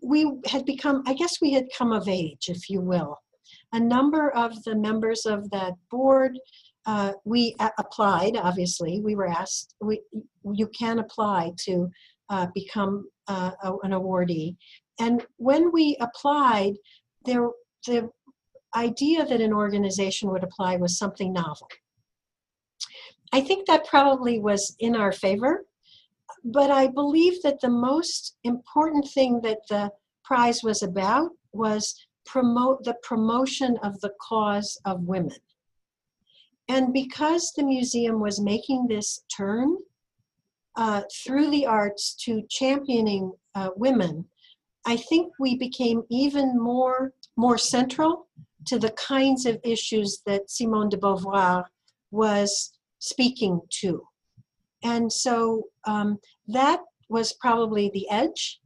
we 0.01 0.31
had 0.47 0.65
become, 0.65 1.03
I 1.07 1.15
guess 1.15 1.41
we 1.43 1.53
had 1.53 1.67
come 1.77 1.91
of 1.91 2.07
age, 2.07 2.49
if 2.49 2.71
you 2.71 2.81
will. 2.81 3.19
A 3.73 3.81
number 3.81 4.31
of 4.31 4.63
the 4.63 4.77
members 4.77 5.27
of 5.27 5.51
that 5.51 5.73
board, 5.91 6.39
uh, 6.87 7.15
we 7.25 7.57
applied, 7.79 8.37
obviously. 8.37 9.01
We 9.01 9.17
were 9.17 9.29
asked, 9.29 9.75
we, 9.81 10.03
you 10.53 10.69
can 10.69 11.01
apply 11.01 11.53
to 11.65 11.91
uh, 12.31 12.47
become 12.55 13.07
uh, 13.29 13.53
an 13.83 13.93
awardee. 13.93 14.57
And 15.01 15.25
when 15.37 15.73
we 15.73 15.97
applied, 16.01 16.75
there 17.25 17.49
the 17.87 18.11
idea 18.75 19.25
that 19.27 19.41
an 19.41 19.53
organization 19.53 20.31
would 20.31 20.45
apply 20.45 20.77
was 20.77 20.99
something 20.99 21.33
novel. 21.33 21.68
I 23.33 23.41
think 23.41 23.66
that 23.66 23.87
probably 23.87 24.39
was 24.39 24.77
in 24.79 24.95
our 24.95 25.12
favor, 25.12 25.64
but 26.45 26.70
I 26.70 26.87
believe 26.87 27.43
that 27.43 27.61
the 27.61 27.70
most 27.70 28.37
important 28.45 29.09
thing 29.09 29.41
that 29.43 29.61
the 29.68 29.91
prize 30.25 30.62
was 30.62 30.83
about 30.83 31.31
was 31.53 31.95
promote 32.25 32.85
the 32.85 32.95
promotion 33.03 33.79
of 33.83 34.01
the 34.01 34.12
cause 34.20 34.79
of 34.85 35.03
women. 35.03 35.37
And 36.68 36.93
because 36.93 37.53
the 37.57 37.64
museum 37.64 38.20
was 38.20 38.41
making 38.41 38.87
this 38.87 39.25
turn 39.35 39.77
uh, 40.77 41.03
through 41.25 41.51
the 41.51 41.66
arts 41.66 42.14
to 42.25 42.43
championing 42.49 43.33
uh, 43.55 43.70
women, 43.77 44.25
I 44.87 44.97
think 44.97 45.33
we 45.39 45.57
became 45.57 46.03
even 46.11 46.59
more 46.61 47.12
more 47.37 47.59
central 47.59 48.29
to 48.66 48.79
the 48.79 48.91
kinds 48.93 49.47
of 49.47 49.59
issues 49.64 50.23
that 50.27 50.51
Simone 50.51 50.89
de 50.89 50.97
Beauvoir 50.97 51.64
was 52.11 52.73
speaking 52.99 53.61
to. 53.81 54.07
And 54.85 55.12
so 55.12 55.64
um, 55.87 56.18
that 56.49 56.81
was 57.09 57.33
probably 57.35 57.91
the 57.93 58.09
edge 58.11 58.61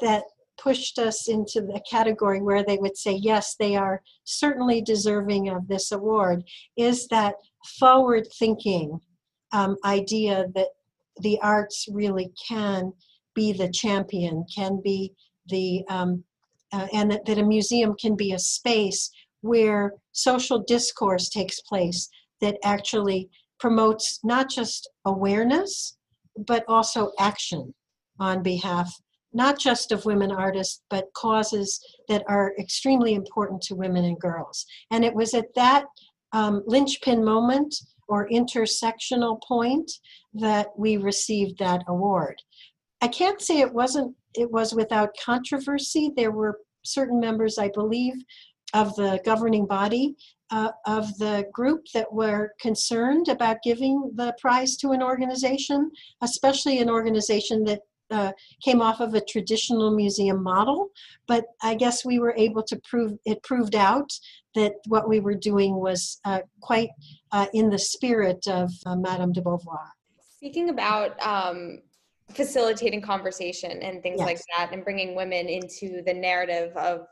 that 0.00 0.24
pushed 0.58 0.98
us 0.98 1.28
into 1.28 1.60
the 1.60 1.80
category 1.88 2.40
where 2.40 2.64
they 2.64 2.78
would 2.78 2.96
say, 2.96 3.12
yes, 3.12 3.56
they 3.58 3.76
are 3.76 4.02
certainly 4.24 4.80
deserving 4.80 5.48
of 5.50 5.68
this 5.68 5.92
award, 5.92 6.44
is 6.76 7.06
that 7.08 7.34
forward 7.78 8.26
thinking 8.38 8.98
um, 9.52 9.76
idea 9.84 10.46
that 10.54 10.68
the 11.20 11.38
arts 11.40 11.86
really 11.90 12.32
can 12.48 12.92
be 13.34 13.52
the 13.52 13.70
champion, 13.70 14.44
can 14.54 14.80
be 14.82 15.12
the, 15.48 15.84
um, 15.88 16.24
uh, 16.72 16.86
and 16.92 17.10
that, 17.10 17.24
that 17.26 17.38
a 17.38 17.44
museum 17.44 17.94
can 18.00 18.16
be 18.16 18.32
a 18.32 18.38
space 18.38 19.10
where 19.42 19.92
social 20.12 20.62
discourse 20.66 21.28
takes 21.28 21.60
place 21.60 22.08
that 22.40 22.56
actually 22.64 23.28
promotes 23.58 24.20
not 24.24 24.50
just 24.50 24.88
awareness, 25.04 25.96
but 26.46 26.64
also 26.68 27.12
action 27.18 27.72
on 28.18 28.42
behalf 28.42 28.92
not 29.36 29.58
just 29.58 29.92
of 29.92 30.06
women 30.06 30.32
artists, 30.32 30.82
but 30.88 31.12
causes 31.12 31.78
that 32.08 32.24
are 32.26 32.54
extremely 32.58 33.14
important 33.14 33.60
to 33.60 33.74
women 33.74 34.02
and 34.06 34.18
girls. 34.18 34.64
And 34.90 35.04
it 35.04 35.14
was 35.14 35.34
at 35.34 35.54
that 35.54 35.84
um, 36.32 36.62
linchpin 36.66 37.22
moment 37.22 37.74
or 38.08 38.28
intersectional 38.30 39.38
point 39.46 39.90
that 40.40 40.68
we 40.76 40.96
received 40.96 41.58
that 41.58 41.82
award. 41.88 42.40
I 43.00 43.08
can't 43.08 43.40
say 43.40 43.60
it 43.60 43.72
wasn't 43.72 44.14
it 44.34 44.50
was 44.50 44.74
without 44.74 45.16
controversy. 45.24 46.12
There 46.14 46.30
were 46.30 46.60
certain 46.84 47.18
members, 47.18 47.58
I 47.58 47.70
believe, 47.74 48.14
of 48.74 48.94
the 48.96 49.20
governing 49.24 49.66
body 49.66 50.14
uh, 50.50 50.70
of 50.86 51.16
the 51.18 51.46
group 51.52 51.86
that 51.94 52.12
were 52.12 52.52
concerned 52.60 53.28
about 53.28 53.62
giving 53.62 54.10
the 54.14 54.34
prize 54.40 54.76
to 54.76 54.90
an 54.90 55.02
organization, 55.02 55.90
especially 56.22 56.78
an 56.78 56.90
organization 56.90 57.64
that 57.64 57.80
uh, 58.10 58.32
came 58.62 58.80
off 58.80 59.00
of 59.00 59.14
a 59.14 59.20
traditional 59.20 59.90
museum 59.90 60.42
model. 60.42 60.88
But 61.26 61.46
I 61.62 61.74
guess 61.74 62.04
we 62.04 62.18
were 62.18 62.34
able 62.36 62.62
to 62.64 62.80
prove 62.88 63.14
it 63.24 63.42
proved 63.42 63.74
out 63.74 64.12
that 64.54 64.74
what 64.86 65.08
we 65.08 65.20
were 65.20 65.34
doing 65.34 65.76
was 65.76 66.20
uh, 66.24 66.40
quite 66.60 66.90
uh, 67.32 67.46
in 67.52 67.68
the 67.68 67.78
spirit 67.78 68.46
of 68.46 68.70
uh, 68.86 68.96
Madame 68.96 69.32
de 69.32 69.42
Beauvoir. 69.42 69.95
Speaking 70.46 70.70
about 70.70 71.20
um, 71.26 71.80
facilitating 72.32 73.00
conversation 73.00 73.82
and 73.82 74.00
things 74.00 74.18
yes. 74.20 74.26
like 74.28 74.38
that 74.56 74.72
and 74.72 74.84
bringing 74.84 75.16
women 75.16 75.48
into 75.48 76.02
the 76.06 76.14
narrative 76.14 76.70
of 76.76 77.04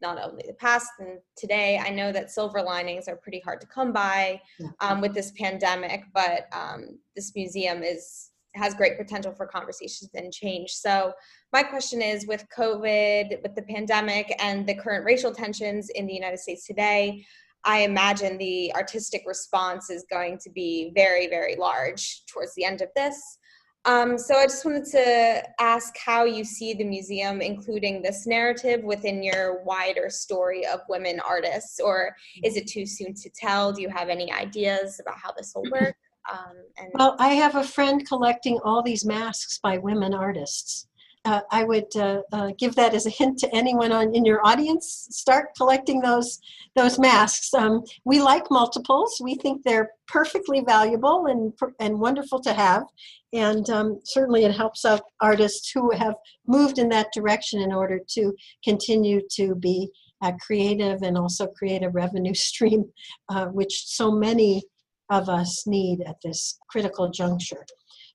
not 0.00 0.18
only 0.18 0.42
the 0.46 0.54
past 0.54 0.88
and 0.98 1.18
today. 1.36 1.78
I 1.84 1.90
know 1.90 2.12
that 2.12 2.30
silver 2.30 2.62
linings 2.62 3.06
are 3.06 3.16
pretty 3.16 3.40
hard 3.40 3.60
to 3.60 3.66
come 3.66 3.92
by 3.92 4.40
um, 4.80 5.02
with 5.02 5.12
this 5.12 5.32
pandemic, 5.32 6.04
but 6.14 6.46
um, 6.52 6.98
this 7.14 7.34
museum 7.34 7.82
is 7.82 8.30
has 8.54 8.72
great 8.72 8.96
potential 8.96 9.32
for 9.32 9.46
conversations 9.46 10.08
and 10.14 10.32
change. 10.32 10.70
So 10.70 11.12
my 11.52 11.62
question 11.62 12.00
is 12.00 12.26
with 12.26 12.46
COVID, 12.56 13.42
with 13.42 13.54
the 13.54 13.62
pandemic 13.68 14.34
and 14.38 14.66
the 14.66 14.74
current 14.74 15.04
racial 15.04 15.34
tensions 15.34 15.90
in 15.90 16.06
the 16.06 16.14
United 16.14 16.38
States 16.38 16.66
today, 16.66 17.22
I 17.68 17.80
imagine 17.80 18.38
the 18.38 18.72
artistic 18.74 19.24
response 19.26 19.90
is 19.90 20.06
going 20.10 20.38
to 20.38 20.50
be 20.50 20.90
very, 20.94 21.26
very 21.28 21.54
large 21.54 22.24
towards 22.24 22.54
the 22.54 22.64
end 22.64 22.80
of 22.80 22.88
this. 22.96 23.38
Um, 23.84 24.16
so 24.16 24.36
I 24.36 24.46
just 24.46 24.64
wanted 24.64 24.86
to 24.86 25.42
ask 25.60 25.94
how 25.98 26.24
you 26.24 26.44
see 26.44 26.72
the 26.72 26.84
museum 26.84 27.42
including 27.42 28.00
this 28.00 28.26
narrative 28.26 28.82
within 28.82 29.22
your 29.22 29.62
wider 29.64 30.08
story 30.08 30.66
of 30.66 30.80
women 30.88 31.20
artists, 31.20 31.78
or 31.78 32.16
is 32.42 32.56
it 32.56 32.66
too 32.66 32.86
soon 32.86 33.12
to 33.12 33.30
tell? 33.38 33.70
Do 33.74 33.82
you 33.82 33.90
have 33.90 34.08
any 34.08 34.32
ideas 34.32 34.98
about 34.98 35.16
how 35.22 35.32
this 35.36 35.52
will 35.54 35.70
work? 35.70 35.94
Um, 36.30 36.56
and- 36.76 36.90
well, 36.92 37.16
I 37.18 37.28
have 37.28 37.54
a 37.54 37.64
friend 37.64 38.06
collecting 38.06 38.60
all 38.62 38.82
these 38.82 39.06
masks 39.06 39.58
by 39.62 39.78
women 39.78 40.12
artists 40.12 40.87
uh, 41.24 41.40
I 41.50 41.64
would 41.64 41.94
uh, 41.96 42.22
uh, 42.32 42.52
give 42.58 42.74
that 42.76 42.94
as 42.94 43.06
a 43.06 43.10
hint 43.10 43.38
to 43.40 43.54
anyone 43.54 43.92
on 43.92 44.14
in 44.14 44.24
your 44.24 44.46
audience. 44.46 45.08
Start 45.10 45.48
collecting 45.56 46.00
those 46.00 46.38
those 46.76 46.98
masks. 46.98 47.52
Um, 47.54 47.82
we 48.04 48.20
like 48.20 48.50
multiples. 48.50 49.20
We 49.22 49.34
think 49.34 49.62
they're 49.62 49.90
perfectly 50.06 50.60
valuable 50.60 51.26
and 51.26 51.52
and 51.80 52.00
wonderful 52.00 52.40
to 52.40 52.52
have, 52.52 52.84
and 53.32 53.68
um, 53.70 54.00
certainly 54.04 54.44
it 54.44 54.54
helps 54.54 54.84
out 54.84 55.02
artists 55.20 55.70
who 55.70 55.90
have 55.90 56.14
moved 56.46 56.78
in 56.78 56.88
that 56.90 57.12
direction 57.12 57.60
in 57.60 57.72
order 57.72 58.00
to 58.14 58.34
continue 58.64 59.20
to 59.32 59.54
be 59.54 59.90
uh, 60.22 60.32
creative 60.40 61.02
and 61.02 61.18
also 61.18 61.46
create 61.46 61.82
a 61.82 61.90
revenue 61.90 62.34
stream, 62.48 62.84
uh, 63.28 63.46
which 63.46 63.86
so 63.86 64.10
many 64.10 64.62
of 65.10 65.28
us 65.28 65.66
need 65.66 66.00
at 66.06 66.16
this 66.22 66.58
critical 66.68 67.10
juncture. 67.10 67.64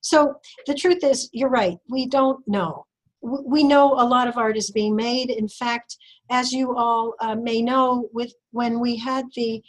So 0.00 0.34
the 0.66 0.74
truth 0.74 1.02
is, 1.02 1.28
you're 1.32 1.48
right. 1.48 1.78
We 1.88 2.06
don't 2.06 2.46
know 2.46 2.84
we 3.24 3.64
know 3.64 3.92
a 3.94 4.06
lot 4.06 4.28
of 4.28 4.36
art 4.36 4.56
is 4.56 4.70
being 4.70 4.94
made. 4.94 5.30
In 5.30 5.48
fact, 5.48 5.96
as 6.30 6.52
you 6.52 6.76
all 6.76 7.14
uh, 7.20 7.34
may 7.34 7.62
know, 7.62 8.08
with 8.12 8.32
when 8.50 8.80
we 8.80 8.96
had 8.96 9.24
the 9.34 9.62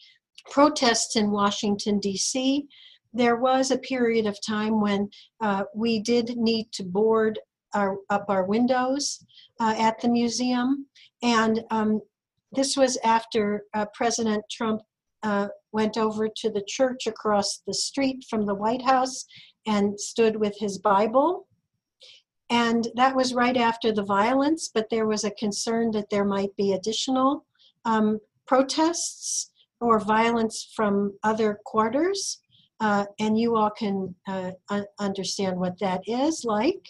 protests 0.52 1.16
in 1.16 1.32
Washington 1.32 2.00
D.C., 2.00 2.68
there 3.14 3.38
was 3.38 3.72
a 3.72 3.78
period 3.78 4.26
of 4.26 4.38
time 4.46 4.82
when 4.82 5.10
uh, 5.40 5.64
we 5.74 6.00
did 6.00 6.36
need 6.36 6.72
to 6.74 6.84
board 6.84 7.40
our, 7.74 7.98
up 8.10 8.26
our 8.28 8.44
windows 8.44 9.26
uh, 9.62 9.74
at 9.78 10.00
the 10.02 10.10
museum, 10.10 10.86
and 11.24 11.64
um, 11.72 12.02
this 12.52 12.76
was 12.76 12.98
after 13.04 13.64
uh, 13.74 13.86
President 13.94 14.44
Trump 14.52 14.82
uh, 15.24 15.48
went 15.72 15.98
over 15.98 16.28
to 16.28 16.50
the 16.50 16.64
church 16.68 17.08
across 17.08 17.62
the 17.66 17.74
street 17.74 18.26
from 18.30 18.46
the 18.46 18.56
White 18.56 18.82
House 18.82 19.26
and 19.66 20.00
stood 20.00 20.36
with 20.36 20.56
his 20.60 20.78
Bible 20.78 21.45
and 22.50 22.88
that 22.96 23.16
was 23.16 23.34
right 23.34 23.58
after 23.58 23.92
the 23.92 24.04
violence, 24.04 24.70
but 24.74 24.90
there 24.90 25.08
was 25.08 25.24
a 25.24 25.32
concern 25.32 25.92
that 25.92 26.10
there 26.10 26.26
might 26.26 26.56
be 26.56 26.74
additional 26.74 27.46
um, 27.86 28.20
protests 28.46 29.52
or 29.82 30.00
violence 30.00 30.72
from 30.76 31.14
other 31.24 31.60
quarters. 31.66 32.40
Uh, 32.82 33.06
and 33.20 33.40
you 33.40 33.56
all 33.56 33.70
can 33.70 34.14
uh, 34.28 34.52
un- 34.70 34.86
understand 35.00 35.58
what 35.58 35.80
that 35.80 36.02
is 36.08 36.44
like. 36.44 36.90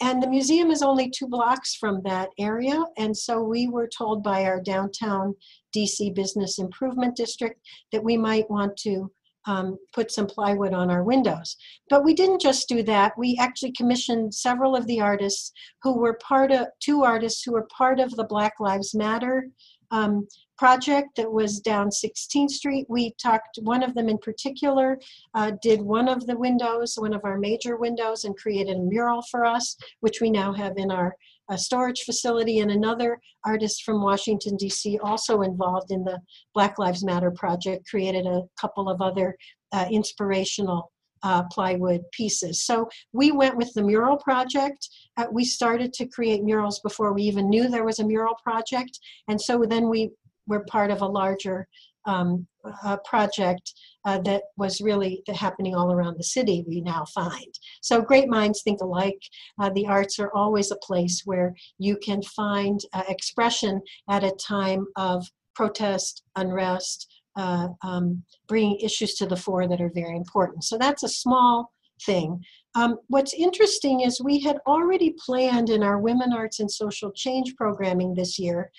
And 0.00 0.22
the 0.22 0.28
museum 0.28 0.70
is 0.70 0.82
only 0.82 1.10
two 1.10 1.28
blocks 1.28 1.76
from 1.76 2.00
that 2.04 2.30
area. 2.38 2.82
And 2.96 3.16
so 3.16 3.40
we 3.40 3.68
were 3.68 3.86
told 3.86 4.22
by 4.22 4.44
our 4.44 4.60
downtown 4.60 5.34
DC 5.76 6.14
Business 6.14 6.58
Improvement 6.58 7.14
District 7.14 7.60
that 7.92 8.02
we 8.02 8.16
might 8.16 8.50
want 8.50 8.76
to 8.78 9.12
um, 9.46 9.76
put 9.92 10.10
some 10.10 10.26
plywood 10.26 10.72
on 10.72 10.90
our 10.90 11.02
windows. 11.02 11.56
But 11.90 12.04
we 12.04 12.14
didn't 12.14 12.40
just 12.40 12.68
do 12.68 12.82
that. 12.84 13.12
We 13.18 13.36
actually 13.40 13.72
commissioned 13.72 14.34
several 14.34 14.76
of 14.76 14.86
the 14.86 15.00
artists 15.00 15.52
who 15.82 15.98
were 15.98 16.18
part 16.22 16.52
of, 16.52 16.66
two 16.80 17.04
artists 17.04 17.42
who 17.42 17.52
were 17.52 17.68
part 17.76 18.00
of 18.00 18.14
the 18.16 18.24
Black 18.24 18.54
Lives 18.60 18.94
Matter 18.94 19.48
um, 19.92 20.26
project 20.62 21.16
that 21.16 21.32
was 21.32 21.58
down 21.58 21.88
16th 21.88 22.50
Street. 22.50 22.86
We 22.88 23.14
talked, 23.20 23.58
one 23.62 23.82
of 23.82 23.94
them 23.96 24.08
in 24.08 24.16
particular 24.18 24.96
uh, 25.34 25.50
did 25.60 25.82
one 25.82 26.06
of 26.08 26.24
the 26.24 26.38
windows, 26.38 26.94
one 26.96 27.12
of 27.14 27.24
our 27.24 27.36
major 27.36 27.76
windows, 27.76 28.24
and 28.24 28.36
created 28.36 28.76
a 28.76 28.80
mural 28.80 29.22
for 29.28 29.44
us, 29.44 29.76
which 29.98 30.20
we 30.20 30.30
now 30.30 30.52
have 30.52 30.74
in 30.76 30.92
our 30.92 31.16
a 31.50 31.58
storage 31.58 32.02
facility, 32.02 32.60
and 32.60 32.70
another 32.70 33.18
artist 33.44 33.82
from 33.82 34.00
Washington, 34.00 34.56
D.C., 34.56 35.00
also 35.02 35.42
involved 35.42 35.90
in 35.90 36.04
the 36.04 36.20
Black 36.54 36.78
Lives 36.78 37.04
Matter 37.04 37.32
project, 37.32 37.90
created 37.90 38.24
a 38.24 38.42
couple 38.56 38.88
of 38.88 39.02
other 39.02 39.36
uh, 39.72 39.86
inspirational 39.90 40.92
uh, 41.24 41.42
plywood 41.50 42.02
pieces. 42.12 42.62
So 42.64 42.88
we 43.12 43.32
went 43.32 43.56
with 43.56 43.72
the 43.74 43.82
mural 43.82 44.16
project. 44.16 44.88
Uh, 45.16 45.26
we 45.30 45.44
started 45.44 45.92
to 45.94 46.06
create 46.06 46.42
murals 46.42 46.80
before 46.80 47.12
we 47.12 47.22
even 47.22 47.48
knew 47.48 47.68
there 47.68 47.84
was 47.84 47.98
a 47.98 48.06
mural 48.06 48.36
project. 48.42 48.98
And 49.28 49.40
so 49.40 49.64
then 49.68 49.88
we 49.88 50.10
were 50.46 50.64
part 50.64 50.90
of 50.90 51.02
a 51.02 51.06
larger 51.06 51.68
um, 52.04 52.46
uh, 52.84 52.96
project 53.04 53.74
uh, 54.04 54.18
that 54.18 54.42
was 54.56 54.80
really 54.80 55.22
happening 55.34 55.74
all 55.74 55.92
around 55.92 56.16
the 56.18 56.24
city, 56.24 56.64
we 56.66 56.80
now 56.80 57.04
find. 57.14 57.58
So 57.80 58.00
great 58.00 58.28
minds 58.28 58.62
think 58.62 58.80
alike. 58.80 59.20
Uh, 59.60 59.70
the 59.70 59.86
arts 59.86 60.18
are 60.18 60.32
always 60.34 60.70
a 60.70 60.76
place 60.76 61.22
where 61.24 61.54
you 61.78 61.96
can 61.96 62.22
find 62.22 62.80
uh, 62.92 63.02
expression 63.08 63.80
at 64.10 64.24
a 64.24 64.32
time 64.32 64.86
of 64.96 65.26
protest, 65.54 66.22
unrest, 66.36 67.08
uh, 67.36 67.68
um, 67.82 68.22
bringing 68.48 68.78
issues 68.80 69.14
to 69.14 69.26
the 69.26 69.36
fore 69.36 69.68
that 69.68 69.80
are 69.80 69.92
very 69.94 70.16
important. 70.16 70.64
So 70.64 70.76
that's 70.76 71.02
a 71.02 71.08
small 71.08 71.72
thing. 72.04 72.42
Um, 72.74 72.98
what's 73.08 73.34
interesting 73.34 74.00
is 74.00 74.20
we 74.20 74.40
had 74.40 74.58
already 74.66 75.14
planned 75.24 75.70
in 75.70 75.82
our 75.82 75.98
Women 75.98 76.32
Arts 76.32 76.60
and 76.60 76.70
Social 76.70 77.10
Change 77.12 77.54
programming 77.56 78.14
this 78.14 78.38
year 78.38 78.70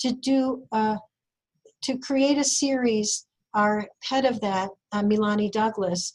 to 0.00 0.12
do 0.12 0.64
uh, 0.72 0.96
to 1.82 1.98
create 1.98 2.38
a 2.38 2.44
series 2.44 3.26
our 3.54 3.86
head 4.02 4.24
of 4.24 4.40
that, 4.40 4.70
uh, 4.92 5.02
Melani 5.02 5.50
Douglass, 5.50 6.12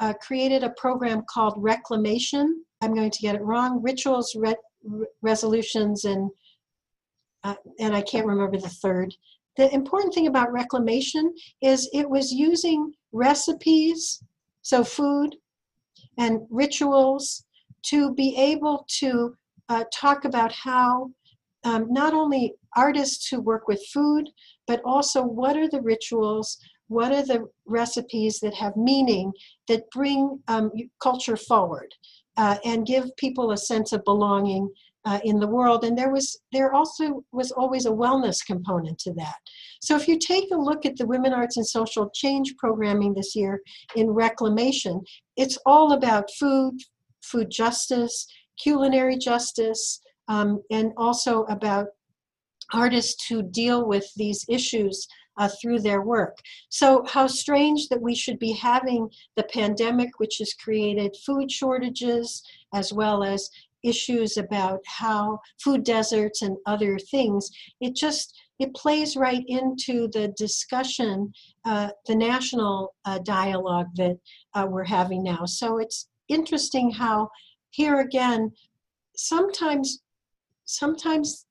uh, 0.00 0.12
created 0.20 0.62
a 0.62 0.70
program 0.70 1.22
called 1.28 1.54
Reclamation. 1.56 2.64
I'm 2.80 2.94
going 2.94 3.10
to 3.10 3.22
get 3.22 3.34
it 3.34 3.42
wrong. 3.42 3.82
Rituals, 3.82 4.36
re- 4.36 4.54
resolutions, 5.22 6.04
and 6.04 6.30
uh, 7.44 7.54
and 7.78 7.94
I 7.94 8.02
can't 8.02 8.26
remember 8.26 8.58
the 8.58 8.68
third. 8.68 9.14
The 9.56 9.72
important 9.72 10.12
thing 10.12 10.26
about 10.26 10.52
Reclamation 10.52 11.34
is 11.62 11.88
it 11.92 12.08
was 12.08 12.32
using 12.32 12.92
recipes, 13.12 14.22
so 14.62 14.84
food, 14.84 15.36
and 16.18 16.40
rituals 16.50 17.44
to 17.82 18.12
be 18.14 18.36
able 18.36 18.84
to 18.98 19.34
uh, 19.68 19.84
talk 19.92 20.24
about 20.24 20.52
how 20.52 21.10
um, 21.64 21.92
not 21.92 22.14
only 22.14 22.54
artists 22.76 23.28
who 23.28 23.40
work 23.40 23.68
with 23.68 23.84
food, 23.92 24.28
but 24.66 24.80
also 24.84 25.22
what 25.22 25.56
are 25.56 25.68
the 25.68 25.80
rituals, 25.80 26.58
what 26.88 27.12
are 27.12 27.24
the 27.24 27.48
recipes 27.66 28.40
that 28.40 28.54
have 28.54 28.76
meaning 28.76 29.32
that 29.68 29.90
bring 29.90 30.40
um, 30.48 30.70
culture 31.02 31.36
forward 31.36 31.94
uh, 32.36 32.56
and 32.64 32.86
give 32.86 33.14
people 33.16 33.52
a 33.52 33.56
sense 33.56 33.92
of 33.92 34.04
belonging 34.04 34.68
uh, 35.04 35.20
in 35.24 35.38
the 35.38 35.46
world. 35.46 35.84
And 35.84 35.96
there 35.96 36.10
was 36.10 36.38
there 36.52 36.74
also 36.74 37.24
was 37.32 37.50
always 37.52 37.86
a 37.86 37.90
wellness 37.90 38.44
component 38.44 38.98
to 39.00 39.12
that. 39.14 39.36
So 39.80 39.96
if 39.96 40.08
you 40.08 40.18
take 40.18 40.50
a 40.52 40.56
look 40.56 40.84
at 40.84 40.96
the 40.96 41.06
Women 41.06 41.32
Arts 41.32 41.56
and 41.56 41.66
Social 41.66 42.10
Change 42.14 42.54
programming 42.58 43.14
this 43.14 43.34
year 43.34 43.60
in 43.96 44.10
Reclamation, 44.10 45.00
it's 45.36 45.58
all 45.66 45.92
about 45.92 46.30
food, 46.38 46.74
food 47.22 47.50
justice, 47.50 48.26
culinary 48.62 49.16
justice, 49.16 50.00
um, 50.28 50.62
and 50.70 50.92
also 50.96 51.44
about 51.44 51.86
artists 52.72 53.26
who 53.26 53.42
deal 53.42 53.86
with 53.86 54.12
these 54.16 54.44
issues 54.48 55.08
uh, 55.38 55.48
through 55.60 55.80
their 55.80 56.02
work. 56.02 56.38
So, 56.68 57.04
how 57.06 57.26
strange 57.26 57.88
that 57.88 58.02
we 58.02 58.14
should 58.14 58.38
be 58.38 58.52
having 58.52 59.08
the 59.36 59.44
pandemic, 59.44 60.18
which 60.18 60.38
has 60.38 60.52
created 60.52 61.16
food 61.24 61.50
shortages 61.50 62.42
as 62.74 62.92
well 62.92 63.22
as 63.22 63.48
issues 63.84 64.36
about 64.36 64.80
how 64.86 65.38
food 65.62 65.84
deserts 65.84 66.42
and 66.42 66.56
other 66.66 66.98
things. 66.98 67.50
It 67.80 67.94
just 67.94 68.36
it 68.58 68.74
plays 68.74 69.16
right 69.16 69.44
into 69.46 70.08
the 70.08 70.34
discussion, 70.36 71.32
uh, 71.64 71.90
the 72.06 72.16
national 72.16 72.94
uh, 73.04 73.18
dialogue 73.18 73.86
that 73.94 74.18
uh, 74.54 74.66
we're 74.68 74.82
having 74.82 75.22
now. 75.22 75.44
So 75.44 75.78
it's 75.78 76.08
interesting 76.28 76.90
how 76.90 77.30
here 77.70 78.00
again, 78.00 78.52
sometimes 79.16 80.02
sometimes 80.64 81.46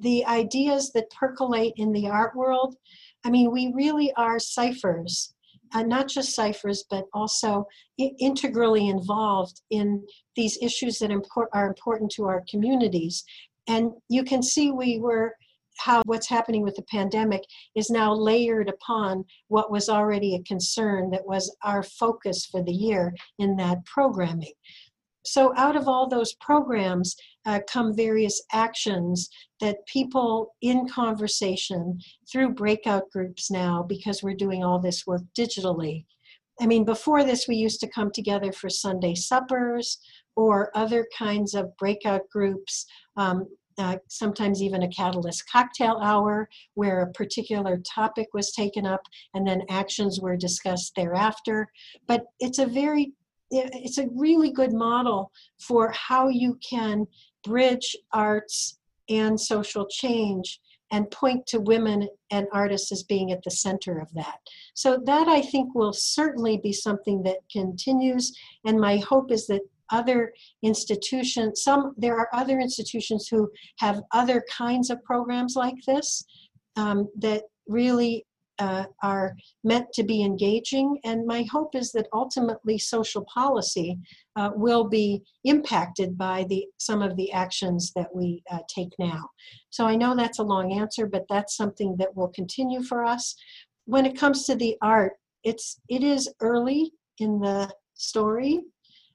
the 0.00 0.24
ideas 0.26 0.92
that 0.92 1.10
percolate 1.10 1.74
in 1.76 1.92
the 1.92 2.08
art 2.08 2.34
world, 2.36 2.76
I 3.24 3.30
mean, 3.30 3.50
we 3.50 3.72
really 3.74 4.12
are 4.14 4.38
ciphers, 4.38 5.34
uh, 5.74 5.82
not 5.82 6.08
just 6.08 6.34
ciphers, 6.34 6.84
but 6.88 7.06
also 7.12 7.66
I- 8.00 8.12
integrally 8.18 8.88
involved 8.88 9.60
in 9.70 10.06
these 10.36 10.58
issues 10.62 10.98
that 10.98 11.10
are 11.52 11.66
important 11.66 12.10
to 12.12 12.24
our 12.24 12.44
communities. 12.48 13.24
And 13.66 13.92
you 14.08 14.24
can 14.24 14.42
see 14.42 14.70
we 14.70 14.98
were 14.98 15.34
how 15.78 16.02
what's 16.06 16.28
happening 16.28 16.62
with 16.62 16.74
the 16.74 16.82
pandemic 16.82 17.44
is 17.74 17.88
now 17.88 18.12
layered 18.12 18.68
upon 18.68 19.24
what 19.46 19.70
was 19.70 19.88
already 19.88 20.34
a 20.34 20.42
concern 20.42 21.10
that 21.10 21.26
was 21.26 21.54
our 21.62 21.82
focus 21.82 22.46
for 22.46 22.62
the 22.62 22.72
year 22.72 23.14
in 23.38 23.56
that 23.56 23.84
programming. 23.84 24.52
So, 25.24 25.54
out 25.56 25.76
of 25.76 25.88
all 25.88 26.08
those 26.08 26.34
programs 26.40 27.16
uh, 27.46 27.60
come 27.70 27.94
various 27.94 28.42
actions 28.52 29.28
that 29.60 29.86
people 29.86 30.54
in 30.62 30.88
conversation 30.88 31.98
through 32.30 32.54
breakout 32.54 33.10
groups 33.10 33.50
now, 33.50 33.82
because 33.82 34.22
we're 34.22 34.34
doing 34.34 34.64
all 34.64 34.78
this 34.78 35.06
work 35.06 35.22
digitally. 35.36 36.04
I 36.60 36.66
mean, 36.66 36.84
before 36.84 37.24
this, 37.24 37.46
we 37.46 37.56
used 37.56 37.80
to 37.80 37.88
come 37.88 38.10
together 38.10 38.52
for 38.52 38.68
Sunday 38.68 39.14
suppers 39.14 39.98
or 40.36 40.70
other 40.74 41.06
kinds 41.16 41.54
of 41.54 41.76
breakout 41.76 42.22
groups 42.30 42.86
um, 43.16 43.46
uh, 43.78 43.96
sometimes 44.08 44.60
even 44.60 44.82
a 44.82 44.88
catalyst 44.88 45.44
cocktail 45.50 46.00
hour 46.02 46.48
where 46.74 47.00
a 47.00 47.12
particular 47.12 47.78
topic 47.78 48.26
was 48.34 48.50
taken 48.52 48.84
up 48.84 49.00
and 49.34 49.46
then 49.46 49.62
actions 49.70 50.20
were 50.20 50.36
discussed 50.36 50.92
thereafter. 50.96 51.68
But 52.06 52.24
it's 52.40 52.58
a 52.58 52.66
very 52.66 53.12
it's 53.50 53.96
a 53.96 54.08
really 54.14 54.50
good 54.50 54.74
model 54.74 55.32
for 55.58 55.90
how 55.92 56.28
you 56.28 56.58
can 56.68 57.06
bridge 57.44 57.96
arts 58.12 58.78
and 59.08 59.40
social 59.40 59.86
change 59.86 60.60
and 60.90 61.10
point 61.10 61.46
to 61.46 61.60
women 61.60 62.08
and 62.30 62.46
artists 62.52 62.92
as 62.92 63.02
being 63.02 63.30
at 63.32 63.42
the 63.42 63.50
center 63.50 63.98
of 63.98 64.12
that. 64.14 64.38
So 64.74 64.98
that 65.04 65.28
I 65.28 65.42
think 65.42 65.74
will 65.74 65.92
certainly 65.92 66.58
be 66.58 66.72
something 66.72 67.22
that 67.24 67.38
continues 67.52 68.32
and 68.64 68.80
my 68.80 68.98
hope 68.98 69.30
is 69.30 69.46
that 69.48 69.62
other 69.90 70.32
institutions 70.62 71.62
some 71.62 71.94
there 71.96 72.18
are 72.18 72.28
other 72.34 72.60
institutions 72.60 73.26
who 73.26 73.50
have 73.78 74.02
other 74.12 74.44
kinds 74.50 74.90
of 74.90 75.02
programs 75.02 75.56
like 75.56 75.76
this 75.86 76.24
um, 76.76 77.08
that 77.18 77.44
really 77.66 78.26
uh, 78.58 78.84
are 79.02 79.36
meant 79.64 79.86
to 79.92 80.02
be 80.02 80.22
engaging 80.22 80.98
and 81.04 81.26
my 81.26 81.42
hope 81.50 81.74
is 81.74 81.92
that 81.92 82.08
ultimately 82.12 82.78
social 82.78 83.24
policy 83.32 83.98
uh, 84.36 84.50
will 84.54 84.88
be 84.88 85.22
impacted 85.44 86.16
by 86.16 86.44
the 86.48 86.66
some 86.78 87.02
of 87.02 87.16
the 87.16 87.30
actions 87.32 87.92
that 87.94 88.14
we 88.14 88.42
uh, 88.50 88.60
take 88.68 88.92
now 88.98 89.28
so 89.70 89.86
i 89.86 89.94
know 89.94 90.14
that's 90.14 90.38
a 90.38 90.50
long 90.54 90.72
answer 90.72 91.06
but 91.06 91.24
that's 91.28 91.56
something 91.56 91.96
that 91.98 92.14
will 92.16 92.28
continue 92.28 92.82
for 92.82 93.04
us 93.04 93.34
when 93.84 94.04
it 94.04 94.18
comes 94.18 94.44
to 94.44 94.54
the 94.54 94.76
art 94.82 95.12
it's 95.44 95.80
it 95.88 96.02
is 96.02 96.28
early 96.40 96.92
in 97.18 97.40
the 97.40 97.70
story 97.94 98.60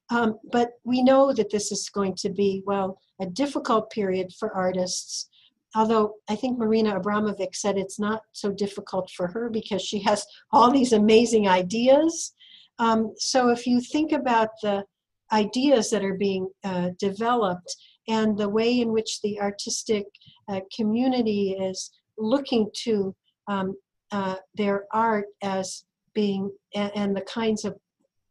um, 0.10 0.40
but 0.52 0.72
we 0.84 1.02
know 1.02 1.34
that 1.34 1.50
this 1.50 1.72
is 1.72 1.90
going 1.90 2.16
to 2.18 2.30
be, 2.30 2.62
well, 2.66 3.00
a 3.22 3.26
difficult 3.26 3.90
period 3.90 4.32
for 4.38 4.54
artists. 4.54 5.30
Although 5.76 6.16
I 6.30 6.36
think 6.36 6.58
Marina 6.58 7.00
Abramovic 7.00 7.56
said 7.56 7.78
it's 7.78 8.00
not 8.00 8.22
so 8.32 8.52
difficult 8.52 9.10
for 9.10 9.28
her 9.28 9.50
because 9.50 9.82
she 9.82 10.00
has 10.00 10.26
all 10.52 10.72
these 10.72 10.94
amazing 10.94 11.48
ideas. 11.48 12.34
Um, 12.80 13.14
so 13.18 13.50
if 13.50 13.66
you 13.66 13.82
think 13.82 14.12
about 14.12 14.50
the 14.62 14.86
ideas 15.32 15.90
that 15.90 16.06
are 16.06 16.14
being 16.16 16.48
uh, 16.64 16.90
developed 17.00 17.76
and 18.08 18.38
the 18.38 18.50
way 18.50 18.82
in 18.82 18.92
which 18.92 19.22
the 19.22 19.40
artistic 19.40 20.06
uh, 20.48 20.60
community 20.76 21.52
is 21.60 21.92
looking 22.18 22.70
to 22.84 23.16
um, 23.48 23.76
uh, 24.12 24.36
their 24.56 24.86
art 24.92 25.26
as 25.42 25.86
being 26.14 26.52
and, 26.76 26.92
and, 26.96 27.18
the 27.18 27.22
kinds 27.22 27.66
of 27.66 27.76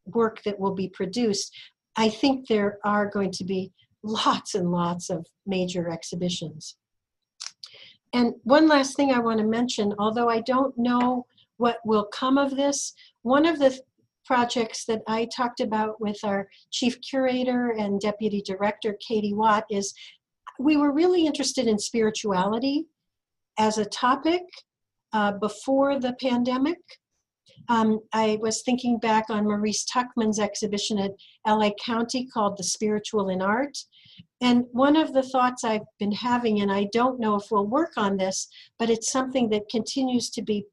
work 0.06 0.40
that 0.44 0.58
will 0.58 0.74
be 0.74 0.88
produced, 0.88 1.52
I 1.96 2.08
think 2.08 2.46
there 2.46 2.78
are 2.84 3.10
going 3.10 3.32
to 3.32 3.44
be 3.44 3.72
lots 4.04 4.54
and 4.54 4.70
lots 4.70 5.10
of 5.10 5.26
major 5.46 5.90
exhibitions. 5.90 6.76
And 8.12 8.34
one 8.44 8.68
last 8.68 8.96
thing 8.96 9.12
I 9.12 9.18
want 9.18 9.38
to 9.38 9.46
mention, 9.46 9.94
although 9.98 10.28
I 10.28 10.40
don't 10.40 10.76
know 10.76 11.26
what 11.56 11.78
will 11.84 12.04
come 12.06 12.38
of 12.38 12.56
this, 12.56 12.92
one 13.22 13.46
of 13.46 13.58
the 13.58 13.78
projects 14.24 14.84
that 14.86 15.02
I 15.08 15.28
talked 15.34 15.60
about 15.60 16.00
with 16.00 16.18
our 16.24 16.48
chief 16.70 17.00
curator 17.00 17.70
and 17.70 18.00
deputy 18.00 18.42
director, 18.44 18.96
Katie 19.06 19.34
Wat, 19.34 19.64
is 19.70 19.94
we 20.58 20.76
were 20.76 20.92
really 20.92 21.26
interested 21.26 21.66
in 21.66 21.78
spirituality 21.78 22.86
as 23.58 23.78
a 23.78 23.84
topic 23.84 24.42
uh, 25.12 25.32
before 25.32 25.98
the 25.98 26.14
pandemic. 26.20 26.78
Um, 27.68 28.00
I 28.12 28.38
was 28.40 28.62
thinking 28.62 28.98
back 28.98 29.26
on 29.28 29.44
Maurice 29.44 29.84
Tuchman's 29.84 30.38
exhibition 30.38 30.98
at 30.98 31.12
LA 31.46 31.70
County 31.84 32.26
called 32.26 32.56
The 32.56 32.64
Spiritual 32.64 33.28
in 33.28 33.42
Art. 33.42 33.76
And 34.42 34.64
one 34.72 34.96
of 34.96 35.12
the 35.12 35.22
thoughts 35.22 35.64
I've 35.64 35.86
been 35.98 36.12
having, 36.12 36.60
and 36.60 36.70
I 36.70 36.88
don't 36.92 37.20
know 37.20 37.36
if 37.36 37.44
we'll 37.50 37.66
work 37.66 37.92
on 37.96 38.16
this, 38.16 38.48
but 38.78 38.90
it's 38.90 39.10
something 39.10 39.48
that 39.50 39.70
continues 39.70 40.28
to 40.30 40.42
be 40.42 40.66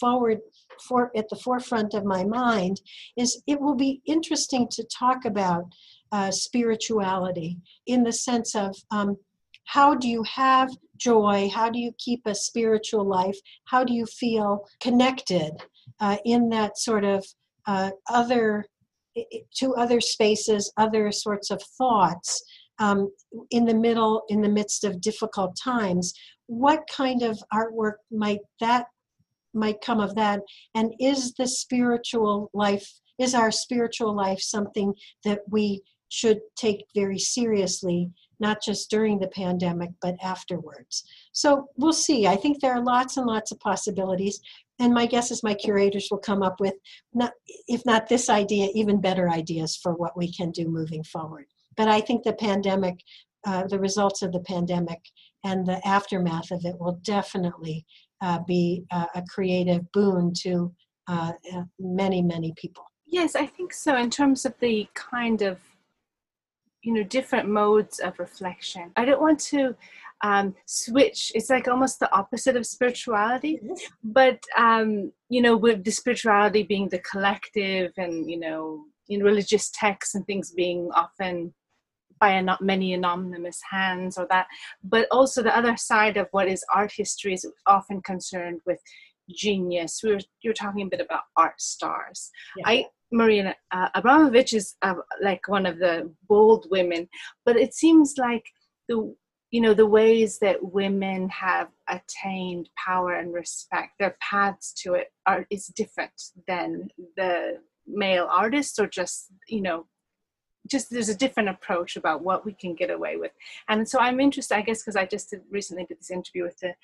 forward 0.00 0.40
for 0.86 1.10
at 1.16 1.28
the 1.30 1.36
forefront 1.36 1.94
of 1.94 2.04
my 2.04 2.24
mind, 2.24 2.82
is 3.16 3.42
it 3.46 3.60
will 3.60 3.74
be 3.74 4.02
interesting 4.04 4.68
to 4.72 4.84
talk 4.84 5.24
about 5.24 5.64
uh, 6.12 6.30
spirituality 6.30 7.56
in 7.86 8.02
the 8.02 8.12
sense 8.12 8.54
of 8.54 8.76
um, 8.90 9.16
how 9.64 9.94
do 9.94 10.08
you 10.08 10.22
have 10.24 10.70
joy? 10.96 11.48
How 11.54 11.70
do 11.70 11.78
you 11.78 11.92
keep 11.98 12.22
a 12.26 12.34
spiritual 12.34 13.04
life? 13.04 13.38
How 13.64 13.84
do 13.84 13.94
you 13.94 14.04
feel 14.06 14.66
connected? 14.80 15.52
uh, 16.00 16.16
in 16.24 16.48
that 16.50 16.78
sort 16.78 17.04
of 17.04 17.24
uh, 17.66 17.90
other 18.08 18.66
to 19.56 19.74
other 19.74 20.00
spaces, 20.00 20.72
other 20.76 21.10
sorts 21.10 21.50
of 21.50 21.60
thoughts 21.76 22.40
um, 22.78 23.10
in 23.50 23.64
the 23.64 23.74
middle, 23.74 24.22
in 24.28 24.40
the 24.40 24.48
midst 24.48 24.84
of 24.84 25.00
difficult 25.00 25.56
times. 25.62 26.12
What 26.46 26.88
kind 26.90 27.22
of 27.22 27.38
artwork 27.52 27.94
might 28.10 28.40
that 28.60 28.86
might 29.54 29.80
come 29.80 30.00
of 30.00 30.14
that? 30.14 30.40
And 30.74 30.94
is 31.00 31.34
the 31.34 31.48
spiritual 31.48 32.50
life, 32.54 32.88
is 33.18 33.34
our 33.34 33.50
spiritual 33.50 34.14
life 34.14 34.40
something 34.40 34.94
that 35.24 35.40
we 35.50 35.82
should 36.10 36.40
take 36.56 36.84
very 36.94 37.18
seriously, 37.18 38.10
not 38.40 38.62
just 38.62 38.90
during 38.90 39.18
the 39.18 39.28
pandemic, 39.28 39.90
but 40.00 40.16
afterwards? 40.22 41.04
So 41.32 41.68
we'll 41.76 41.92
see. 41.92 42.26
I 42.26 42.36
think 42.36 42.60
there 42.60 42.74
are 42.74 42.84
lots 42.84 43.16
and 43.16 43.26
lots 43.26 43.52
of 43.52 43.60
possibilities 43.60 44.40
and 44.78 44.94
my 44.94 45.06
guess 45.06 45.30
is 45.30 45.42
my 45.42 45.54
curators 45.54 46.08
will 46.10 46.18
come 46.18 46.42
up 46.42 46.60
with 46.60 46.74
not 47.14 47.32
if 47.66 47.84
not 47.84 48.08
this 48.08 48.30
idea 48.30 48.68
even 48.74 49.00
better 49.00 49.28
ideas 49.28 49.76
for 49.76 49.92
what 49.94 50.16
we 50.16 50.32
can 50.32 50.50
do 50.50 50.68
moving 50.68 51.02
forward 51.02 51.46
but 51.78 51.88
i 51.88 52.00
think 52.00 52.22
the 52.22 52.34
pandemic 52.34 52.98
uh, 53.46 53.66
the 53.68 53.78
results 53.78 54.20
of 54.20 54.32
the 54.32 54.40
pandemic 54.40 55.00
and 55.44 55.64
the 55.64 55.80
aftermath 55.86 56.50
of 56.50 56.60
it 56.64 56.78
will 56.78 57.00
definitely 57.04 57.86
uh, 58.20 58.40
be 58.46 58.82
uh, 58.90 59.06
a 59.14 59.22
creative 59.30 59.90
boon 59.92 60.32
to 60.34 60.70
uh, 61.08 61.32
uh, 61.54 61.62
many 61.78 62.20
many 62.20 62.52
people 62.56 62.84
yes 63.06 63.34
i 63.34 63.46
think 63.46 63.72
so 63.72 63.96
in 63.96 64.10
terms 64.10 64.44
of 64.44 64.52
the 64.60 64.86
kind 64.94 65.40
of 65.40 65.58
you 66.82 66.92
know 66.92 67.02
different 67.04 67.48
modes 67.48 68.00
of 68.00 68.18
reflection 68.18 68.90
i 68.96 69.04
don't 69.04 69.22
want 69.22 69.38
to 69.38 69.74
um, 70.22 70.54
switch. 70.66 71.32
It's 71.34 71.50
like 71.50 71.68
almost 71.68 72.00
the 72.00 72.12
opposite 72.12 72.56
of 72.56 72.66
spirituality, 72.66 73.60
mm-hmm. 73.62 73.74
but 74.02 74.40
um, 74.56 75.12
you 75.28 75.40
know, 75.40 75.56
with 75.56 75.84
the 75.84 75.90
spirituality 75.90 76.62
being 76.62 76.88
the 76.88 76.98
collective, 77.00 77.92
and 77.96 78.28
you 78.28 78.38
know, 78.38 78.84
in 79.08 79.22
religious 79.22 79.70
texts 79.70 80.14
and 80.14 80.26
things 80.26 80.50
being 80.50 80.90
often 80.94 81.54
by 82.20 82.40
not 82.40 82.62
many 82.62 82.94
anonymous 82.94 83.60
hands 83.70 84.18
or 84.18 84.26
that, 84.30 84.46
but 84.82 85.06
also 85.10 85.42
the 85.42 85.56
other 85.56 85.76
side 85.76 86.16
of 86.16 86.28
what 86.32 86.48
is 86.48 86.64
art 86.74 86.92
history 86.96 87.34
is 87.34 87.46
often 87.66 88.00
concerned 88.02 88.60
with 88.66 88.80
genius. 89.30 90.00
We 90.02 90.12
were 90.12 90.20
you 90.42 90.50
were 90.50 90.54
talking 90.54 90.86
a 90.86 90.90
bit 90.90 91.00
about 91.00 91.22
art 91.36 91.60
stars. 91.60 92.30
Yeah. 92.56 92.64
I 92.66 92.86
Marina 93.10 93.54
uh, 93.70 93.88
Abramovic 93.96 94.52
is 94.52 94.76
uh, 94.82 94.94
like 95.22 95.48
one 95.48 95.66
of 95.66 95.78
the 95.78 96.12
bold 96.28 96.66
women, 96.70 97.08
but 97.44 97.56
it 97.56 97.74
seems 97.74 98.14
like 98.18 98.44
the 98.88 99.14
you 99.50 99.60
know 99.60 99.74
the 99.74 99.86
ways 99.86 100.38
that 100.40 100.72
women 100.72 101.28
have 101.30 101.68
attained 101.88 102.68
power 102.76 103.14
and 103.14 103.32
respect 103.32 103.92
their 103.98 104.16
paths 104.20 104.72
to 104.74 104.94
it 104.94 105.08
are 105.26 105.46
is 105.50 105.68
different 105.68 106.12
than 106.46 106.88
the 107.16 107.58
male 107.86 108.28
artists 108.30 108.78
or 108.78 108.86
just 108.86 109.28
you 109.46 109.62
know 109.62 109.86
just 110.68 110.90
there's 110.90 111.08
a 111.08 111.14
different 111.14 111.48
approach 111.48 111.96
about 111.96 112.22
what 112.22 112.44
we 112.44 112.52
can 112.52 112.74
get 112.74 112.90
away 112.90 113.16
with. 113.16 113.32
And 113.68 113.88
so 113.88 113.98
i'm 114.00 114.20
interested 114.20 114.56
i 114.56 114.62
guess 114.62 114.82
because 114.82 114.96
i 114.96 115.06
just 115.06 115.30
did, 115.30 115.42
recently 115.50 115.84
did 115.84 115.98
this 115.98 116.10
interview 116.10 116.44
with 116.44 116.58
the 116.60 116.74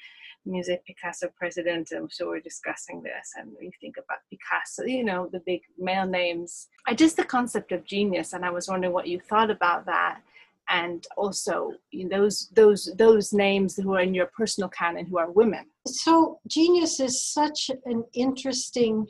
Musée 0.46 0.78
Picasso 0.84 1.28
president 1.38 1.92
and 1.92 2.10
so 2.12 2.28
we're 2.28 2.40
discussing 2.40 3.02
this 3.02 3.32
and 3.36 3.50
we 3.58 3.72
think 3.80 3.96
about 3.96 4.18
picasso 4.30 4.84
you 4.84 5.04
know 5.04 5.28
the 5.32 5.40
big 5.40 5.62
male 5.78 6.06
names. 6.06 6.68
I 6.86 6.94
just 6.94 7.16
the 7.16 7.24
concept 7.24 7.72
of 7.72 7.84
genius 7.84 8.32
and 8.34 8.44
i 8.44 8.50
was 8.50 8.68
wondering 8.68 8.92
what 8.92 9.06
you 9.06 9.20
thought 9.20 9.50
about 9.50 9.86
that 9.86 10.20
and 10.68 11.06
also 11.16 11.72
you 11.90 12.08
know, 12.08 12.18
those 12.18 12.48
those 12.54 12.90
those 12.96 13.32
names 13.32 13.76
who 13.76 13.94
are 13.94 14.00
in 14.00 14.14
your 14.14 14.26
personal 14.26 14.68
canon 14.68 15.06
who 15.06 15.18
are 15.18 15.30
women. 15.30 15.66
So 15.86 16.40
genius 16.46 17.00
is 17.00 17.22
such 17.22 17.70
an 17.84 18.04
interesting 18.14 19.06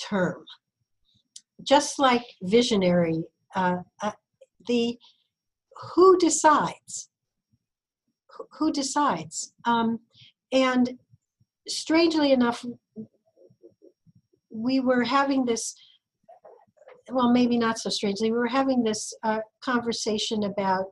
term. 0.00 0.44
Just 1.62 1.98
like 1.98 2.24
visionary 2.42 3.24
uh, 3.56 3.78
uh, 4.02 4.12
the 4.68 4.98
who 5.94 6.16
decides 6.18 7.08
who 8.58 8.72
decides? 8.72 9.52
Um, 9.64 10.00
and 10.52 10.98
strangely 11.68 12.32
enough, 12.32 12.64
we 14.50 14.80
were 14.80 15.04
having 15.04 15.44
this 15.44 15.74
well 17.10 17.30
maybe 17.30 17.56
not 17.56 17.78
so 17.78 17.88
strangely 17.88 18.32
we 18.32 18.38
were 18.38 18.48
having 18.48 18.82
this 18.82 19.14
uh, 19.22 19.38
conversation 19.62 20.44
about 20.44 20.86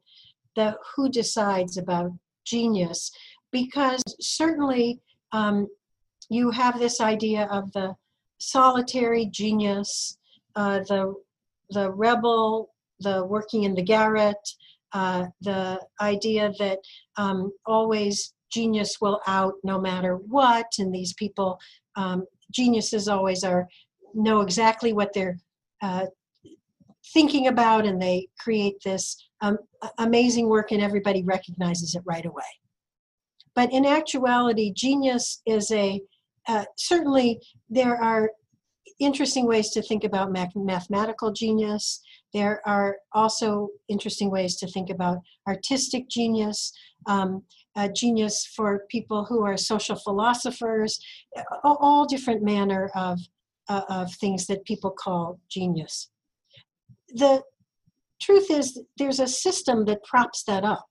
the 0.55 0.77
who 0.95 1.09
decides 1.09 1.77
about 1.77 2.13
genius 2.45 3.11
because 3.51 4.03
certainly 4.21 5.01
um, 5.33 5.67
you 6.29 6.51
have 6.51 6.79
this 6.79 7.01
idea 7.01 7.49
of 7.51 7.73
the 7.73 7.97
solitary 8.39 9.27
genius 9.27 10.19
uh, 10.55 10.81
the 10.81 11.15
the 11.75 11.91
rebel 11.91 12.71
the 13.01 13.25
working 13.25 13.65
in 13.65 13.75
the 13.75 13.83
garret 13.83 14.45
uh, 14.93 15.27
the 15.41 15.81
idea 16.01 16.53
that 16.59 16.79
um, 17.17 17.53
always 17.67 18.33
genius 18.53 19.01
will 19.01 19.21
out 19.27 19.55
no 19.65 19.81
matter 19.81 20.17
what 20.17 20.67
and 20.79 20.95
these 20.95 21.13
people 21.15 21.59
um, 21.97 22.25
geniuses 22.53 23.09
always 23.09 23.45
are 23.45 23.67
know 24.15 24.41
exactly 24.41 24.93
what 24.93 25.13
they're 25.13 25.39
uh, 25.83 26.07
thinking 27.13 27.49
about 27.49 27.85
and 27.85 28.01
they 28.01 28.29
create 28.39 28.77
this 28.85 29.17
um, 29.43 29.59
amazing 29.99 30.49
work 30.49 30.73
and 30.73 30.83
everybody 30.83 31.23
recognizes 31.23 31.95
it 31.95 32.03
right 32.07 32.25
away. 32.25 32.43
But 33.55 33.73
in 33.73 33.85
actuality 33.85 34.73
genius 34.73 35.43
is 35.47 35.71
a 35.71 36.01
uh, 36.47 36.65
certainly 36.77 37.41
there 37.71 38.01
are 38.03 38.31
interesting 39.01 39.47
ways 39.47 39.71
to 39.71 39.83
think 39.83 40.05
about 40.05 40.33
mathematical 40.55 41.33
genius 41.33 42.01
there 42.33 42.61
are 42.67 42.97
also 43.13 43.69
interesting 43.89 44.31
ways 44.31 44.57
to 44.57 44.67
think 44.67 44.91
about 44.91 45.19
artistic 45.47 46.09
genius 46.09 46.73
um, 47.07 47.43
uh, 47.77 47.89
genius 47.89 48.47
for 48.57 48.85
people 48.89 49.25
who 49.25 49.45
are 49.45 49.57
social 49.57 49.97
philosophers 49.97 50.99
all, 51.65 51.77
all 51.81 52.07
different 52.07 52.43
manner 52.43 52.91
of 52.95 53.19
uh, 53.69 53.83
of 53.89 54.13
things 54.15 54.47
that 54.47 54.65
people 54.65 54.91
call 54.91 55.39
genius. 55.49 56.11
The 57.09 57.43
truth 58.21 58.51
is, 58.51 58.81
there's 58.99 59.21
a 59.21 59.27
system 59.27 59.85
that 59.87 60.05
props 60.05 60.45
that 60.45 60.65
up 60.65 60.89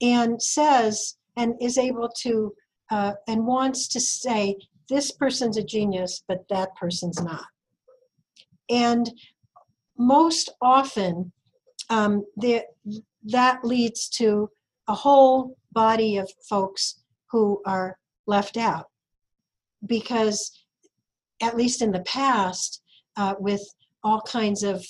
and 0.00 0.40
says 0.40 1.16
and 1.36 1.54
is 1.60 1.78
able 1.78 2.10
to 2.22 2.54
uh, 2.90 3.12
and 3.26 3.46
wants 3.46 3.88
to 3.88 4.00
say 4.00 4.56
this 4.88 5.10
person's 5.10 5.56
a 5.56 5.64
genius, 5.64 6.22
but 6.28 6.44
that 6.48 6.74
person's 6.76 7.22
not. 7.22 7.46
And 8.68 9.10
most 9.98 10.50
often, 10.60 11.32
um, 11.90 12.24
the, 12.36 12.62
that 13.24 13.64
leads 13.64 14.08
to 14.10 14.50
a 14.88 14.94
whole 14.94 15.56
body 15.72 16.16
of 16.16 16.30
folks 16.48 17.02
who 17.30 17.60
are 17.66 17.98
left 18.26 18.56
out 18.56 18.86
because 19.86 20.64
at 21.42 21.56
least 21.56 21.82
in 21.82 21.92
the 21.92 22.00
past, 22.00 22.82
uh, 23.16 23.34
with 23.38 23.62
all 24.02 24.20
kinds 24.22 24.62
of 24.62 24.84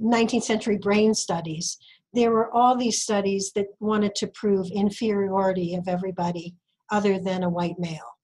19th 0.00 0.42
century 0.42 0.78
brain 0.78 1.14
studies, 1.14 1.78
there 2.12 2.30
were 2.30 2.52
all 2.52 2.76
these 2.76 3.02
studies 3.02 3.52
that 3.54 3.66
wanted 3.80 4.14
to 4.16 4.26
prove 4.28 4.66
inferiority 4.72 5.74
of 5.74 5.88
everybody 5.88 6.54
other 6.90 7.18
than 7.18 7.42
a 7.42 7.48
white 7.48 7.78
male. 7.78 8.18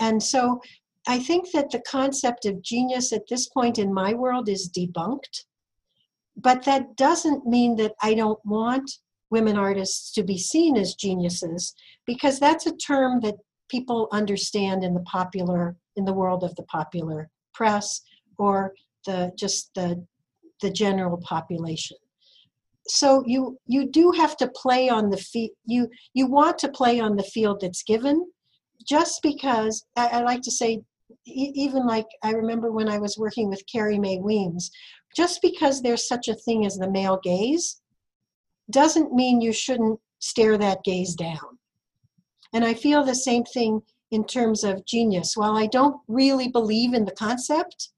And 0.00 0.22
so 0.22 0.60
I 1.06 1.18
think 1.18 1.50
that 1.52 1.70
the 1.70 1.80
concept 1.80 2.46
of 2.46 2.62
genius 2.62 3.12
at 3.12 3.28
this 3.28 3.48
point 3.48 3.78
in 3.78 3.92
my 3.92 4.14
world 4.14 4.48
is 4.48 4.70
debunked. 4.70 5.44
But 6.36 6.64
that 6.64 6.96
doesn't 6.96 7.46
mean 7.46 7.76
that 7.76 7.92
I 8.02 8.14
don't 8.14 8.38
want 8.44 8.90
women 9.30 9.56
artists 9.56 10.12
to 10.12 10.22
be 10.22 10.38
seen 10.38 10.76
as 10.76 10.94
geniuses, 10.94 11.74
because 12.06 12.38
that's 12.38 12.66
a 12.66 12.76
term 12.76 13.20
that 13.20 13.36
people 13.72 14.08
understand 14.12 14.84
in 14.84 14.92
the 14.94 15.00
popular 15.00 15.76
in 15.96 16.04
the 16.04 16.12
world 16.12 16.44
of 16.44 16.54
the 16.56 16.62
popular 16.64 17.28
press 17.54 18.02
or 18.38 18.74
the 19.06 19.32
just 19.36 19.70
the 19.74 20.04
the 20.60 20.70
general 20.70 21.18
population 21.18 21.96
so 22.86 23.22
you 23.26 23.58
you 23.66 23.90
do 23.90 24.12
have 24.12 24.36
to 24.36 24.48
play 24.48 24.88
on 24.88 25.10
the 25.10 25.16
field 25.16 25.50
you 25.64 25.88
you 26.12 26.26
want 26.26 26.58
to 26.58 26.68
play 26.68 27.00
on 27.00 27.16
the 27.16 27.22
field 27.34 27.60
that's 27.60 27.82
given 27.82 28.26
just 28.88 29.22
because 29.22 29.84
I, 29.96 30.08
I 30.08 30.22
like 30.22 30.42
to 30.42 30.50
say 30.50 30.82
even 31.26 31.86
like 31.86 32.06
i 32.22 32.30
remember 32.30 32.72
when 32.72 32.88
i 32.88 32.98
was 32.98 33.18
working 33.18 33.48
with 33.48 33.62
carrie 33.70 33.98
mae 33.98 34.18
weems 34.18 34.70
just 35.14 35.42
because 35.42 35.82
there's 35.82 36.08
such 36.08 36.28
a 36.28 36.34
thing 36.34 36.64
as 36.64 36.76
the 36.76 36.90
male 36.90 37.20
gaze 37.22 37.82
doesn't 38.70 39.12
mean 39.12 39.40
you 39.40 39.52
shouldn't 39.52 40.00
stare 40.20 40.56
that 40.56 40.82
gaze 40.84 41.14
down 41.14 41.58
and 42.54 42.64
i 42.64 42.72
feel 42.72 43.04
the 43.04 43.14
same 43.14 43.44
thing 43.44 43.82
in 44.12 44.24
terms 44.24 44.62
of 44.62 44.84
genius. 44.84 45.32
While 45.36 45.56
I 45.56 45.66
don't 45.66 45.96
really 46.06 46.48
believe 46.48 46.92
in 46.92 47.04
the 47.04 47.12
concept 47.12 47.88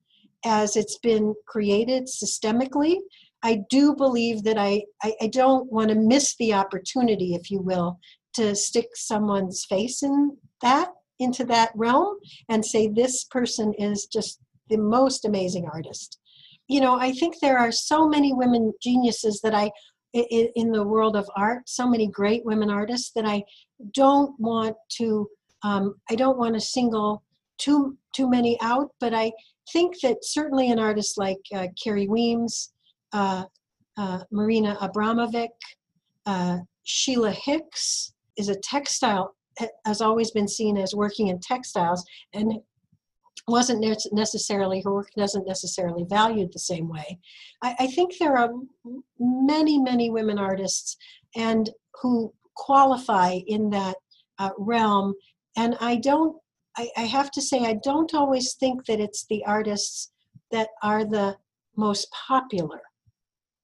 as 0.45 0.76
it's 0.76 0.99
been 0.99 1.35
created 1.47 2.05
systemically, 2.05 2.99
I 3.43 3.62
do 3.68 3.95
believe 3.95 4.45
that 4.45 4.57
I, 4.57 4.85
I, 5.03 5.14
I 5.22 5.26
don't 5.26 5.70
want 5.70 5.91
to 5.91 5.97
miss 5.97 6.37
the 6.37 6.55
opportunity, 6.55 7.35
if 7.35 7.51
you 7.51 7.61
will, 7.61 7.99
to 8.35 8.55
stick 8.55 8.87
someone's 8.95 9.66
face 9.68 10.03
in 10.03 10.37
that 10.65 10.89
into 11.21 11.45
that 11.45 11.71
realm 11.77 12.17
and 12.49 12.65
say 12.65 12.89
this 12.89 13.25
person 13.25 13.73
is 13.79 14.07
just 14.07 14.41
the 14.69 14.77
most 14.77 15.25
amazing 15.25 15.69
artist. 15.73 16.19
You 16.67 16.81
know 16.81 16.99
i 16.99 17.12
think 17.12 17.35
there 17.39 17.59
are 17.59 17.71
so 17.71 18.09
many 18.09 18.33
women 18.33 18.73
geniuses 18.83 19.41
that 19.43 19.55
i 19.55 19.71
in 20.15 20.73
the 20.73 20.83
world 20.83 21.15
of 21.15 21.29
art 21.37 21.69
so 21.69 21.87
many 21.87 22.07
great 22.07 22.43
women 22.47 22.71
artists 22.71 23.11
that 23.15 23.27
i 23.27 23.43
don't 23.93 24.33
want 24.39 24.75
to 24.99 25.29
um, 25.65 25.95
I 26.11 26.15
don't 26.15 26.39
want 26.39 26.55
to 26.55 26.61
single 26.61 27.25
too 27.59 27.97
too 28.15 28.29
many 28.31 28.59
out, 28.61 28.91
but 29.01 29.15
I 29.15 29.33
think 29.73 29.99
that 30.03 30.19
certainly 30.23 30.71
an 30.71 30.79
artist 30.79 31.19
like 31.19 31.41
uh, 31.53 31.69
Carrie 31.83 32.07
Weems, 32.07 32.73
uh, 33.12 33.45
uh, 33.97 34.21
Marina 34.31 34.77
Abramovic, 34.81 35.49
uh, 36.27 36.59
Sheila 36.85 37.33
Hicks 37.33 38.12
is 38.37 38.51
a 38.51 38.61
textile 38.61 39.35
has 39.85 40.01
always 40.01 40.31
been 40.31 40.49
seen 40.49 40.77
as 40.77 40.95
working 40.95 41.29
in 41.29 41.39
textiles 41.41 42.05
and 42.33 42.55
wasn't 43.47 43.85
necessarily 44.13 44.81
her 44.81 44.93
work 44.93 45.11
doesn't 45.17 45.47
necessarily 45.47 46.05
valued 46.09 46.53
the 46.53 46.59
same 46.59 46.89
way. 46.89 47.19
I, 47.63 47.77
I 47.81 47.87
think 47.89 48.15
there 48.19 48.39
are 48.39 48.51
many 49.19 49.79
many 49.79 50.11
women 50.11 50.39
artists 50.39 50.97
and 51.37 51.69
who 52.01 52.33
qualify 52.55 53.41
in 53.47 53.71
that 53.71 53.97
uh, 54.39 54.51
realm 54.59 55.15
and 55.57 55.77
I 55.81 55.97
don't, 55.97 56.37
I, 56.77 56.91
I 56.97 57.03
have 57.03 57.31
to 57.33 57.43
say, 57.43 57.65
I 57.65 57.75
don't 57.85 58.15
always 58.15 58.55
think 58.55 58.87
that 58.87 59.01
it's 59.01 59.27
the 59.27 59.45
artists 59.45 60.11
that 60.51 60.69
are 60.83 61.05
the 61.05 61.37
most 61.77 62.09
popular 62.13 62.83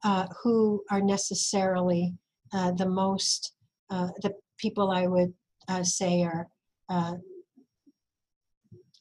uh, 0.05 0.27
who 0.43 0.83
are 0.91 1.01
necessarily 1.01 2.15
uh, 2.53 2.73
the 2.73 2.89
most, 2.89 3.55
uh, 3.91 4.09
the 4.23 4.35
people 4.59 4.91
I 4.91 5.07
would 5.07 5.33
uh, 5.71 5.83
say 5.83 6.23
are 6.23 6.49
uh, 6.89 7.15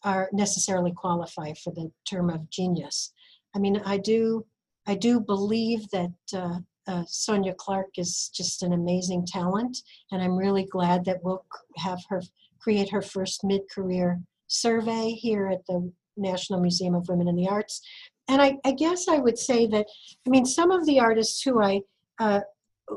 are 0.03 0.30
necessarily 0.32 0.93
qualified 0.93 1.57
for 1.57 1.72
the 1.74 1.91
term 2.09 2.30
of 2.30 2.49
genius. 2.49 3.13
I 3.55 3.59
mean, 3.59 3.82
I 3.86 3.97
do, 3.97 4.45
I 4.88 4.95
do 4.95 5.20
believe 5.20 5.89
that 5.89 6.13
uh, 6.34 6.59
uh, 6.88 7.03
Sonya 7.07 7.53
Clark 7.55 7.88
is 7.97 8.30
just 8.34 8.63
an 8.63 8.74
amazing 8.74 9.26
talent, 9.26 9.80
and 10.11 10.22
I'm 10.22 10.38
really 10.38 10.65
glad 10.65 11.03
that 11.05 11.22
we'll 11.24 11.43
have 11.78 11.99
her 12.09 12.22
create 12.59 12.89
her 12.91 13.01
first 13.01 13.43
mid 13.43 13.61
career 13.74 14.20
survey 14.47 15.11
here 15.11 15.47
at 15.47 15.65
the 15.67 15.91
National 16.17 16.59
Museum 16.59 16.95
of 16.95 17.07
Women 17.07 17.28
in 17.28 17.36
the 17.36 17.47
Arts. 17.47 17.82
And 18.28 18.41
I, 18.41 18.57
I 18.65 18.72
guess 18.72 19.07
I 19.07 19.17
would 19.17 19.39
say 19.39 19.65
that, 19.67 19.88
I 20.26 20.30
mean, 20.30 20.45
some 20.45 20.72
of 20.72 20.86
the 20.86 20.99
artists 20.99 21.41
who 21.41 21.61
I, 21.63 21.82
uh, 22.20 22.41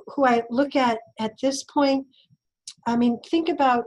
who 0.08 0.26
I 0.26 0.42
look 0.50 0.74
at 0.76 0.98
at 1.20 1.32
this 1.40 1.62
point, 1.64 2.06
I 2.86 2.96
mean, 2.96 3.18
think 3.30 3.48
about 3.48 3.86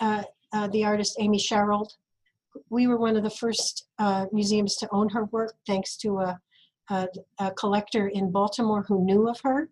uh, 0.00 0.22
uh, 0.52 0.68
the 0.68 0.84
artist 0.84 1.16
Amy 1.20 1.38
Sherald. 1.38 1.90
We 2.70 2.86
were 2.86 2.98
one 2.98 3.16
of 3.16 3.22
the 3.22 3.30
first 3.30 3.86
uh, 3.98 4.26
museums 4.32 4.76
to 4.76 4.88
own 4.92 5.08
her 5.10 5.26
work, 5.26 5.54
thanks 5.66 5.96
to 5.98 6.18
a, 6.18 6.40
a, 6.90 7.08
a 7.38 7.50
collector 7.52 8.08
in 8.08 8.32
Baltimore 8.32 8.84
who 8.86 9.04
knew 9.04 9.28
of 9.28 9.40
her. 9.42 9.68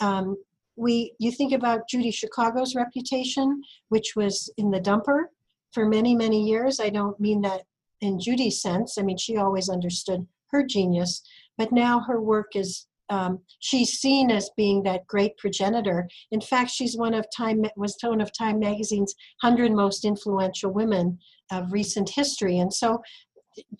Um, 0.00 0.36
we 0.76 1.14
you 1.18 1.30
think 1.30 1.52
about 1.52 1.88
Judy 1.88 2.10
Chicago's 2.10 2.74
reputation, 2.74 3.62
which 3.88 4.14
was 4.16 4.52
in 4.56 4.70
the 4.70 4.80
dumper 4.80 5.26
for 5.72 5.86
many 5.86 6.16
many 6.16 6.42
years. 6.42 6.80
I 6.80 6.90
don't 6.90 7.18
mean 7.20 7.40
that 7.42 7.62
in 8.00 8.18
Judy's 8.18 8.60
sense. 8.60 8.98
I 8.98 9.02
mean 9.02 9.16
she 9.16 9.36
always 9.36 9.68
understood 9.68 10.26
her 10.50 10.64
genius, 10.64 11.22
but 11.56 11.70
now 11.70 12.00
her 12.00 12.20
work 12.20 12.56
is 12.56 12.86
um, 13.14 13.38
she's 13.60 13.92
seen 13.92 14.30
as 14.30 14.50
being 14.56 14.82
that 14.82 15.06
great 15.06 15.36
progenitor. 15.38 16.08
In 16.32 16.40
fact, 16.40 16.70
she's 16.70 16.96
one 16.96 17.14
of 17.14 17.24
Time 17.36 17.64
was 17.76 17.96
one 18.00 18.20
of 18.20 18.36
Time 18.36 18.58
magazine's 18.58 19.14
hundred 19.40 19.70
most 19.72 20.04
influential 20.04 20.72
women 20.72 21.18
of 21.52 21.72
recent 21.72 22.10
history, 22.10 22.58
and 22.58 22.72
so 22.74 23.00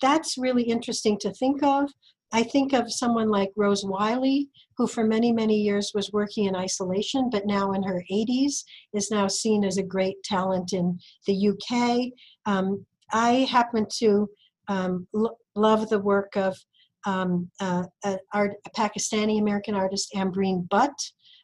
that's 0.01 0.37
really 0.37 0.63
interesting 0.63 1.17
to 1.19 1.33
think 1.33 1.61
of. 1.63 1.91
I 2.31 2.43
think 2.43 2.73
of 2.73 2.91
someone 2.91 3.29
like 3.29 3.51
Rose 3.57 3.83
Wylie, 3.85 4.49
who 4.77 4.87
for 4.87 5.03
many, 5.03 5.33
many 5.33 5.57
years 5.57 5.91
was 5.93 6.13
working 6.13 6.45
in 6.45 6.55
isolation, 6.55 7.29
but 7.29 7.45
now 7.45 7.73
in 7.73 7.83
her 7.83 8.03
80s 8.11 8.63
is 8.93 9.11
now 9.11 9.27
seen 9.27 9.63
as 9.65 9.77
a 9.77 9.83
great 9.83 10.21
talent 10.23 10.71
in 10.71 10.97
the 11.27 11.49
UK. 11.49 12.11
Um, 12.45 12.85
I 13.11 13.47
happen 13.51 13.85
to 13.99 14.29
um, 14.67 15.07
lo- 15.13 15.37
love 15.55 15.89
the 15.89 15.99
work 15.99 16.35
of 16.35 16.57
um, 17.05 17.49
uh, 17.59 17.83
a, 18.03 18.17
art, 18.33 18.53
Pakistani 18.75 19.39
American 19.39 19.75
artist, 19.75 20.13
Ambreen 20.15 20.67
Butt, 20.69 20.97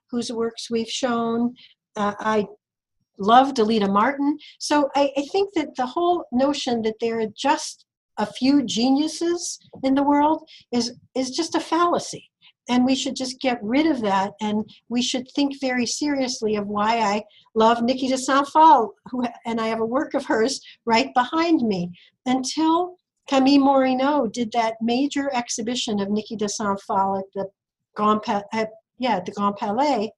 whose 0.10 0.32
works 0.32 0.70
we've 0.70 0.90
shown. 0.90 1.56
Uh, 1.96 2.14
I 2.20 2.48
love 3.18 3.54
Delita 3.54 3.92
Martin. 3.92 4.38
So 4.60 4.90
I, 4.96 5.12
I 5.18 5.24
think 5.32 5.54
that 5.56 5.76
the 5.76 5.86
whole 5.86 6.26
notion 6.32 6.82
that 6.84 6.96
there 7.00 7.20
are 7.20 7.28
just 7.36 7.86
a 8.18 8.26
few 8.26 8.64
geniuses 8.64 9.60
in 9.84 9.96
the 9.96 10.04
world 10.04 10.44
is 10.72 10.94
is 11.16 11.32
just 11.32 11.56
a 11.56 11.60
fallacy 11.60 12.30
and 12.70 12.86
we 12.86 12.96
should 12.96 13.16
just 13.16 13.40
get 13.40 13.58
rid 13.62 13.88
of 13.88 14.02
that 14.02 14.32
and 14.42 14.70
we 14.90 15.02
should 15.02 15.28
think 15.32 15.60
very 15.60 15.86
seriously 15.86 16.56
of 16.56 16.68
why 16.68 17.00
i 17.00 17.24
love 17.56 17.80
Niki 17.80 18.10
de 18.10 18.18
saint 18.18 18.48
phalle 18.48 18.94
and 19.46 19.60
i 19.60 19.68
have 19.68 19.80
a 19.80 19.86
work 19.86 20.14
of 20.14 20.26
hers 20.26 20.62
right 20.86 21.14
behind 21.14 21.62
me 21.62 21.92
until 22.26 22.96
camille 23.28 23.62
morineau 23.62 24.32
did 24.32 24.52
that 24.52 24.76
major 24.82 25.34
exhibition 25.34 26.00
of 26.00 26.08
Niki 26.10 26.38
de 26.38 26.50
saint 26.50 26.80
phalle 26.82 27.20
at 27.20 27.26
the 27.34 27.46
grand 27.96 28.22
pa- 28.22 28.44
at, 28.54 28.70
yeah 29.00 29.20
the 29.20 29.32
grand 29.32 29.56
palais 29.56 30.12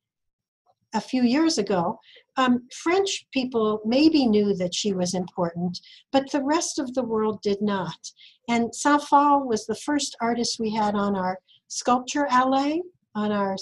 a 0.94 1.02
few 1.02 1.24
years 1.24 1.58
ago 1.58 1.98
um, 2.38 2.68
French 2.72 3.28
people 3.32 3.82
maybe 3.86 4.26
knew 4.26 4.56
that 4.56 4.74
she 4.74 4.94
was 4.94 5.14
important, 5.14 5.80
but 6.12 6.32
the 6.32 6.44
rest 6.44 6.80
of 6.80 6.94
the 6.94 7.04
world 7.04 7.42
did 7.42 7.62
not. 7.62 7.98
And 8.50 8.74
Saint-Phalle 8.74 9.46
was 9.46 9.66
the 9.66 9.76
first 9.76 10.16
artist 10.20 10.60
we 10.60 10.74
had 10.74 10.96
on 10.96 11.16
our 11.16 11.38
sculpture 11.68 12.28
alley, 12.30 12.82
on 13.16 13.32
our 13.32 13.56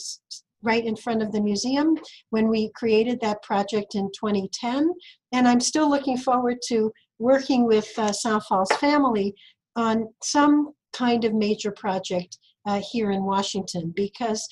right 0.64 0.86
in 0.86 0.96
front 0.96 1.24
of 1.24 1.32
the 1.32 1.42
museum 1.42 1.98
when 2.30 2.48
we 2.48 2.70
created 2.76 3.20
that 3.20 3.42
project 3.42 3.96
in 3.96 4.10
2010. 4.14 4.92
And 5.32 5.48
I'm 5.48 5.60
still 5.60 5.90
looking 5.90 6.18
forward 6.18 6.58
to 6.68 6.92
working 7.22 7.66
with 7.66 7.88
uh, 7.98 8.12
Saint-Phalle's 8.12 8.72
family 8.74 9.34
on 9.76 10.08
some 10.24 10.74
kind 10.94 11.24
of 11.24 11.34
major 11.34 11.72
project 11.72 12.38
uh, 12.66 12.82
here 12.92 13.12
in 13.12 13.24
Washington 13.24 13.94
because 13.96 14.48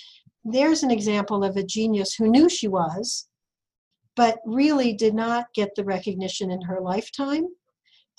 there's 0.45 0.83
an 0.83 0.91
example 0.91 1.43
of 1.43 1.57
a 1.57 1.63
genius 1.63 2.13
who 2.13 2.29
knew 2.29 2.47
she 2.47 2.67
was 2.67 3.29
but 4.15 4.39
really 4.45 4.91
did 4.91 5.13
not 5.13 5.45
get 5.53 5.73
the 5.75 5.83
recognition 5.83 6.51
in 6.51 6.61
her 6.61 6.81
lifetime 6.81 7.47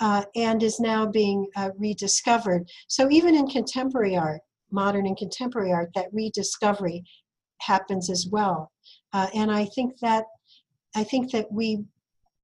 uh, 0.00 0.24
and 0.34 0.62
is 0.62 0.80
now 0.80 1.04
being 1.04 1.46
uh, 1.56 1.68
rediscovered. 1.76 2.66
So 2.88 3.10
even 3.10 3.34
in 3.34 3.46
contemporary 3.46 4.16
art, 4.16 4.40
modern 4.70 5.06
and 5.06 5.16
contemporary 5.16 5.72
art, 5.72 5.90
that 5.94 6.06
rediscovery 6.12 7.04
happens 7.60 8.08
as 8.08 8.26
well. 8.30 8.72
Uh, 9.12 9.26
and 9.34 9.50
I 9.50 9.66
think 9.66 9.98
that 10.00 10.24
I 10.96 11.04
think 11.04 11.30
that 11.32 11.52
we 11.52 11.84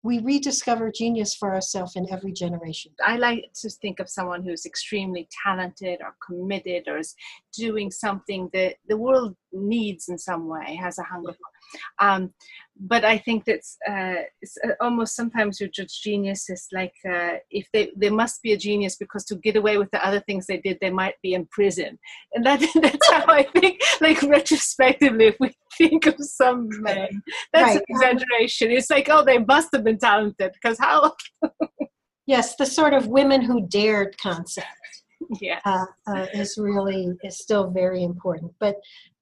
we 0.06 0.20
rediscover 0.20 0.92
genius 0.92 1.34
for 1.34 1.52
ourselves 1.52 1.96
in 1.96 2.06
every 2.12 2.32
generation. 2.32 2.92
I 3.04 3.16
like 3.16 3.50
to 3.62 3.68
think 3.68 3.98
of 3.98 4.08
someone 4.08 4.44
who's 4.44 4.64
extremely 4.64 5.28
talented 5.44 5.98
or 6.00 6.14
committed 6.24 6.84
or 6.86 6.98
is 6.98 7.14
doing 7.58 7.90
something 7.90 8.48
that 8.52 8.76
the 8.88 8.96
world 8.96 9.34
needs 9.52 10.08
in 10.08 10.16
some 10.16 10.46
way, 10.46 10.78
has 10.80 10.98
a 10.98 11.02
hunger 11.02 11.32
for. 11.32 11.55
Um, 12.00 12.32
but 12.78 13.04
I 13.04 13.18
think 13.18 13.44
that's 13.44 13.76
uh, 13.88 14.22
it's 14.42 14.56
uh, 14.64 14.72
almost 14.80 15.16
sometimes 15.16 15.60
you 15.60 15.68
judge 15.68 16.00
genius 16.02 16.50
is 16.50 16.66
like 16.72 16.92
uh, 17.08 17.34
if 17.50 17.66
they 17.72 17.90
they 17.96 18.10
must 18.10 18.42
be 18.42 18.52
a 18.52 18.56
genius 18.56 18.96
because 18.96 19.24
to 19.26 19.36
get 19.36 19.56
away 19.56 19.78
with 19.78 19.90
the 19.92 20.06
other 20.06 20.20
things 20.20 20.46
they 20.46 20.58
did 20.58 20.78
they 20.80 20.90
might 20.90 21.14
be 21.22 21.34
in 21.34 21.46
prison, 21.46 21.98
and 22.34 22.44
that 22.44 22.60
that's 22.82 23.10
how 23.10 23.24
I 23.28 23.44
think. 23.44 23.80
Like 24.00 24.22
retrospectively, 24.22 25.26
if 25.26 25.36
we 25.40 25.52
think 25.78 26.06
of 26.06 26.16
some 26.18 26.68
men, 26.82 27.22
that's 27.52 27.76
right. 27.76 27.76
an 27.76 27.82
exaggeration. 27.88 28.70
It's 28.70 28.90
like 28.90 29.08
oh 29.10 29.24
they 29.24 29.38
must 29.38 29.68
have 29.72 29.84
been 29.84 29.98
talented 29.98 30.52
because 30.52 30.78
how. 30.78 31.14
yes, 32.26 32.56
the 32.56 32.66
sort 32.66 32.92
of 32.92 33.06
women 33.06 33.40
who 33.40 33.66
dared 33.68 34.16
concept. 34.18 34.66
Yeah, 35.40 35.60
uh, 35.64 35.86
uh, 36.06 36.26
is 36.34 36.58
really 36.58 37.08
is 37.24 37.38
still 37.38 37.70
very 37.70 38.04
important, 38.04 38.52
but 38.60 38.76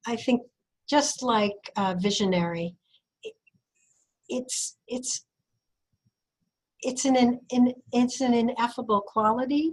I 0.07 0.17
think 0.17 0.43
just 0.89 1.23
like 1.23 1.71
uh, 1.77 1.95
visionary 1.99 2.77
it's 4.29 4.77
it's 4.89 5.25
it's 6.81 7.05
an, 7.05 7.41
an 7.51 7.73
it's 7.93 8.21
an 8.21 8.35
ineffable 8.35 9.01
quality 9.01 9.73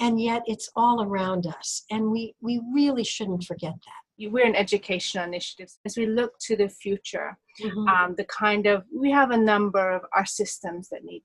and 0.00 0.20
yet 0.20 0.42
it's 0.46 0.70
all 0.76 1.02
around 1.02 1.46
us 1.46 1.84
and 1.90 2.10
we 2.10 2.34
we 2.40 2.60
really 2.72 3.04
shouldn't 3.04 3.44
forget 3.44 3.74
that 3.74 4.30
we're 4.30 4.46
an 4.46 4.56
educational 4.56 5.24
initiative 5.24 5.70
as 5.84 5.96
we 5.96 6.06
look 6.06 6.32
to 6.40 6.56
the 6.56 6.68
future 6.68 7.36
mm-hmm. 7.60 7.88
um, 7.88 8.14
the 8.16 8.24
kind 8.24 8.66
of 8.66 8.84
we 8.94 9.10
have 9.10 9.30
a 9.30 9.36
number 9.36 9.90
of 9.90 10.02
our 10.14 10.26
systems 10.26 10.88
that 10.88 11.04
need 11.04 11.22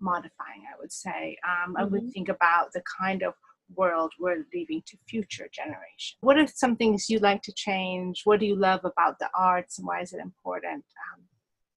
modifying 0.00 0.62
i 0.72 0.78
would 0.80 0.92
say 0.92 1.36
um, 1.46 1.70
mm-hmm. 1.70 1.76
i 1.78 1.84
would 1.84 2.02
mm-hmm. 2.02 2.10
think 2.10 2.28
about 2.28 2.72
the 2.72 2.82
kind 3.00 3.22
of 3.22 3.34
world 3.74 4.12
we're 4.20 4.44
leaving 4.52 4.82
to 4.86 4.96
future 5.08 5.48
generations 5.52 6.16
what 6.20 6.38
are 6.38 6.46
some 6.46 6.76
things 6.76 7.08
you 7.08 7.18
like 7.18 7.42
to 7.42 7.52
change 7.52 8.22
what 8.24 8.40
do 8.40 8.46
you 8.46 8.56
love 8.56 8.80
about 8.84 9.18
the 9.18 9.28
arts 9.36 9.78
and 9.78 9.86
why 9.86 10.00
is 10.00 10.12
it 10.12 10.20
important 10.20 10.84
um, 11.12 11.22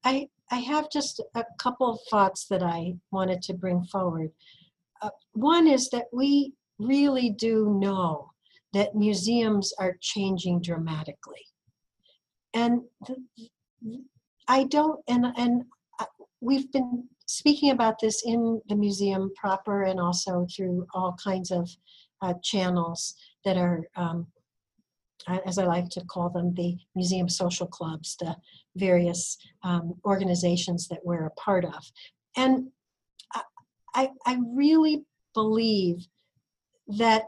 I, 0.07 0.29
I 0.51 0.59
have 0.59 0.89
just 0.89 1.21
a 1.35 1.43
couple 1.59 1.91
of 1.91 1.99
thoughts 2.09 2.45
that 2.49 2.63
I 2.63 2.95
wanted 3.11 3.41
to 3.43 3.53
bring 3.53 3.83
forward. 3.83 4.31
Uh, 5.01 5.09
one 5.33 5.67
is 5.67 5.89
that 5.89 6.05
we 6.13 6.53
really 6.79 7.31
do 7.31 7.77
know 7.77 8.31
that 8.71 8.95
museums 8.95 9.73
are 9.77 9.97
changing 9.99 10.61
dramatically. 10.61 11.45
And 12.53 12.83
I 14.47 14.63
don't, 14.63 15.01
and, 15.09 15.25
and 15.35 15.63
we've 16.41 16.71
been 16.71 17.07
speaking 17.25 17.71
about 17.71 17.99
this 17.99 18.23
in 18.25 18.61
the 18.69 18.75
museum 18.75 19.31
proper 19.35 19.83
and 19.83 19.99
also 19.99 20.47
through 20.55 20.85
all 20.93 21.15
kinds 21.21 21.51
of 21.51 21.69
uh, 22.21 22.33
channels 22.43 23.15
that 23.43 23.57
are 23.57 23.87
um, 23.95 24.27
as 25.45 25.57
I 25.57 25.65
like 25.65 25.89
to 25.89 26.05
call 26.05 26.29
them, 26.29 26.53
the 26.53 26.77
museum 26.95 27.27
social 27.27 27.67
clubs, 27.67 28.15
the 28.17 28.35
various 28.75 29.37
um, 29.63 29.95
organizations 30.05 30.87
that 30.87 30.99
we're 31.03 31.25
a 31.25 31.31
part 31.31 31.65
of. 31.65 31.83
And 32.37 32.69
I, 33.93 34.11
I 34.25 34.37
really 34.53 35.03
believe 35.33 36.07
that 36.87 37.23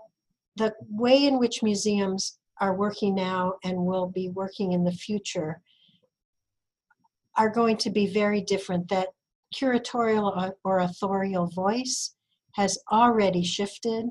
the 0.55 0.73
way 0.87 1.25
in 1.25 1.39
which 1.39 1.63
museums 1.63 2.37
are 2.61 2.75
working 2.75 3.15
now 3.15 3.55
and 3.63 3.77
will 3.77 4.07
be 4.07 4.29
working 4.29 4.73
in 4.73 4.83
the 4.83 4.91
future 4.91 5.61
are 7.37 7.49
going 7.49 7.77
to 7.77 7.89
be 7.89 8.07
very 8.07 8.41
different. 8.41 8.89
That 8.89 9.09
curatorial 9.53 10.53
or 10.63 10.79
authorial 10.79 11.47
voice 11.47 12.15
has 12.53 12.77
already 12.91 13.43
shifted 13.43 14.05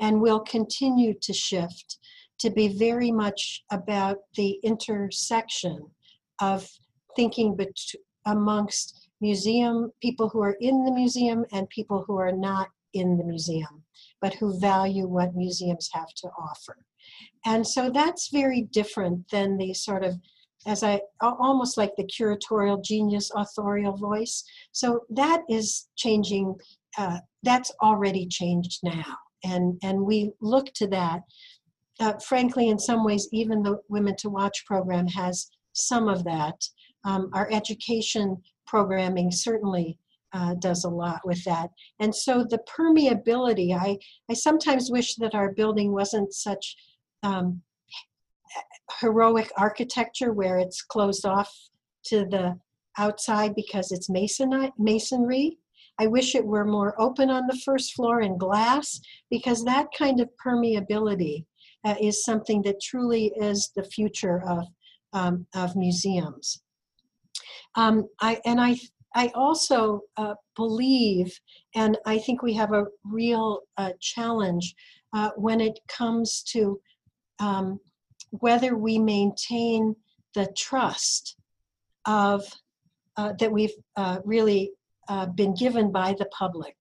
and 0.00 0.20
will 0.20 0.40
continue 0.40 1.14
to 1.22 1.32
shift 1.32 1.98
to 2.38 2.50
be 2.50 2.68
very 2.68 3.10
much 3.10 3.64
about 3.72 4.18
the 4.36 4.58
intersection 4.62 5.86
of 6.40 6.68
thinking 7.14 7.56
bet- 7.56 7.70
amongst 8.26 9.08
museum 9.20 9.90
people 10.02 10.28
who 10.28 10.42
are 10.42 10.56
in 10.60 10.84
the 10.84 10.92
museum 10.92 11.44
and 11.52 11.68
people 11.70 12.04
who 12.06 12.18
are 12.18 12.32
not 12.32 12.68
in 12.92 13.16
the 13.16 13.24
museum 13.24 13.82
but 14.20 14.34
who 14.34 14.58
value 14.60 15.06
what 15.06 15.34
museums 15.34 15.88
have 15.92 16.12
to 16.14 16.28
offer 16.38 16.76
and 17.46 17.66
so 17.66 17.88
that's 17.88 18.28
very 18.28 18.62
different 18.62 19.26
than 19.30 19.56
the 19.56 19.72
sort 19.72 20.04
of 20.04 20.14
as 20.66 20.82
i 20.82 21.00
almost 21.20 21.76
like 21.76 21.94
the 21.96 22.04
curatorial 22.04 22.82
genius 22.82 23.30
authorial 23.36 23.96
voice 23.96 24.44
so 24.72 25.00
that 25.10 25.42
is 25.48 25.88
changing 25.96 26.54
uh, 26.98 27.18
that's 27.42 27.72
already 27.82 28.26
changed 28.26 28.80
now 28.82 29.16
and 29.44 29.78
and 29.82 30.00
we 30.00 30.32
look 30.40 30.72
to 30.74 30.86
that 30.86 31.20
uh, 32.00 32.14
frankly, 32.18 32.68
in 32.68 32.78
some 32.78 33.04
ways, 33.04 33.28
even 33.32 33.62
the 33.62 33.80
Women 33.88 34.16
to 34.16 34.28
Watch 34.28 34.64
program 34.66 35.06
has 35.08 35.50
some 35.72 36.08
of 36.08 36.24
that. 36.24 36.62
Um, 37.04 37.30
our 37.32 37.48
education 37.50 38.36
programming 38.66 39.30
certainly 39.30 39.98
uh, 40.32 40.54
does 40.54 40.84
a 40.84 40.88
lot 40.88 41.20
with 41.24 41.42
that. 41.44 41.70
And 42.00 42.14
so 42.14 42.44
the 42.44 42.58
permeability, 42.68 43.74
I, 43.74 43.98
I 44.30 44.34
sometimes 44.34 44.90
wish 44.90 45.14
that 45.16 45.34
our 45.34 45.52
building 45.52 45.92
wasn't 45.92 46.34
such 46.34 46.76
um, 47.22 47.62
heroic 49.00 49.50
architecture 49.56 50.32
where 50.32 50.58
it's 50.58 50.82
closed 50.82 51.26
off 51.26 51.52
to 52.06 52.24
the 52.26 52.58
outside 52.98 53.54
because 53.54 53.92
it's 53.92 54.08
mason 54.08 54.70
masonry. 54.78 55.58
I 55.98 56.06
wish 56.06 56.34
it 56.34 56.44
were 56.44 56.64
more 56.64 57.00
open 57.00 57.30
on 57.30 57.46
the 57.46 57.58
first 57.64 57.94
floor 57.94 58.20
and 58.20 58.38
glass 58.38 59.00
because 59.30 59.64
that 59.64 59.88
kind 59.96 60.20
of 60.20 60.28
permeability 60.44 61.46
uh, 61.84 61.94
is 62.00 62.24
something 62.24 62.62
that 62.62 62.80
truly 62.82 63.32
is 63.40 63.70
the 63.74 63.84
future 63.84 64.42
of, 64.46 64.66
um, 65.12 65.46
of 65.54 65.74
museums. 65.76 66.60
Um, 67.76 68.08
I, 68.20 68.40
and 68.44 68.60
I, 68.60 68.78
I 69.14 69.28
also 69.34 70.02
uh, 70.16 70.34
believe, 70.54 71.32
and 71.74 71.96
I 72.04 72.18
think 72.18 72.42
we 72.42 72.52
have 72.54 72.72
a 72.72 72.86
real 73.04 73.60
uh, 73.78 73.92
challenge 74.00 74.74
uh, 75.14 75.30
when 75.36 75.60
it 75.60 75.78
comes 75.88 76.42
to 76.52 76.78
um, 77.38 77.80
whether 78.30 78.76
we 78.76 78.98
maintain 78.98 79.96
the 80.34 80.46
trust 80.56 81.36
of 82.06 82.44
uh, 83.16 83.32
that 83.38 83.50
we've 83.50 83.74
uh, 83.96 84.18
really 84.24 84.72
uh, 85.08 85.26
been 85.26 85.54
given 85.54 85.90
by 85.90 86.14
the 86.18 86.26
public 86.26 86.76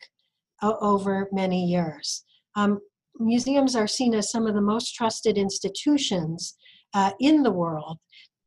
over 0.62 1.30
many 1.32 1.64
years. 1.66 2.24
Um, 2.56 2.80
museums 3.20 3.76
are 3.76 3.88
seen 3.88 4.14
as 4.14 4.32
some 4.32 4.48
of 4.48 4.56
the 4.56 4.62
most 4.62 4.96
trusted 4.96 5.38
institutions 5.38 6.56
uh, 6.94 7.12
in 7.20 7.44
the 7.44 7.52
world, 7.52 8.00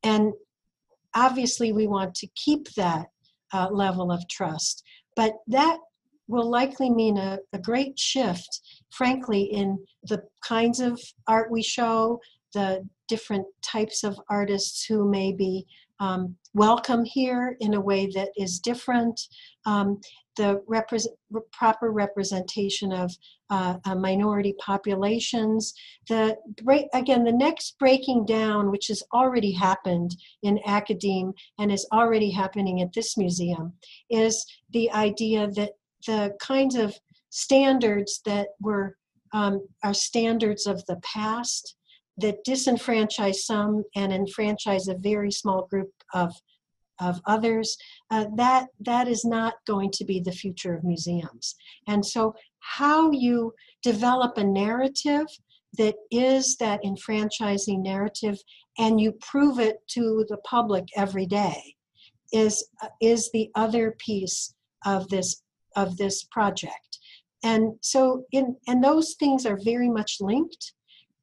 and 0.02 0.32
obviously 1.14 1.72
we 1.72 1.86
want 1.86 2.14
to 2.16 2.26
keep 2.34 2.68
that 2.74 3.06
uh, 3.52 3.68
level 3.70 4.10
of 4.10 4.26
trust. 4.28 4.82
But 5.16 5.34
that 5.46 5.78
will 6.28 6.48
likely 6.48 6.90
mean 6.90 7.16
a, 7.16 7.38
a 7.52 7.58
great 7.58 7.98
shift, 7.98 8.60
frankly, 8.90 9.42
in 9.42 9.78
the 10.04 10.22
kinds 10.44 10.80
of 10.80 11.00
art 11.26 11.50
we 11.50 11.62
show, 11.62 12.20
the 12.58 12.84
different 13.06 13.46
types 13.62 14.02
of 14.02 14.18
artists 14.28 14.84
who 14.84 15.08
may 15.08 15.30
be 15.32 15.64
um, 16.00 16.34
welcome 16.54 17.04
here 17.04 17.56
in 17.60 17.74
a 17.74 17.80
way 17.80 18.10
that 18.14 18.30
is 18.36 18.58
different, 18.58 19.20
um, 19.64 20.00
the 20.36 20.60
repre- 20.68 21.06
proper 21.52 21.92
representation 21.92 22.92
of 22.92 23.16
uh, 23.50 23.76
uh, 23.84 23.94
minority 23.94 24.54
populations. 24.58 25.72
The 26.08 26.36
break, 26.64 26.86
again, 26.94 27.22
the 27.22 27.32
next 27.46 27.78
breaking 27.78 28.26
down, 28.26 28.72
which 28.72 28.88
has 28.88 29.04
already 29.14 29.52
happened 29.52 30.16
in 30.42 30.58
academe 30.66 31.32
and 31.60 31.70
is 31.70 31.86
already 31.92 32.30
happening 32.30 32.82
at 32.82 32.92
this 32.92 33.16
museum, 33.16 33.72
is 34.10 34.44
the 34.70 34.90
idea 34.90 35.46
that 35.52 35.74
the 36.08 36.34
kinds 36.40 36.74
of 36.74 36.98
standards 37.30 38.20
that 38.24 38.48
were 38.60 38.96
um, 39.32 39.66
are 39.84 39.94
standards 39.94 40.66
of 40.66 40.84
the 40.86 40.96
past 40.96 41.76
that 42.18 42.44
disenfranchise 42.44 43.36
some 43.36 43.84
and 43.94 44.12
enfranchise 44.12 44.88
a 44.88 44.94
very 44.94 45.30
small 45.30 45.66
group 45.66 45.90
of 46.14 46.34
of 47.00 47.20
others 47.26 47.76
uh, 48.10 48.26
that 48.36 48.66
that 48.80 49.06
is 49.08 49.24
not 49.24 49.54
going 49.66 49.90
to 49.92 50.04
be 50.04 50.20
the 50.20 50.32
future 50.32 50.74
of 50.74 50.84
museums. 50.84 51.54
And 51.86 52.04
so 52.04 52.34
how 52.58 53.12
you 53.12 53.54
develop 53.82 54.36
a 54.36 54.44
narrative 54.44 55.26
that 55.76 55.94
is 56.10 56.56
that 56.56 56.84
enfranchising 56.84 57.82
narrative 57.82 58.38
and 58.78 59.00
you 59.00 59.12
prove 59.12 59.58
it 59.58 59.76
to 59.88 60.24
the 60.28 60.38
public 60.38 60.84
every 60.96 61.26
day 61.26 61.76
is 62.32 62.68
uh, 62.82 62.88
is 63.00 63.30
the 63.30 63.50
other 63.54 63.94
piece 63.98 64.54
of 64.84 65.08
this 65.08 65.42
of 65.76 65.96
this 65.96 66.24
project. 66.24 66.98
And 67.44 67.74
so 67.80 68.24
in 68.32 68.56
and 68.66 68.82
those 68.82 69.14
things 69.18 69.46
are 69.46 69.58
very 69.62 69.88
much 69.88 70.16
linked 70.20 70.72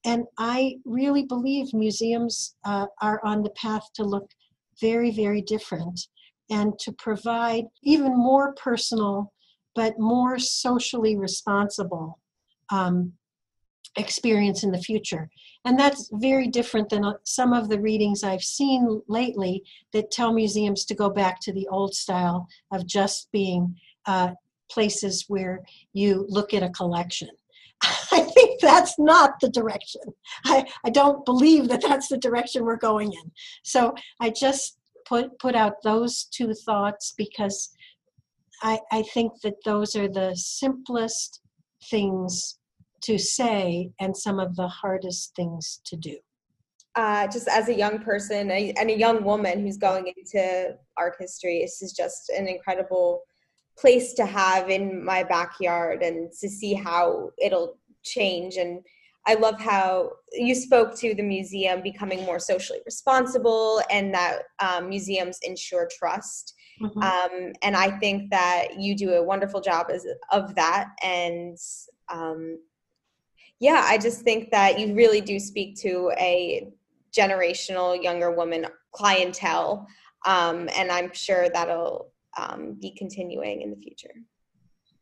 and 0.06 0.26
I 0.38 0.78
really 0.86 1.24
believe 1.24 1.74
museums 1.74 2.56
uh, 2.64 2.86
are 3.02 3.20
on 3.26 3.42
the 3.42 3.50
path 3.52 3.90
to 3.96 4.04
look 4.04 4.30
very, 4.80 5.12
very 5.12 5.42
different 5.42 6.00
and 6.50 6.78
to 6.80 6.92
provide 6.94 7.66
even 7.84 8.16
more 8.16 8.54
personal 8.54 9.34
but 9.74 10.00
more 10.00 10.40
socially 10.40 11.18
responsible 11.18 12.20
um, 12.70 13.12
experience 13.98 14.64
in 14.64 14.72
the 14.72 14.82
future. 14.82 15.30
And 15.66 15.78
that's 15.78 16.10
very 16.14 16.48
different 16.48 16.90
than 16.90 17.04
uh, 17.04 17.14
some 17.24 17.52
of 17.52 17.68
the 17.68 17.80
readings 17.82 18.24
I've 18.24 18.44
seen 18.44 19.02
lately 19.08 19.64
that 19.92 20.12
tell 20.12 20.32
museums 20.32 20.86
to 20.86 20.96
go 20.96 21.10
back 21.10 21.42
to 21.42 21.52
the 21.52 21.68
old 21.70 21.94
style 21.94 22.48
of 22.72 22.86
just 22.86 23.30
being 23.32 23.76
uh, 24.06 24.32
places 24.70 25.26
where 25.28 25.64
you 25.94 26.26
look 26.30 26.54
at 26.54 26.64
a 26.64 26.70
collection. 26.70 27.30
I 28.16 28.22
think 28.22 28.62
that's 28.62 28.98
not 28.98 29.40
the 29.42 29.50
direction. 29.50 30.02
I, 30.46 30.66
I 30.86 30.90
don't 30.90 31.26
believe 31.26 31.68
that 31.68 31.82
that's 31.82 32.08
the 32.08 32.18
direction 32.18 32.64
we're 32.64 32.78
going 32.78 33.12
in. 33.12 33.32
So 33.64 33.94
I 34.22 34.30
just 34.30 34.78
put 35.06 35.38
put 35.40 35.56
out 35.56 35.84
those 35.84 36.26
two 36.32 36.54
thoughts 36.54 37.14
because 37.18 37.70
I, 38.64 38.80
I 38.92 39.02
think 39.14 39.34
that 39.44 39.56
those 39.66 39.96
are 39.96 40.08
the 40.08 40.34
simplest 40.36 41.42
things 41.90 42.58
to 43.04 43.18
say 43.18 43.92
and 44.00 44.16
some 44.16 44.40
of 44.40 44.56
the 44.56 44.68
hardest 44.68 45.36
things 45.36 45.82
to 45.86 45.98
do. 45.98 46.18
Uh, 46.96 47.28
just 47.28 47.50
as 47.50 47.68
a 47.68 47.74
young 47.74 48.00
person 48.00 48.50
and 48.50 48.90
a 48.90 48.98
young 48.98 49.24
woman 49.26 49.60
who's 49.60 49.78
going 49.78 50.12
into 50.16 50.74
art 50.98 51.16
history, 51.20 51.60
this 51.62 51.82
is 51.82 51.92
just 51.92 52.30
an 52.30 52.48
incredible 52.48 53.22
place 53.78 54.14
to 54.14 54.26
have 54.26 54.70
in 54.70 55.04
my 55.04 55.22
backyard 55.22 56.02
and 56.02 56.32
to 56.40 56.48
see 56.48 56.74
how 56.74 57.30
it'll 57.38 57.78
change 58.06 58.56
and 58.56 58.80
I 59.28 59.34
love 59.34 59.60
how 59.60 60.12
you 60.34 60.54
spoke 60.54 60.96
to 61.00 61.16
the 61.16 61.24
museum 61.24 61.82
becoming 61.82 62.24
more 62.26 62.38
socially 62.38 62.80
responsible 62.86 63.82
and 63.90 64.14
that 64.14 64.44
um, 64.60 64.90
museums 64.90 65.40
ensure 65.42 65.90
trust. 65.98 66.54
Mm-hmm. 66.80 67.02
Um, 67.02 67.54
and 67.64 67.76
I 67.76 67.98
think 67.98 68.30
that 68.30 68.80
you 68.80 68.96
do 68.96 69.14
a 69.14 69.24
wonderful 69.24 69.62
job 69.62 69.88
as, 69.92 70.06
of 70.32 70.54
that. 70.56 70.90
And 71.04 71.58
um, 72.10 72.60
yeah, 73.60 73.84
I 73.86 73.98
just 73.98 74.22
think 74.22 74.52
that 74.52 74.80
you 74.80 74.94
really 74.94 75.22
do 75.22 75.40
speak 75.40 75.76
to 75.78 76.12
a 76.20 76.68
generational 77.18 78.02
younger 78.02 78.32
woman 78.32 78.68
clientele. 78.92 79.88
Um, 80.28 80.70
and 80.78 80.92
I'm 80.92 81.12
sure 81.14 81.50
that'll 81.50 82.12
um, 82.38 82.78
be 82.80 82.92
continuing 82.92 83.62
in 83.62 83.70
the 83.70 83.78
future? 83.78 84.14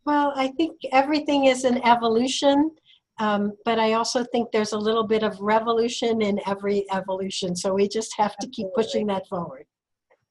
Well, 0.06 0.34
I 0.36 0.49
think 0.49 0.80
everything 0.91 1.45
is 1.45 1.64
an 1.64 1.86
evolution, 1.86 2.72
um, 3.20 3.53
but 3.66 3.80
I 3.80 3.93
also 3.93 4.24
think 4.24 4.51
there's 4.51 4.74
a 4.74 4.78
little 4.78 5.05
bit 5.05 5.24
of 5.24 5.39
revolution 5.39 6.22
in 6.22 6.39
every 6.47 6.86
evolution. 6.91 7.55
So 7.55 7.74
we 7.74 7.88
just 7.88 8.14
have 8.18 8.36
to 8.38 8.47
keep 8.47 8.68
pushing 8.76 9.07
that 9.07 9.28
forward. 9.28 9.66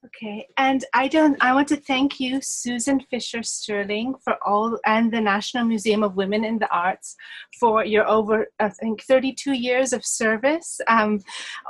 Okay, 0.05 0.49
and 0.57 0.85
I 0.95 1.07
don't. 1.07 1.37
I 1.41 1.55
want 1.55 1.69
to 1.69 1.77
thank 1.77 2.19
you, 2.19 2.41
Susan 2.43 2.99
Fisher 3.09 3.45
Sterling, 3.45 4.17
for 4.25 4.37
all, 4.45 4.77
and 4.85 5.13
the 5.13 5.21
National 5.21 5.65
Museum 5.65 6.03
of 6.03 6.17
Women 6.17 6.45
in 6.45 6.59
the 6.59 6.69
Arts 6.75 7.15
for 7.61 7.85
your 7.85 8.09
over, 8.09 8.49
I 8.59 8.71
think, 8.71 9.05
32 9.05 9.53
years 9.53 9.93
of 9.93 10.05
service. 10.05 10.81
Um, 10.89 11.21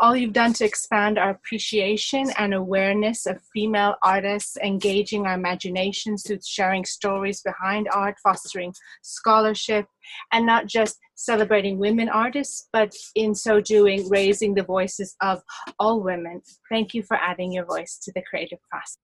all 0.01 0.17
you've 0.17 0.33
done 0.33 0.55
to 0.55 0.65
expand 0.65 1.19
our 1.19 1.29
appreciation 1.29 2.31
and 2.39 2.55
awareness 2.55 3.27
of 3.27 3.39
female 3.53 3.97
artists, 4.03 4.57
engaging 4.65 5.27
our 5.27 5.35
imaginations 5.35 6.27
through 6.27 6.39
sharing 6.43 6.87
stories 6.87 7.43
behind 7.43 7.91
art, 7.93 8.17
fostering 8.23 8.73
scholarship, 9.03 9.87
and 10.33 10.47
not 10.47 10.67
just 10.67 10.99
celebrating 11.15 11.79
women 11.79 12.09
artists, 12.09 12.69
but 12.73 12.93
in 13.15 13.35
so 13.35 13.61
doing, 13.61 14.09
raising 14.09 14.55
the 14.55 14.63
voices 14.63 15.15
of 15.21 15.43
all 15.79 16.01
women. 16.01 16.41
Thank 16.69 16.95
you 16.95 17.03
for 17.03 17.17
adding 17.17 17.53
your 17.53 17.65
voice 17.65 17.99
to 18.05 18.13
the 18.13 18.23
creative 18.23 18.59
process. 18.71 18.99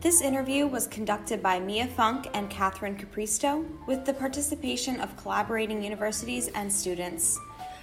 This 0.00 0.22
interview 0.22 0.66
was 0.66 0.86
conducted 0.86 1.42
by 1.42 1.60
Mia 1.60 1.86
Funk 1.86 2.28
and 2.32 2.48
Catherine 2.48 2.96
Capristo 2.96 3.66
with 3.86 4.06
the 4.06 4.14
participation 4.14 4.98
of 4.98 5.14
collaborating 5.18 5.82
universities 5.82 6.48
and 6.54 6.72
students. 6.72 7.38